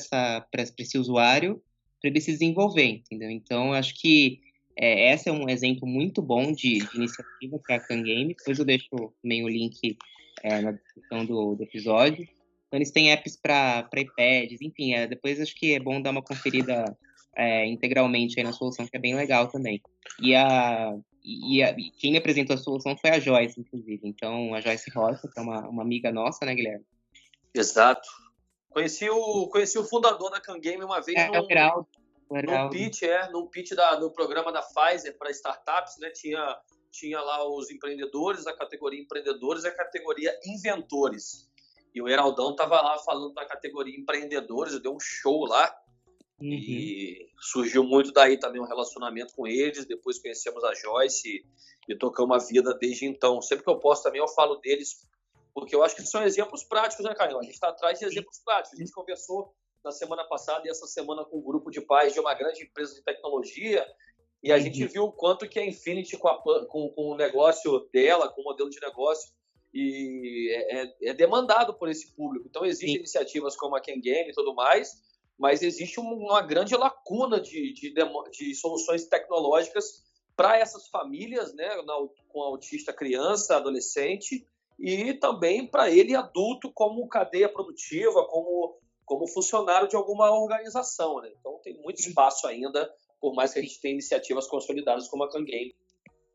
esse 0.78 0.98
usuário, 0.98 1.62
para 2.03 2.11
ele 2.11 2.21
se 2.21 2.33
desenvolver, 2.33 2.88
entendeu? 2.88 3.31
Então, 3.31 3.73
acho 3.73 3.95
que 3.95 4.41
é, 4.77 5.15
esse 5.15 5.29
é 5.29 5.33
um 5.33 5.49
exemplo 5.49 5.87
muito 5.87 6.21
bom 6.21 6.53
de, 6.53 6.81
de 6.81 6.97
iniciativa 6.97 7.59
para 7.65 7.77
a 7.77 7.81
Kangame. 7.81 8.35
Depois 8.35 8.59
eu 8.59 8.65
deixo 8.65 9.12
meio 9.23 9.47
o 9.47 9.49
link 9.49 9.97
é, 10.43 10.61
na 10.61 10.73
descrição 10.73 11.25
do, 11.25 11.55
do 11.55 11.62
episódio. 11.62 12.23
Então, 12.67 12.79
eles 12.79 12.91
têm 12.91 13.12
apps 13.12 13.37
para 13.37 13.88
iPads, 13.95 14.61
enfim, 14.61 14.95
é, 14.95 15.07
depois 15.07 15.41
acho 15.41 15.55
que 15.55 15.75
é 15.75 15.81
bom 15.81 16.01
dar 16.01 16.11
uma 16.11 16.23
conferida 16.23 16.85
é, 17.37 17.67
integralmente 17.67 18.43
na 18.43 18.53
solução, 18.53 18.87
que 18.87 18.97
é 18.97 19.01
bem 19.01 19.15
legal 19.15 19.49
também. 19.49 19.81
E, 20.21 20.35
a, 20.35 20.99
e, 21.23 21.62
a, 21.62 21.75
quem 21.99 22.12
me 22.12 22.19
apresentou 22.19 22.55
a 22.55 22.59
solução 22.59 22.97
foi 22.97 23.11
a 23.11 23.21
Joyce, 23.21 23.61
inclusive. 23.61 24.01
Então, 24.05 24.55
a 24.55 24.61
Joyce 24.61 24.91
Rocha, 24.91 25.29
que 25.29 25.38
é 25.38 25.43
uma, 25.43 25.69
uma 25.69 25.83
amiga 25.83 26.11
nossa, 26.11 26.45
né, 26.45 26.55
Guilherme? 26.55 26.85
Exato. 27.55 28.09
Conheci 28.73 29.09
o, 29.09 29.49
conheci 29.49 29.79
o 29.79 29.85
fundador 29.85 30.31
da 30.31 30.41
Kangame 30.41 30.85
uma 30.85 31.01
vez 31.01 31.19
é, 31.19 31.29
num, 31.29 31.47
é 32.39 32.43
num 32.43 32.71
pitch, 32.71 33.03
é, 33.03 33.31
num 33.31 33.47
pitch 33.47 33.73
da, 33.73 33.97
do 33.97 34.11
programa 34.11 34.51
da 34.51 34.63
Pfizer 34.63 35.17
para 35.19 35.31
startups, 35.31 35.99
né? 35.99 36.11
Tinha, 36.11 36.59
tinha 36.91 37.21
lá 37.21 37.47
os 37.47 37.71
empreendedores, 37.71 38.47
a 38.47 38.57
categoria 38.57 39.01
empreendedores 39.01 39.65
e 39.65 39.69
a 39.69 39.75
categoria 39.75 40.35
inventores. 40.47 41.51
E 41.95 42.01
o 42.01 42.09
Heraldão 42.09 42.53
estava 42.53 42.81
lá 42.81 42.99
falando 42.99 43.35
da 43.35 43.45
categoria 43.45 43.99
empreendedores, 43.99 44.73
eu 44.73 44.81
dei 44.81 44.91
um 44.91 45.01
show 45.01 45.45
lá. 45.45 45.75
Uhum. 46.41 46.51
E 46.51 47.31
surgiu 47.39 47.85
muito 47.85 48.13
daí 48.13 48.39
também 48.39 48.61
um 48.61 48.67
relacionamento 48.67 49.35
com 49.35 49.47
eles. 49.47 49.85
Depois 49.85 50.19
conhecemos 50.19 50.65
a 50.65 50.75
Joyce 50.75 51.29
e, 51.29 51.93
e 51.93 51.97
tocamos 51.97 52.43
a 52.43 52.47
vida 52.49 52.75
desde 52.75 53.05
então. 53.05 53.41
Sempre 53.43 53.65
que 53.65 53.71
eu 53.71 53.79
posso 53.79 54.03
também 54.03 54.21
eu 54.21 54.29
falo 54.29 54.57
deles, 54.57 55.07
porque 55.55 55.75
eu 55.75 55.83
acho 55.83 55.97
que 55.97 56.03
são 56.03 56.23
exemplos 56.23 56.65
práticos, 56.65 57.05
né, 57.05 57.15
Caio? 57.15 57.38
A 57.38 57.43
gente 57.43 57.55
está 57.55 57.69
atrás 57.69 57.99
de 57.99 58.07
exemplos 58.07 58.41
práticos. 58.45 58.79
A 58.79 58.83
gente 58.83 58.93
conversou 58.93 59.55
na 59.85 59.91
semana 59.91 60.25
passada 60.25 60.67
e 60.67 60.71
essa 60.71 60.87
semana 60.87 61.25
com 61.25 61.38
um 61.38 61.43
grupo 61.43 61.71
de 61.71 61.81
pais 61.81 62.12
de 62.12 62.21
uma 62.21 62.35
grande 62.35 62.62
empresa 62.62 62.95
de 62.95 63.03
tecnologia 63.03 63.87
e 64.43 64.51
a 64.51 64.57
uhum. 64.57 64.62
gente 64.62 64.87
viu 64.87 65.05
o 65.05 65.12
quanto 65.12 65.49
que 65.49 65.59
a 65.59 65.65
Infinity, 65.65 66.17
com, 66.17 66.29
a, 66.29 66.43
com, 66.67 66.88
com 66.88 67.11
o 67.11 67.17
negócio 67.17 67.88
dela, 67.93 68.29
com 68.29 68.41
o 68.41 68.45
modelo 68.45 68.69
de 68.69 68.81
negócio, 68.81 69.31
e 69.73 70.51
é, 70.53 70.83
é, 70.83 70.95
é 71.11 71.15
demandado 71.15 71.75
por 71.75 71.88
esse 71.88 72.12
público. 72.15 72.47
Então, 72.49 72.65
existem 72.65 72.88
Sim. 72.91 72.99
iniciativas 72.99 73.57
como 73.57 73.77
a 73.77 73.81
Ken 73.81 74.01
Game 74.01 74.31
e 74.31 74.35
tudo 74.35 74.53
mais, 74.55 75.01
mas 75.38 75.62
existe 75.62 76.01
uma 76.01 76.43
grande 76.43 76.77
lacuna 76.77 77.41
de, 77.41 77.73
de, 77.73 77.95
de 78.33 78.55
soluções 78.55 79.07
tecnológicas 79.07 80.03
para 80.37 80.59
essas 80.59 80.88
famílias, 80.88 81.55
né, 81.55 81.69
com 82.29 82.43
autista 82.43 82.93
criança, 82.93 83.57
adolescente, 83.57 84.47
e 84.83 85.14
também 85.14 85.66
para 85.66 85.90
ele 85.90 86.14
adulto 86.14 86.73
como 86.73 87.07
cadeia 87.07 87.49
produtiva, 87.49 88.27
como, 88.27 88.77
como 89.07 89.29
funcionário 89.29 89.88
de 89.88 89.95
alguma 89.97 90.31
organização. 90.31 91.21
Né? 91.21 91.31
Então 91.38 91.61
tem 91.62 91.81
muito 91.81 92.01
espaço 92.01 92.47
ainda, 92.47 92.92
por 93.21 93.35
mais 93.35 93.53
que 93.53 93.61
a 93.61 93.62
gente 93.62 93.81
tenha 93.81 93.95
iniciativas 93.95 94.49
consolidadas 94.49 95.09
como 95.09 95.23
a 95.23 95.31
Kangame. 95.31 95.75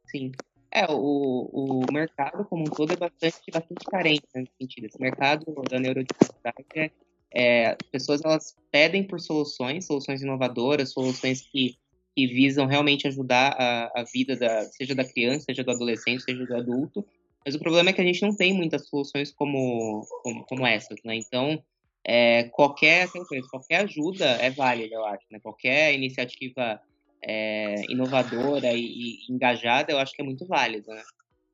Sim. 0.10 0.32
É, 0.72 0.86
o, 0.90 1.50
o 1.52 1.92
mercado 1.92 2.46
como 2.46 2.64
um 2.64 2.72
todo 2.72 2.94
é 2.94 2.96
bastante, 2.96 3.52
bastante 3.52 3.86
carente 3.86 4.26
nesse 4.34 4.52
sentido. 4.60 4.86
Esse 4.86 5.00
mercado 5.00 5.46
da 5.70 5.80
neurodiversidade 5.80 6.66
é 6.76 6.92
é, 7.34 7.72
as 7.72 7.90
pessoas 7.92 8.22
elas 8.24 8.56
pedem 8.72 9.04
por 9.04 9.20
soluções, 9.20 9.86
soluções 9.86 10.22
inovadoras, 10.22 10.92
soluções 10.92 11.42
que, 11.42 11.78
que 12.16 12.28
visam 12.28 12.66
realmente 12.66 13.08
ajudar 13.08 13.56
a, 13.60 14.02
a 14.02 14.04
vida 14.04 14.36
da, 14.36 14.64
seja 14.66 14.96
da 14.96 15.06
criança, 15.06 15.46
seja 15.46 15.64
do 15.64 15.72
adolescente, 15.72 16.24
seja 16.24 16.46
do 16.46 16.56
adulto. 16.56 17.06
Mas 17.48 17.56
o 17.56 17.60
problema 17.60 17.92
é 17.92 17.94
que 17.94 18.02
a 18.02 18.04
gente 18.04 18.22
não 18.24 18.36
tem 18.36 18.54
muitas 18.54 18.90
soluções 18.90 19.32
como, 19.32 20.06
como, 20.22 20.46
como 20.48 20.68
essas, 20.68 21.02
né? 21.06 21.16
Então, 21.16 21.64
é, 22.04 22.44
qualquer, 22.50 23.08
qualquer 23.50 23.86
ajuda 23.86 24.26
é 24.26 24.50
válida, 24.50 24.94
eu 24.94 25.06
acho, 25.06 25.26
né? 25.32 25.40
Qualquer 25.40 25.94
iniciativa 25.94 26.78
é, 27.22 27.84
inovadora 27.90 28.74
e, 28.74 28.82
e, 28.82 29.32
engajada, 29.32 29.94
eu 29.94 29.98
acho 29.98 30.12
que 30.12 30.22
é 30.22 30.26
muito 30.26 30.46
válida, 30.46 30.94
né? 30.94 31.02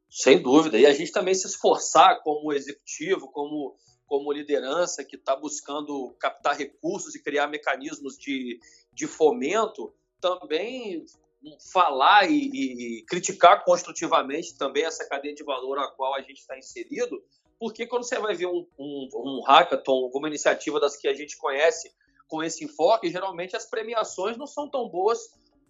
Sem 0.09 0.41
dúvida. 0.41 0.79
E 0.79 0.87
a 0.87 0.93
gente 0.95 1.11
também 1.11 1.35
se 1.35 1.45
esforçar 1.45 2.23
como 2.23 2.51
executivo, 2.51 3.31
como 3.31 3.75
como 4.07 4.31
liderança 4.31 5.03
que 5.03 5.15
está 5.15 5.35
buscando 5.35 6.15
captar 6.19 6.57
recursos 6.57 7.13
e 7.13 7.21
criar 7.21 7.47
mecanismos 7.47 8.17
de, 8.17 8.59
de 8.91 9.07
fomento, 9.07 9.93
também 10.19 11.05
falar 11.71 12.29
e, 12.29 12.49
e, 12.99 13.05
criticar 13.05 13.63
construtivamente 13.63 14.57
também 14.57 14.85
essa 14.85 15.07
cadeia 15.07 15.33
de 15.33 15.43
valor 15.43 15.77
a 15.79 15.87
qual 15.87 16.15
a 16.15 16.21
gente 16.21 16.39
está 16.39 16.57
inserido, 16.57 17.23
porque 17.59 17.85
quando 17.85 18.03
você 18.03 18.19
vai 18.19 18.35
ver 18.35 18.47
um, 18.47 18.67
um, 18.77 19.09
um 19.15 19.41
hackathon, 19.45 20.03
alguma 20.03 20.27
iniciativa 20.27 20.79
das 20.79 20.95
que 20.95 21.07
a 21.07 21.13
gente 21.13 21.37
conhece 21.37 21.91
com 22.27 22.43
esse 22.43 22.63
enfoque, 22.63 23.11
geralmente 23.11 23.55
as 23.55 23.65
premiações 23.65 24.37
não 24.37 24.47
são 24.47 24.69
tão 24.69 24.89
boas 24.89 25.19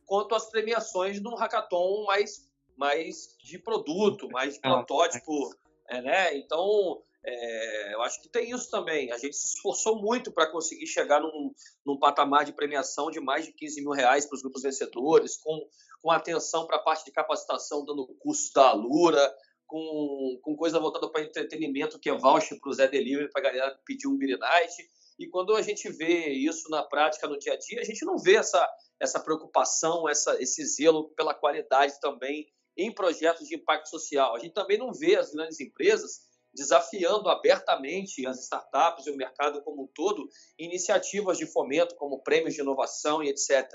quanto 0.06 0.36
as 0.36 0.50
premiações 0.50 1.20
de 1.20 1.28
um 1.28 1.36
hackathon 1.36 2.06
mais, 2.06 2.50
mais 2.78 3.36
de 3.44 3.58
produto, 3.60 4.30
mais 4.30 4.56
de 4.56 4.60
protótipo, 4.62 5.56
é, 5.90 6.02
né? 6.02 6.38
Então, 6.38 7.02
é, 7.26 7.94
eu 7.94 8.02
acho 8.02 8.22
que 8.22 8.30
tem 8.30 8.52
isso 8.52 8.70
também. 8.70 9.12
A 9.12 9.18
gente 9.18 9.36
se 9.36 9.56
esforçou 9.56 10.02
muito 10.02 10.32
para 10.32 10.52
conseguir 10.52 10.88
chegar 10.88 11.22
num, 11.22 11.54
num, 11.86 11.98
patamar 11.98 12.44
de 12.44 12.52
premiação 12.52 13.10
de 13.10 13.20
mais 13.20 13.46
de 13.46 13.54
15 13.54 13.82
mil 13.82 13.92
reais 13.92 14.26
para 14.26 14.36
os 14.36 14.42
grupos 14.42 14.64
vencedores, 14.64 15.38
com, 15.38 15.68
com 16.02 16.12
atenção 16.12 16.68
para 16.68 16.78
a 16.78 16.84
parte 16.84 17.06
de 17.06 17.12
capacitação, 17.12 17.86
dando 17.86 18.08
cursos 18.20 18.52
da 18.52 18.70
Alura, 18.70 19.34
com, 19.66 20.40
com 20.42 20.56
coisa 20.56 20.80
voltada 20.80 21.10
para 21.10 21.24
entretenimento, 21.24 22.00
que 22.00 22.10
é 22.10 22.18
voucher 22.18 22.60
para 22.60 22.70
o 22.70 22.74
Zé 22.74 22.88
Delivery, 22.88 23.32
para 23.32 23.42
a 23.42 23.52
galera 23.52 23.80
pedir 23.86 24.08
um 24.08 24.18
Beer 24.18 24.38
Night. 24.38 24.74
E 25.18 25.28
quando 25.28 25.56
a 25.56 25.62
gente 25.62 25.90
vê 25.90 26.30
isso 26.30 26.70
na 26.70 26.84
prática, 26.84 27.28
no 27.28 27.40
dia 27.40 27.54
a 27.54 27.58
dia, 27.58 27.80
a 27.80 27.86
gente 27.86 28.06
não 28.06 28.18
vê 28.18 28.36
essa, 28.36 28.70
essa 29.00 29.20
preocupação, 29.20 30.10
essa, 30.10 30.42
esse 30.42 30.66
zelo 30.66 31.10
pela 31.16 31.34
qualidade 31.34 32.00
também 32.02 32.48
em 32.76 32.94
projetos 32.94 33.48
de 33.48 33.56
impacto 33.56 33.88
social. 33.90 34.36
A 34.36 34.40
gente 34.40 34.54
também 34.54 34.78
não 34.78 34.92
vê 34.92 35.16
as 35.16 35.32
grandes 35.32 35.60
empresas 35.60 36.33
desafiando 36.54 37.30
abertamente 37.30 38.26
as 38.28 38.44
startups 38.44 39.08
e 39.08 39.12
o 39.12 39.18
mercado 39.18 39.62
como 39.64 39.84
um 39.84 39.88
todo 39.88 40.30
iniciativas 40.58 41.38
de 41.38 41.48
fomento, 41.48 41.96
como 41.96 42.22
prêmios 42.22 42.54
de 42.54 42.62
inovação 42.62 43.24
e 43.24 43.30
etc. 43.30 43.68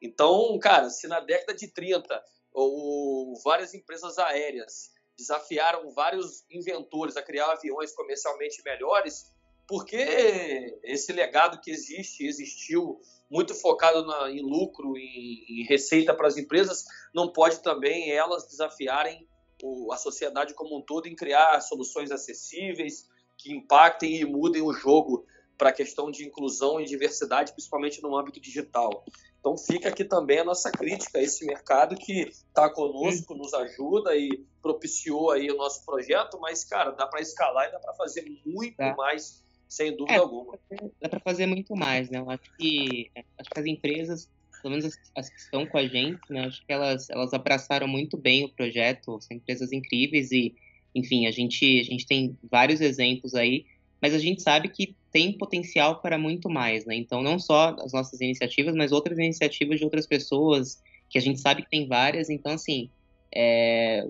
Então, 0.00 0.58
cara, 0.60 0.88
se 0.88 1.08
na 1.08 1.20
década 1.20 1.54
de 1.54 1.68
30 1.68 2.22
ou 2.52 3.34
várias 3.42 3.74
empresas 3.74 4.18
aéreas 4.18 4.90
desafiaram 5.16 5.90
vários 5.90 6.44
inventores 6.50 7.16
a 7.16 7.22
criar 7.22 7.50
aviões 7.50 7.92
comercialmente 7.92 8.62
melhores, 8.64 9.30
porque 9.66 10.78
esse 10.82 11.12
legado 11.12 11.60
que 11.60 11.70
existe, 11.70 12.26
existiu 12.26 13.00
muito 13.30 13.54
focado 13.54 14.04
na, 14.04 14.30
em 14.30 14.42
lucro, 14.42 14.96
em, 14.96 15.44
em 15.48 15.64
receita 15.64 16.14
para 16.14 16.28
as 16.28 16.36
empresas, 16.36 16.84
não 17.14 17.32
pode 17.32 17.62
também 17.62 18.10
elas 18.12 18.46
desafiarem 18.46 19.26
o, 19.62 19.92
a 19.92 19.96
sociedade 19.96 20.52
como 20.54 20.76
um 20.76 20.82
todo 20.82 21.06
em 21.06 21.14
criar 21.14 21.60
soluções 21.60 22.10
acessíveis 22.10 23.08
que 23.38 23.52
impactem 23.52 24.20
e 24.20 24.24
mudem 24.24 24.60
o 24.60 24.72
jogo 24.72 25.24
para 25.56 25.70
a 25.70 25.72
questão 25.72 26.10
de 26.10 26.26
inclusão 26.26 26.80
e 26.80 26.84
diversidade, 26.84 27.52
principalmente 27.52 28.02
no 28.02 28.16
âmbito 28.16 28.40
digital. 28.40 29.04
Então 29.38 29.56
fica 29.56 29.88
aqui 29.88 30.04
também 30.04 30.40
a 30.40 30.44
nossa 30.44 30.72
crítica 30.72 31.18
a 31.18 31.22
esse 31.22 31.46
mercado 31.46 31.94
que 31.94 32.22
está 32.28 32.68
conosco, 32.68 33.34
nos 33.34 33.54
ajuda 33.54 34.16
e 34.16 34.44
propiciou 34.60 35.30
aí 35.30 35.48
o 35.50 35.56
nosso 35.56 35.84
projeto, 35.84 36.38
mas, 36.40 36.64
cara, 36.64 36.90
dá 36.90 37.06
para 37.06 37.20
escalar 37.20 37.68
e 37.68 37.72
dá 37.72 37.78
para 37.78 37.94
fazer 37.94 38.24
muito 38.44 38.76
tá. 38.76 38.94
mais, 38.96 39.44
sem 39.68 39.96
dúvida 39.96 40.16
é, 40.16 40.18
alguma. 40.18 40.58
Dá 41.00 41.08
para 41.08 41.20
fazer 41.20 41.46
muito 41.46 41.76
mais, 41.76 42.10
né? 42.10 42.18
Eu 42.18 42.30
acho 42.30 42.56
que, 42.56 43.10
acho 43.38 43.50
que 43.50 43.60
as 43.60 43.66
empresas 43.66 44.28
pelo 44.62 44.70
menos 44.70 44.86
as, 44.86 44.98
as, 45.16 45.28
que 45.28 45.40
estão 45.40 45.66
com 45.66 45.76
a 45.76 45.86
gente, 45.86 46.20
né? 46.30 46.46
Acho 46.46 46.64
que 46.64 46.72
elas, 46.72 47.10
elas 47.10 47.34
abraçaram 47.34 47.88
muito 47.88 48.16
bem 48.16 48.44
o 48.44 48.48
projeto, 48.48 49.20
são 49.20 49.36
empresas 49.36 49.72
incríveis 49.72 50.30
e, 50.30 50.54
enfim, 50.94 51.26
a 51.26 51.30
gente, 51.30 51.80
a 51.80 51.84
gente 51.84 52.06
tem 52.06 52.36
vários 52.50 52.80
exemplos 52.80 53.34
aí, 53.34 53.66
mas 54.00 54.14
a 54.14 54.18
gente 54.18 54.40
sabe 54.42 54.68
que 54.68 54.94
tem 55.12 55.32
potencial 55.36 56.00
para 56.00 56.16
muito 56.16 56.48
mais, 56.48 56.86
né? 56.86 56.94
Então, 56.94 57.22
não 57.22 57.38
só 57.38 57.76
as 57.80 57.92
nossas 57.92 58.20
iniciativas, 58.20 58.74
mas 58.74 58.92
outras 58.92 59.18
iniciativas 59.18 59.78
de 59.78 59.84
outras 59.84 60.06
pessoas, 60.06 60.82
que 61.10 61.18
a 61.18 61.20
gente 61.20 61.40
sabe 61.40 61.62
que 61.62 61.70
tem 61.70 61.86
várias, 61.86 62.30
então, 62.30 62.52
assim, 62.52 62.88
é, 63.34 64.04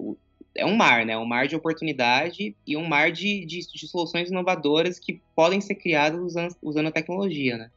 é 0.55 0.67
um 0.67 0.77
mar, 0.77 1.05
né? 1.05 1.17
Um 1.17 1.27
mar 1.27 1.49
de 1.49 1.57
oportunidade 1.57 2.55
e 2.67 2.77
um 2.77 2.87
mar 2.87 3.11
de, 3.11 3.45
de, 3.45 3.61
de 3.61 3.89
soluções 3.89 4.31
inovadoras 4.31 4.99
que 4.99 5.21
podem 5.35 5.61
ser 5.61 5.75
criadas 5.75 6.21
usando, 6.21 6.57
usando 6.63 6.87
a 6.87 6.93
tecnologia, 6.93 7.57
né? 7.57 7.71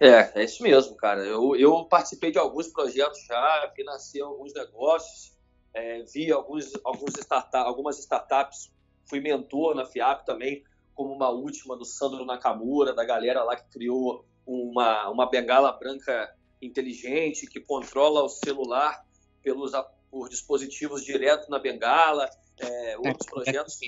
É, 0.00 0.40
é 0.40 0.44
isso 0.44 0.62
mesmo, 0.62 0.94
cara. 0.96 1.24
Eu, 1.24 1.56
eu 1.56 1.84
participei 1.84 2.30
de 2.30 2.38
alguns 2.38 2.68
projetos 2.68 3.24
já, 3.24 3.72
financei 3.74 4.22
alguns 4.22 4.54
negócios, 4.54 5.36
é, 5.74 6.02
vi 6.02 6.30
alguns, 6.30 6.72
alguns 6.84 7.14
startup, 7.14 7.66
algumas 7.66 7.98
startups, 7.98 8.70
fui 9.06 9.20
mentor 9.20 9.74
na 9.74 9.84
FIAP 9.84 10.24
também, 10.24 10.62
como 10.94 11.12
uma 11.12 11.30
última 11.30 11.76
do 11.76 11.84
Sandro 11.84 12.24
Nakamura, 12.24 12.94
da 12.94 13.04
galera 13.04 13.42
lá 13.42 13.56
que 13.56 13.68
criou 13.70 14.24
uma, 14.46 15.08
uma 15.10 15.28
bengala 15.28 15.72
branca 15.72 16.34
inteligente 16.60 17.46
que 17.46 17.60
controla 17.60 18.22
o 18.22 18.28
celular 18.28 19.04
pelos 19.42 19.72
por 20.10 20.28
dispositivos 20.28 21.04
direto 21.04 21.50
na 21.50 21.58
bengala, 21.58 22.28
é, 22.58 22.96
outros 22.96 23.26
projetos 23.26 23.78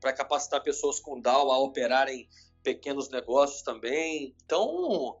para 0.00 0.12
capacitar 0.12 0.62
pessoas 0.62 0.98
com 0.98 1.20
DAO 1.20 1.50
a 1.50 1.58
operarem 1.58 2.28
pequenos 2.66 3.08
negócios 3.08 3.62
também. 3.62 4.34
Então, 4.44 5.20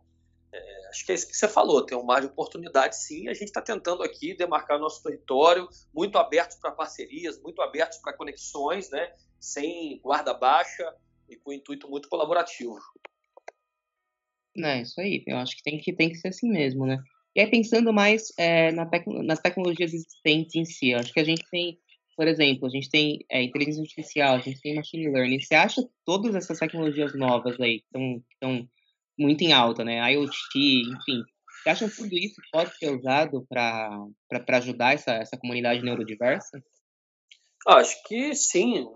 é, 0.52 0.88
acho 0.88 1.06
que 1.06 1.12
é 1.12 1.14
isso 1.14 1.28
que 1.28 1.36
você 1.36 1.46
falou, 1.46 1.86
tem 1.86 1.96
um 1.96 2.02
mar 2.02 2.20
de 2.20 2.26
oportunidade 2.26 2.96
sim. 2.96 3.28
A 3.28 3.34
gente 3.34 3.44
está 3.44 3.62
tentando 3.62 4.02
aqui 4.02 4.36
demarcar 4.36 4.80
nosso 4.80 5.00
território, 5.00 5.68
muito 5.94 6.18
abertos 6.18 6.56
para 6.56 6.72
parcerias, 6.72 7.40
muito 7.40 7.62
abertos 7.62 7.98
para 7.98 8.12
conexões, 8.12 8.90
né? 8.90 9.12
sem 9.40 10.00
guarda 10.02 10.34
baixa 10.34 10.92
e 11.28 11.36
com 11.36 11.52
intuito 11.52 11.88
muito 11.88 12.08
colaborativo. 12.08 12.78
É, 14.58 14.82
isso 14.82 15.00
aí. 15.00 15.22
Eu 15.26 15.36
acho 15.36 15.56
que 15.56 15.62
tem 15.62 15.78
que, 15.78 15.92
tem 15.92 16.08
que 16.08 16.16
ser 16.16 16.28
assim 16.28 16.48
mesmo, 16.48 16.84
né? 16.84 16.98
E 17.34 17.40
aí, 17.40 17.50
pensando 17.50 17.92
mais 17.92 18.32
é, 18.38 18.72
na 18.72 18.86
tec 18.86 19.06
nas 19.06 19.38
tecnologias 19.38 19.92
existentes 19.92 20.54
em 20.54 20.64
si, 20.64 20.94
acho 20.94 21.12
que 21.12 21.20
a 21.20 21.24
gente 21.24 21.44
tem 21.50 21.78
por 22.16 22.26
exemplo, 22.26 22.66
a 22.66 22.70
gente 22.70 22.88
tem 22.88 23.24
é, 23.30 23.42
inteligência 23.42 23.82
artificial, 23.82 24.36
a 24.36 24.40
gente 24.40 24.60
tem 24.60 24.74
machine 24.74 25.10
learning. 25.10 25.38
Você 25.38 25.54
acha 25.54 25.82
que 25.82 25.90
todas 26.04 26.34
essas 26.34 26.58
tecnologias 26.58 27.14
novas 27.14 27.60
aí 27.60 27.82
estão, 27.84 28.22
estão 28.32 28.68
muito 29.18 29.42
em 29.42 29.52
alta, 29.52 29.84
né? 29.84 29.98
IoT, 30.12 30.30
enfim. 30.54 31.22
Você 31.62 31.70
acha 31.70 31.88
que 31.88 31.96
tudo 31.96 32.14
isso 32.14 32.40
pode 32.50 32.74
ser 32.78 32.90
usado 32.90 33.44
para 33.48 34.08
ajudar 34.56 34.94
essa, 34.94 35.12
essa 35.12 35.36
comunidade 35.36 35.82
neurodiversa? 35.82 36.62
Acho 37.66 38.02
que 38.04 38.34
sim. 38.34 38.86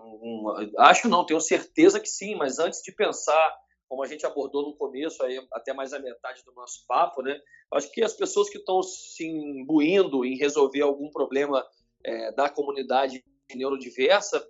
Acho 0.79 1.07
não, 1.07 1.25
tenho 1.25 1.41
certeza 1.41 1.99
que 1.99 2.07
sim, 2.07 2.35
mas 2.35 2.57
antes 2.57 2.81
de 2.81 2.91
pensar, 2.91 3.55
como 3.87 4.03
a 4.03 4.07
gente 4.07 4.25
abordou 4.25 4.63
no 4.63 4.75
começo, 4.75 5.21
aí 5.23 5.39
até 5.53 5.73
mais 5.73 5.93
a 5.93 5.99
metade 5.99 6.43
do 6.43 6.53
nosso 6.53 6.85
papo, 6.87 7.21
né? 7.21 7.37
Acho 7.73 7.91
que 7.91 8.01
as 8.01 8.13
pessoas 8.13 8.49
que 8.49 8.57
estão 8.57 8.81
se 8.81 9.27
imbuindo 9.27 10.25
em 10.25 10.37
resolver 10.37 10.81
algum 10.81 11.11
problema 11.11 11.63
é, 12.03 12.31
da 12.31 12.49
comunidade 12.49 13.23
neurodiversa 13.55 14.45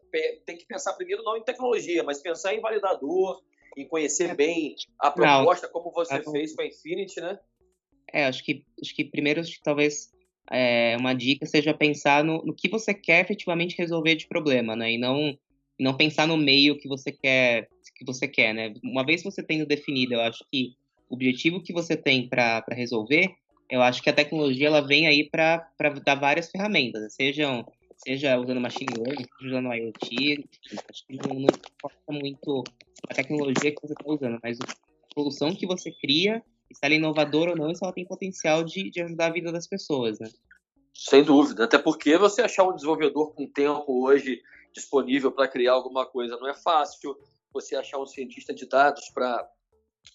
tem 0.45 0.57
que 0.57 0.65
pensar 0.65 0.93
primeiro 0.93 1.23
não 1.23 1.37
em 1.37 1.43
tecnologia, 1.43 2.03
mas 2.03 2.21
pensar 2.21 2.53
em 2.53 2.61
validador, 2.61 3.41
em 3.75 3.87
conhecer 3.87 4.35
bem 4.35 4.75
a 4.99 5.09
proposta, 5.09 5.67
não, 5.67 5.73
como 5.73 5.91
você 5.91 6.19
não. 6.19 6.31
fez 6.31 6.55
com 6.55 6.61
a 6.61 6.65
Infinity, 6.65 7.19
né? 7.21 7.39
É, 8.13 8.25
acho 8.25 8.43
que, 8.43 8.65
acho 8.81 8.95
que 8.95 9.05
primeiro, 9.05 9.39
acho 9.39 9.53
que 9.53 9.63
talvez 9.63 10.11
é, 10.51 10.97
uma 10.99 11.13
dica 11.13 11.45
seja 11.45 11.73
pensar 11.73 12.23
no, 12.23 12.43
no 12.43 12.53
que 12.53 12.67
você 12.67 12.93
quer 12.93 13.21
efetivamente 13.21 13.77
resolver 13.77 14.15
de 14.15 14.27
problema, 14.27 14.75
né? 14.75 14.93
E 14.93 14.97
não, 14.97 15.37
não 15.79 15.95
pensar 15.95 16.27
no 16.27 16.37
meio 16.37 16.77
que 16.77 16.87
você 16.87 17.11
quer, 17.11 17.69
que 17.95 18.05
você 18.05 18.27
quer, 18.27 18.53
né? 18.53 18.73
Uma 18.83 19.05
vez 19.05 19.23
você 19.23 19.41
tendo 19.41 19.65
definido, 19.65 20.13
eu 20.13 20.21
acho 20.21 20.45
que 20.51 20.75
o 21.09 21.15
objetivo 21.15 21.61
que 21.61 21.73
você 21.73 21.95
tem 21.95 22.27
para 22.27 22.63
resolver, 22.71 23.33
eu 23.71 23.81
acho 23.81 24.03
que 24.03 24.09
a 24.09 24.13
tecnologia 24.13 24.67
ela 24.67 24.85
vem 24.85 25.07
aí 25.07 25.29
para 25.29 25.65
dar 26.03 26.15
várias 26.15 26.51
ferramentas, 26.51 27.13
sejam 27.13 27.65
seja 27.95 28.37
usando 28.37 28.59
machine 28.59 28.93
learning, 28.97 29.25
seja 29.37 29.49
usando 29.49 29.73
IoT, 29.73 30.49
acho 30.89 31.07
que 31.07 31.15
não 31.15 31.39
importa 31.39 32.11
muito 32.11 32.63
a 33.09 33.13
tecnologia 33.13 33.71
que 33.71 33.81
você 33.81 33.93
está 33.93 34.11
usando, 34.11 34.39
mas 34.43 34.57
a 34.59 35.13
solução 35.13 35.55
que 35.55 35.67
você 35.67 35.91
cria, 35.91 36.43
se 36.73 36.79
ela 36.81 36.95
é 36.95 36.97
inovadora 36.97 37.51
ou 37.51 37.57
não, 37.57 37.73
se 37.73 37.83
ela 37.83 37.93
tem 37.93 38.05
potencial 38.05 38.63
de, 38.63 38.89
de 38.89 39.01
ajudar 39.01 39.27
a 39.27 39.31
vida 39.31 39.51
das 39.51 39.67
pessoas, 39.67 40.19
né? 40.19 40.27
Sem 40.93 41.23
dúvida, 41.23 41.63
até 41.63 41.77
porque 41.77 42.17
você 42.17 42.41
achar 42.41 42.63
um 42.63 42.75
desenvolvedor 42.75 43.33
com 43.33 43.47
tempo 43.47 44.03
hoje 44.03 44.41
disponível 44.73 45.31
para 45.31 45.47
criar 45.47 45.73
alguma 45.73 46.05
coisa 46.05 46.37
não 46.37 46.49
é 46.49 46.55
fácil, 46.55 47.15
você 47.53 47.75
achar 47.75 47.99
um 47.99 48.05
cientista 48.05 48.53
de 48.53 48.67
dados 48.67 49.09
para 49.13 49.47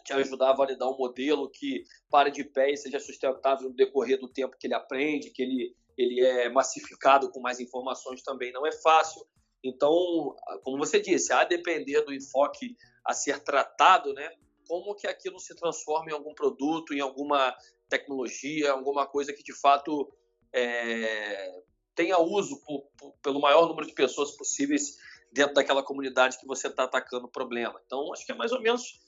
te 0.04 0.12
ajudar 0.12 0.50
a 0.50 0.56
validar 0.56 0.88
um 0.88 0.96
modelo 0.96 1.50
que 1.50 1.84
pare 2.10 2.30
de 2.30 2.44
pé 2.44 2.70
e 2.70 2.76
seja 2.76 3.00
sustentável 3.00 3.68
no 3.68 3.74
decorrer 3.74 4.18
do 4.18 4.28
tempo 4.28 4.56
que 4.58 4.66
ele 4.66 4.74
aprende, 4.74 5.30
que 5.30 5.42
ele, 5.42 5.74
ele 5.96 6.20
é 6.20 6.48
massificado 6.48 7.30
com 7.30 7.40
mais 7.40 7.60
informações 7.60 8.22
também 8.22 8.52
não 8.52 8.66
é 8.66 8.72
fácil. 8.72 9.26
Então, 9.62 10.34
como 10.62 10.78
você 10.78 11.00
disse, 11.00 11.32
a 11.32 11.44
depender 11.44 12.02
do 12.02 12.14
enfoque 12.14 12.76
a 13.04 13.12
ser 13.12 13.40
tratado, 13.40 14.12
né, 14.12 14.30
como 14.68 14.94
que 14.94 15.06
aquilo 15.06 15.38
se 15.38 15.54
transforma 15.56 16.10
em 16.10 16.14
algum 16.14 16.34
produto, 16.34 16.94
em 16.94 17.00
alguma 17.00 17.56
tecnologia, 17.88 18.72
alguma 18.72 19.06
coisa 19.06 19.32
que 19.32 19.42
de 19.42 19.52
fato 19.52 20.12
é, 20.52 21.62
tenha 21.94 22.18
uso 22.18 22.60
por, 22.64 22.82
por, 22.96 23.12
pelo 23.22 23.40
maior 23.40 23.68
número 23.68 23.86
de 23.86 23.94
pessoas 23.94 24.36
possíveis 24.36 24.96
dentro 25.32 25.54
daquela 25.54 25.82
comunidade 25.82 26.38
que 26.38 26.46
você 26.46 26.68
está 26.68 26.84
atacando 26.84 27.26
o 27.26 27.30
problema. 27.30 27.80
Então, 27.84 28.12
acho 28.12 28.24
que 28.24 28.32
é 28.32 28.34
mais 28.34 28.52
ou 28.52 28.60
menos 28.60 29.00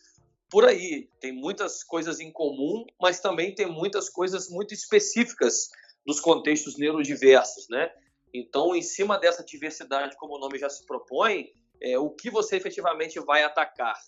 por 0.50 0.64
aí. 0.64 1.08
Tem 1.20 1.32
muitas 1.32 1.82
coisas 1.82 2.20
em 2.20 2.32
comum, 2.32 2.84
mas 3.00 3.20
também 3.20 3.54
tem 3.54 3.66
muitas 3.66 4.08
coisas 4.08 4.48
muito 4.48 4.74
específicas 4.74 5.68
dos 6.06 6.20
contextos 6.20 6.76
neurodiversos, 6.78 7.68
né? 7.68 7.90
Então, 8.32 8.74
em 8.74 8.82
cima 8.82 9.18
dessa 9.18 9.44
diversidade, 9.44 10.16
como 10.16 10.36
o 10.36 10.38
nome 10.38 10.58
já 10.58 10.68
se 10.68 10.84
propõe, 10.86 11.52
é, 11.80 11.98
o 11.98 12.10
que 12.10 12.30
você 12.30 12.56
efetivamente 12.56 13.18
vai 13.20 13.42
atacar? 13.42 13.98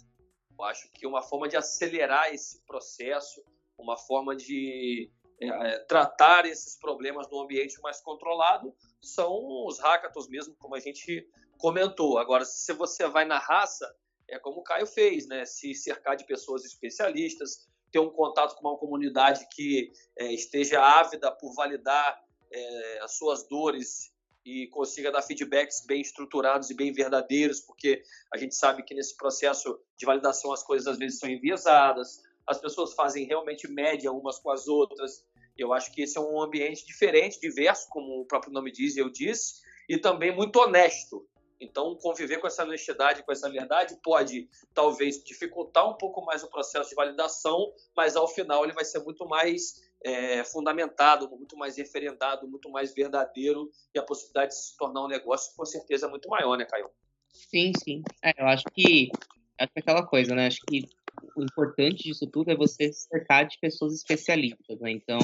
Eu 0.59 0.64
acho 0.64 0.90
que 0.92 1.07
uma 1.07 1.22
forma 1.22 1.48
de 1.48 1.57
acelerar 1.57 2.33
esse 2.33 2.65
processo, 2.67 3.42
uma 3.79 3.96
forma 3.96 4.37
de 4.37 5.10
é, 5.40 5.46
é 5.46 5.79
tratar 5.85 6.44
esses 6.44 6.79
problemas 6.79 7.31
num 7.31 7.40
ambiente 7.40 7.81
mais 7.81 8.00
controlado, 8.00 8.75
são 9.00 9.67
os 9.67 9.79
hackathons 9.79 10.29
mesmo, 10.29 10.54
como 10.56 10.75
a 10.75 10.81
gente 10.81 11.27
comentou. 11.58 12.19
Agora, 12.19 12.44
se 12.44 12.73
você 12.73 13.06
vai 13.08 13.25
na 13.25 13.38
raça, 13.38 13.90
é 14.31 14.38
como 14.38 14.60
o 14.60 14.62
Caio 14.62 14.87
fez, 14.87 15.26
né? 15.26 15.44
Se 15.44 15.74
cercar 15.74 16.16
de 16.16 16.24
pessoas 16.24 16.64
especialistas, 16.64 17.68
ter 17.90 17.98
um 17.98 18.10
contato 18.10 18.56
com 18.56 18.68
uma 18.68 18.78
comunidade 18.78 19.46
que 19.52 19.92
é, 20.16 20.33
esteja 20.33 20.81
ávida 20.81 21.31
por 21.33 21.54
validar 21.54 22.22
é, 22.52 23.00
as 23.02 23.16
suas 23.16 23.46
dores 23.48 24.12
e 24.44 24.68
consiga 24.68 25.12
dar 25.12 25.22
feedbacks 25.22 25.85
bem 25.87 26.00
estruturados 26.00 26.70
e 26.70 26.74
bem 26.74 26.92
verdadeiros, 26.92 27.60
porque 27.60 28.02
a 28.33 28.38
gente 28.38 28.54
sabe 28.54 28.83
que 28.83 28.94
nesse 28.94 29.16
processo 29.16 29.78
de 29.96 30.06
validação 30.06 30.52
as 30.52 30.62
coisas 30.62 30.87
às 30.87 30.98
vezes 30.98 31.18
são 31.18 31.28
enviesadas, 31.28 32.22
as 32.46 32.58
pessoas 32.58 32.94
fazem 32.94 33.26
realmente 33.26 33.68
média 33.68 34.10
umas 34.10 34.38
com 34.38 34.50
as 34.50 34.66
outras, 34.66 35.24
Eu 35.56 35.74
acho 35.74 35.92
que 35.92 36.02
esse 36.02 36.16
é 36.16 36.20
um 36.20 36.40
ambiente 36.40 36.87
diferente, 36.87 37.38
diverso, 37.38 37.87
como 37.90 38.20
o 38.20 38.24
próprio 38.24 38.52
nome 38.52 38.72
diz 38.72 38.96
e 38.96 39.00
eu 39.00 39.10
disse, 39.10 39.60
e 39.88 39.98
também 39.98 40.35
muito 40.35 40.56
honesto. 40.58 41.28
Então, 41.61 41.94
conviver 41.96 42.38
com 42.38 42.46
essa 42.46 42.65
honestidade, 42.65 43.23
com 43.23 43.31
essa 43.31 43.50
verdade, 43.50 43.96
pode 44.02 44.48
talvez 44.73 45.23
dificultar 45.23 45.88
um 45.88 45.94
pouco 45.94 46.25
mais 46.25 46.42
o 46.42 46.48
processo 46.48 46.88
de 46.88 46.94
validação, 46.94 47.73
mas 47.94 48.17
ao 48.17 48.27
final 48.27 48.65
ele 48.65 48.73
vai 48.73 48.85
ser 48.85 49.00
muito 49.00 49.27
mais 49.29 49.83
é, 50.02 50.42
fundamentado, 50.44 51.29
muito 51.29 51.56
mais 51.56 51.77
referendado, 51.77 52.48
muito 52.48 52.71
mais 52.71 52.94
verdadeiro 52.94 53.71
e 53.94 53.98
a 53.98 54.02
possibilidade 54.02 54.52
de 54.52 54.58
se 54.58 54.77
tornar 54.77 55.04
um 55.04 55.08
negócio 55.08 55.54
com 55.54 55.67
certeza 55.67 56.06
é 56.06 56.11
muito 56.11 56.29
maior, 56.29 56.56
né, 56.56 56.65
Caio? 56.65 56.90
Sim, 57.29 57.73
sim. 57.85 58.02
É, 58.25 58.33
eu 58.40 58.46
acho 58.46 58.65
que 58.73 59.11
acho 59.58 59.73
que 59.73 59.79
é 59.79 59.81
aquela 59.81 60.06
coisa, 60.06 60.35
né? 60.35 60.46
Acho 60.46 60.61
que 60.67 60.88
o 61.37 61.42
importante 61.42 62.04
disso 62.04 62.27
tudo 62.27 62.50
é 62.50 62.56
você 62.56 62.92
se 62.92 63.06
cercar 63.06 63.46
de 63.46 63.58
pessoas 63.58 63.94
especialistas, 63.94 64.81
né? 64.81 64.90
Então, 64.90 65.19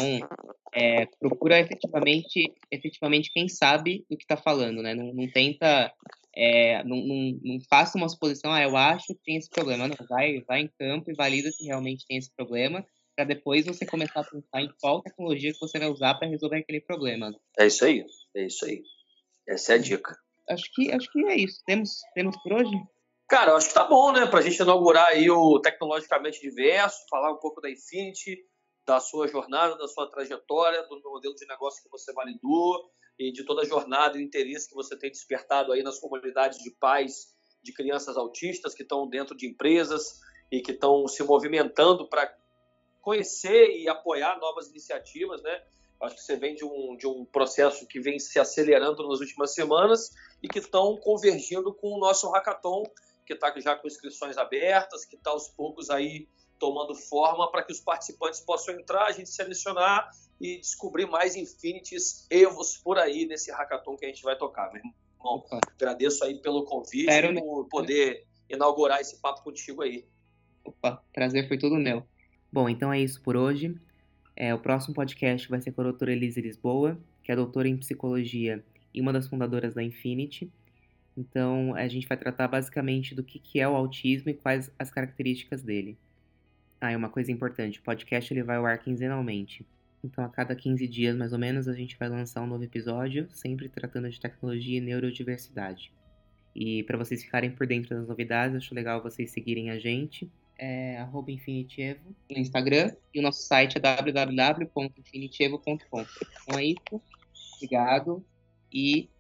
é, 0.75 1.07
procura 1.19 1.59
efetivamente, 1.59 2.53
efetivamente 2.71 3.33
quem 3.33 3.49
sabe 3.49 4.05
do 4.11 4.17
que 4.17 4.25
está 4.25 4.37
falando, 4.37 4.83
né? 4.83 4.95
Não, 4.95 5.13
não 5.13 5.31
tenta, 5.31 5.93
é, 6.37 6.85
não, 6.85 6.97
não, 6.99 7.41
não, 7.43 7.59
faça 7.71 7.97
uma 7.97 8.09
suposição, 8.09 8.53
ah, 8.53 8.63
eu 8.63 8.77
acho 8.77 9.07
que 9.07 9.23
tem 9.25 9.37
esse 9.37 9.49
problema. 9.49 9.89
Não, 9.89 9.97
vai, 10.07 10.41
vai 10.47 10.61
em 10.61 10.71
campo 10.79 11.11
e 11.11 11.15
valida 11.15 11.51
se 11.51 11.65
realmente 11.65 12.05
tem 12.07 12.19
esse 12.19 12.31
problema, 12.37 12.87
para 13.17 13.25
depois 13.25 13.65
você 13.65 13.87
começar 13.87 14.21
a 14.21 14.25
pensar 14.25 14.61
em 14.61 14.71
qual 14.79 15.01
tecnologia 15.01 15.51
que 15.53 15.59
você 15.59 15.79
vai 15.79 15.89
usar 15.89 16.15
para 16.17 16.29
resolver 16.29 16.59
aquele 16.59 16.83
problema. 16.83 17.35
É 17.59 17.67
isso 17.67 17.87
aí, 17.87 18.05
é 18.37 18.47
isso 18.47 18.67
aí. 18.67 18.83
Essa 19.49 19.73
é 19.73 19.77
a 19.77 19.79
dica. 19.79 20.15
Acho 20.51 20.71
que, 20.75 20.93
acho 20.93 21.11
que 21.11 21.25
é 21.25 21.37
isso. 21.37 21.63
Temos, 21.65 22.03
temos 22.15 22.37
por 22.43 22.53
hoje? 22.53 22.71
Cara, 23.29 23.55
acho 23.55 23.69
que 23.69 23.75
tá 23.75 23.85
bom, 23.85 24.13
né? 24.13 24.27
Pra 24.27 24.43
gente 24.43 24.61
inaugurar 24.61 25.07
aí 25.07 25.31
o 25.31 25.59
Tecnologicamente 25.61 26.41
Diverso, 26.41 26.99
falar 27.09 27.33
um 27.33 27.39
pouco 27.39 27.63
da 27.63 27.71
Infinity, 27.71 28.39
da 28.87 29.01
sua 29.01 29.27
jornada, 29.27 29.77
da 29.77 29.89
sua 29.89 30.11
trajetória, 30.11 30.83
do 30.83 31.01
modelo 31.03 31.35
de 31.35 31.47
negócio 31.47 31.83
que 31.83 31.89
você 31.89 32.13
validou 32.13 32.91
e 33.19 33.33
de 33.33 33.45
toda 33.45 33.63
a 33.63 33.65
jornada 33.65 34.17
e 34.17 34.21
o 34.21 34.25
interesse 34.25 34.69
que 34.69 34.75
você 34.75 34.97
tem 34.97 35.11
despertado 35.11 35.73
aí 35.73 35.83
nas 35.83 35.99
comunidades 35.99 36.59
de 36.59 36.71
pais 36.71 37.35
de 37.63 37.73
crianças 37.73 38.17
autistas 38.17 38.75
que 38.75 38.83
estão 38.83 39.09
dentro 39.09 39.37
de 39.37 39.47
empresas 39.47 40.21
e 40.51 40.61
que 40.61 40.73
estão 40.73 41.07
se 41.09 41.23
movimentando 41.23 42.09
para 42.09 42.33
conhecer 43.01 43.77
e 43.79 43.89
apoiar 43.89 44.39
novas 44.39 44.69
iniciativas, 44.69 45.43
né? 45.43 45.63
Acho 46.01 46.17
que 46.17 46.23
você 46.23 46.37
vem 46.37 46.55
de 46.55 46.65
um, 46.65 46.97
de 46.97 47.07
um 47.07 47.25
processo 47.25 47.87
que 47.87 47.99
vem 47.99 48.19
se 48.19 48.39
acelerando 48.39 49.09
nas 49.09 49.21
últimas 49.21 49.55
semanas 49.55 50.11
e 50.43 50.49
que 50.49 50.59
estão 50.59 50.97
convergindo 50.99 51.73
com 51.75 51.95
o 51.95 51.99
nosso 51.99 52.31
hackathon, 52.31 52.83
que 53.25 53.33
está 53.33 53.53
já 53.59 53.75
com 53.75 53.87
inscrições 53.87 54.37
abertas, 54.37 55.05
que 55.05 55.17
está 55.17 55.31
aos 55.31 55.49
poucos 55.49 55.89
aí 55.89 56.29
tomando 56.59 56.95
forma 56.95 57.51
para 57.51 57.63
que 57.63 57.73
os 57.73 57.81
participantes 57.81 58.41
possam 58.41 58.75
entrar, 58.75 59.07
a 59.07 59.13
gente 59.13 59.31
selecionar 59.31 60.11
e 60.41 60.59
descobrir 60.59 61.07
mais 61.07 61.37
Infinities 61.37 62.27
Evos 62.31 62.77
por 62.77 62.99
aí 62.99 63.27
nesse 63.27 63.51
hackathon 63.51 63.97
que 63.97 64.05
a 64.05 64.09
gente 64.09 64.23
vai 64.23 64.37
tocar, 64.37 64.69
meu 64.69 64.79
irmão. 64.79 64.95
Opa. 65.21 65.61
Agradeço 65.75 66.25
aí 66.25 66.39
pelo 66.41 66.65
convite 66.65 67.11
e 67.11 67.41
por 67.41 67.67
poder 67.69 68.27
inaugurar 68.49 69.01
esse 69.01 69.21
papo 69.21 69.43
contigo 69.43 69.83
aí. 69.83 70.05
Opa, 70.65 71.03
prazer 71.13 71.49
foi 71.49 71.59
todo 71.59 71.77
meu. 71.77 72.05
Bom, 72.53 72.69
então 72.69 72.93
é 72.93 73.01
isso 73.01 73.21
por 73.23 73.37
hoje. 73.37 73.75
É, 74.35 74.55
o 74.55 74.59
próximo 74.59 74.95
podcast 74.95 75.49
vai 75.49 75.61
ser 75.61 75.73
com 75.73 75.81
a 75.81 75.85
doutora 75.85 76.13
Elise 76.13 76.41
Lisboa, 76.41 76.99
que 77.23 77.33
é 77.33 77.37
doutora 77.37 77.69
em 77.69 77.77
psicologia 77.77 78.63
e 78.93 79.01
uma 79.01 79.13
das 79.13 79.27
fundadoras 79.27 79.75
da 79.75 79.83
Infinity. 79.83 80.51
Então, 81.17 81.75
a 81.75 81.89
gente 81.89 82.07
vai 82.07 82.17
tratar 82.17 82.47
basicamente 82.47 83.15
do 83.15 83.25
que, 83.25 83.39
que 83.39 83.59
é 83.59 83.67
o 83.67 83.75
autismo 83.75 84.31
e 84.31 84.35
quais 84.35 84.71
as 84.79 84.91
características 84.91 85.63
dele. 85.63 85.97
Ah, 86.79 86.93
e 86.93 86.97
uma 86.97 87.09
coisa 87.09 87.33
importante, 87.33 87.79
o 87.79 87.83
podcast 87.83 88.33
ele 88.33 88.43
vai 88.43 88.57
ao 88.57 88.67
ar 88.67 88.79
quinzenalmente. 88.79 89.67
Então, 90.07 90.25
a 90.25 90.29
cada 90.29 90.55
15 90.55 90.87
dias, 90.87 91.17
mais 91.17 91.33
ou 91.33 91.39
menos, 91.39 91.67
a 91.67 91.75
gente 91.75 91.99
vai 91.99 92.09
lançar 92.09 92.41
um 92.41 92.47
novo 92.47 92.63
episódio, 92.63 93.27
sempre 93.31 93.69
tratando 93.69 94.09
de 94.09 94.21
tecnologia 94.21 94.79
e 94.79 94.81
neurodiversidade. 94.81 95.93
E 96.55 96.85
para 96.85 96.97
vocês 96.97 97.25
ficarem 97.25 97.51
por 97.51 97.67
dentro 97.67 97.97
das 97.97 98.07
novidades, 98.07 98.57
acho 98.57 98.73
legal 98.75 99.03
vocês 99.03 99.33
seguirem 99.33 99.71
a 99.71 99.79
gente. 99.79 100.31
É 100.59 101.05
InfinityEvo 101.29 102.17
no 102.31 102.39
Instagram 102.39 102.91
e 103.13 103.19
o 103.19 103.23
nosso 103.23 103.43
site 103.43 103.77
é 103.77 103.81
www.infinityevo.com. 103.81 106.01
Então 106.01 106.59
é 106.59 106.65
isso. 106.65 107.03
Obrigado 107.57 108.25
e 108.73 109.11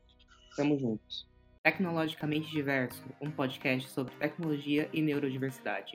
estamos 0.49 0.81
juntos. 0.81 1.29
Tecnologicamente 1.63 2.51
Diverso, 2.51 3.05
um 3.21 3.31
podcast 3.31 3.91
sobre 3.91 4.15
tecnologia 4.15 4.89
e 4.93 5.03
neurodiversidade. 5.03 5.95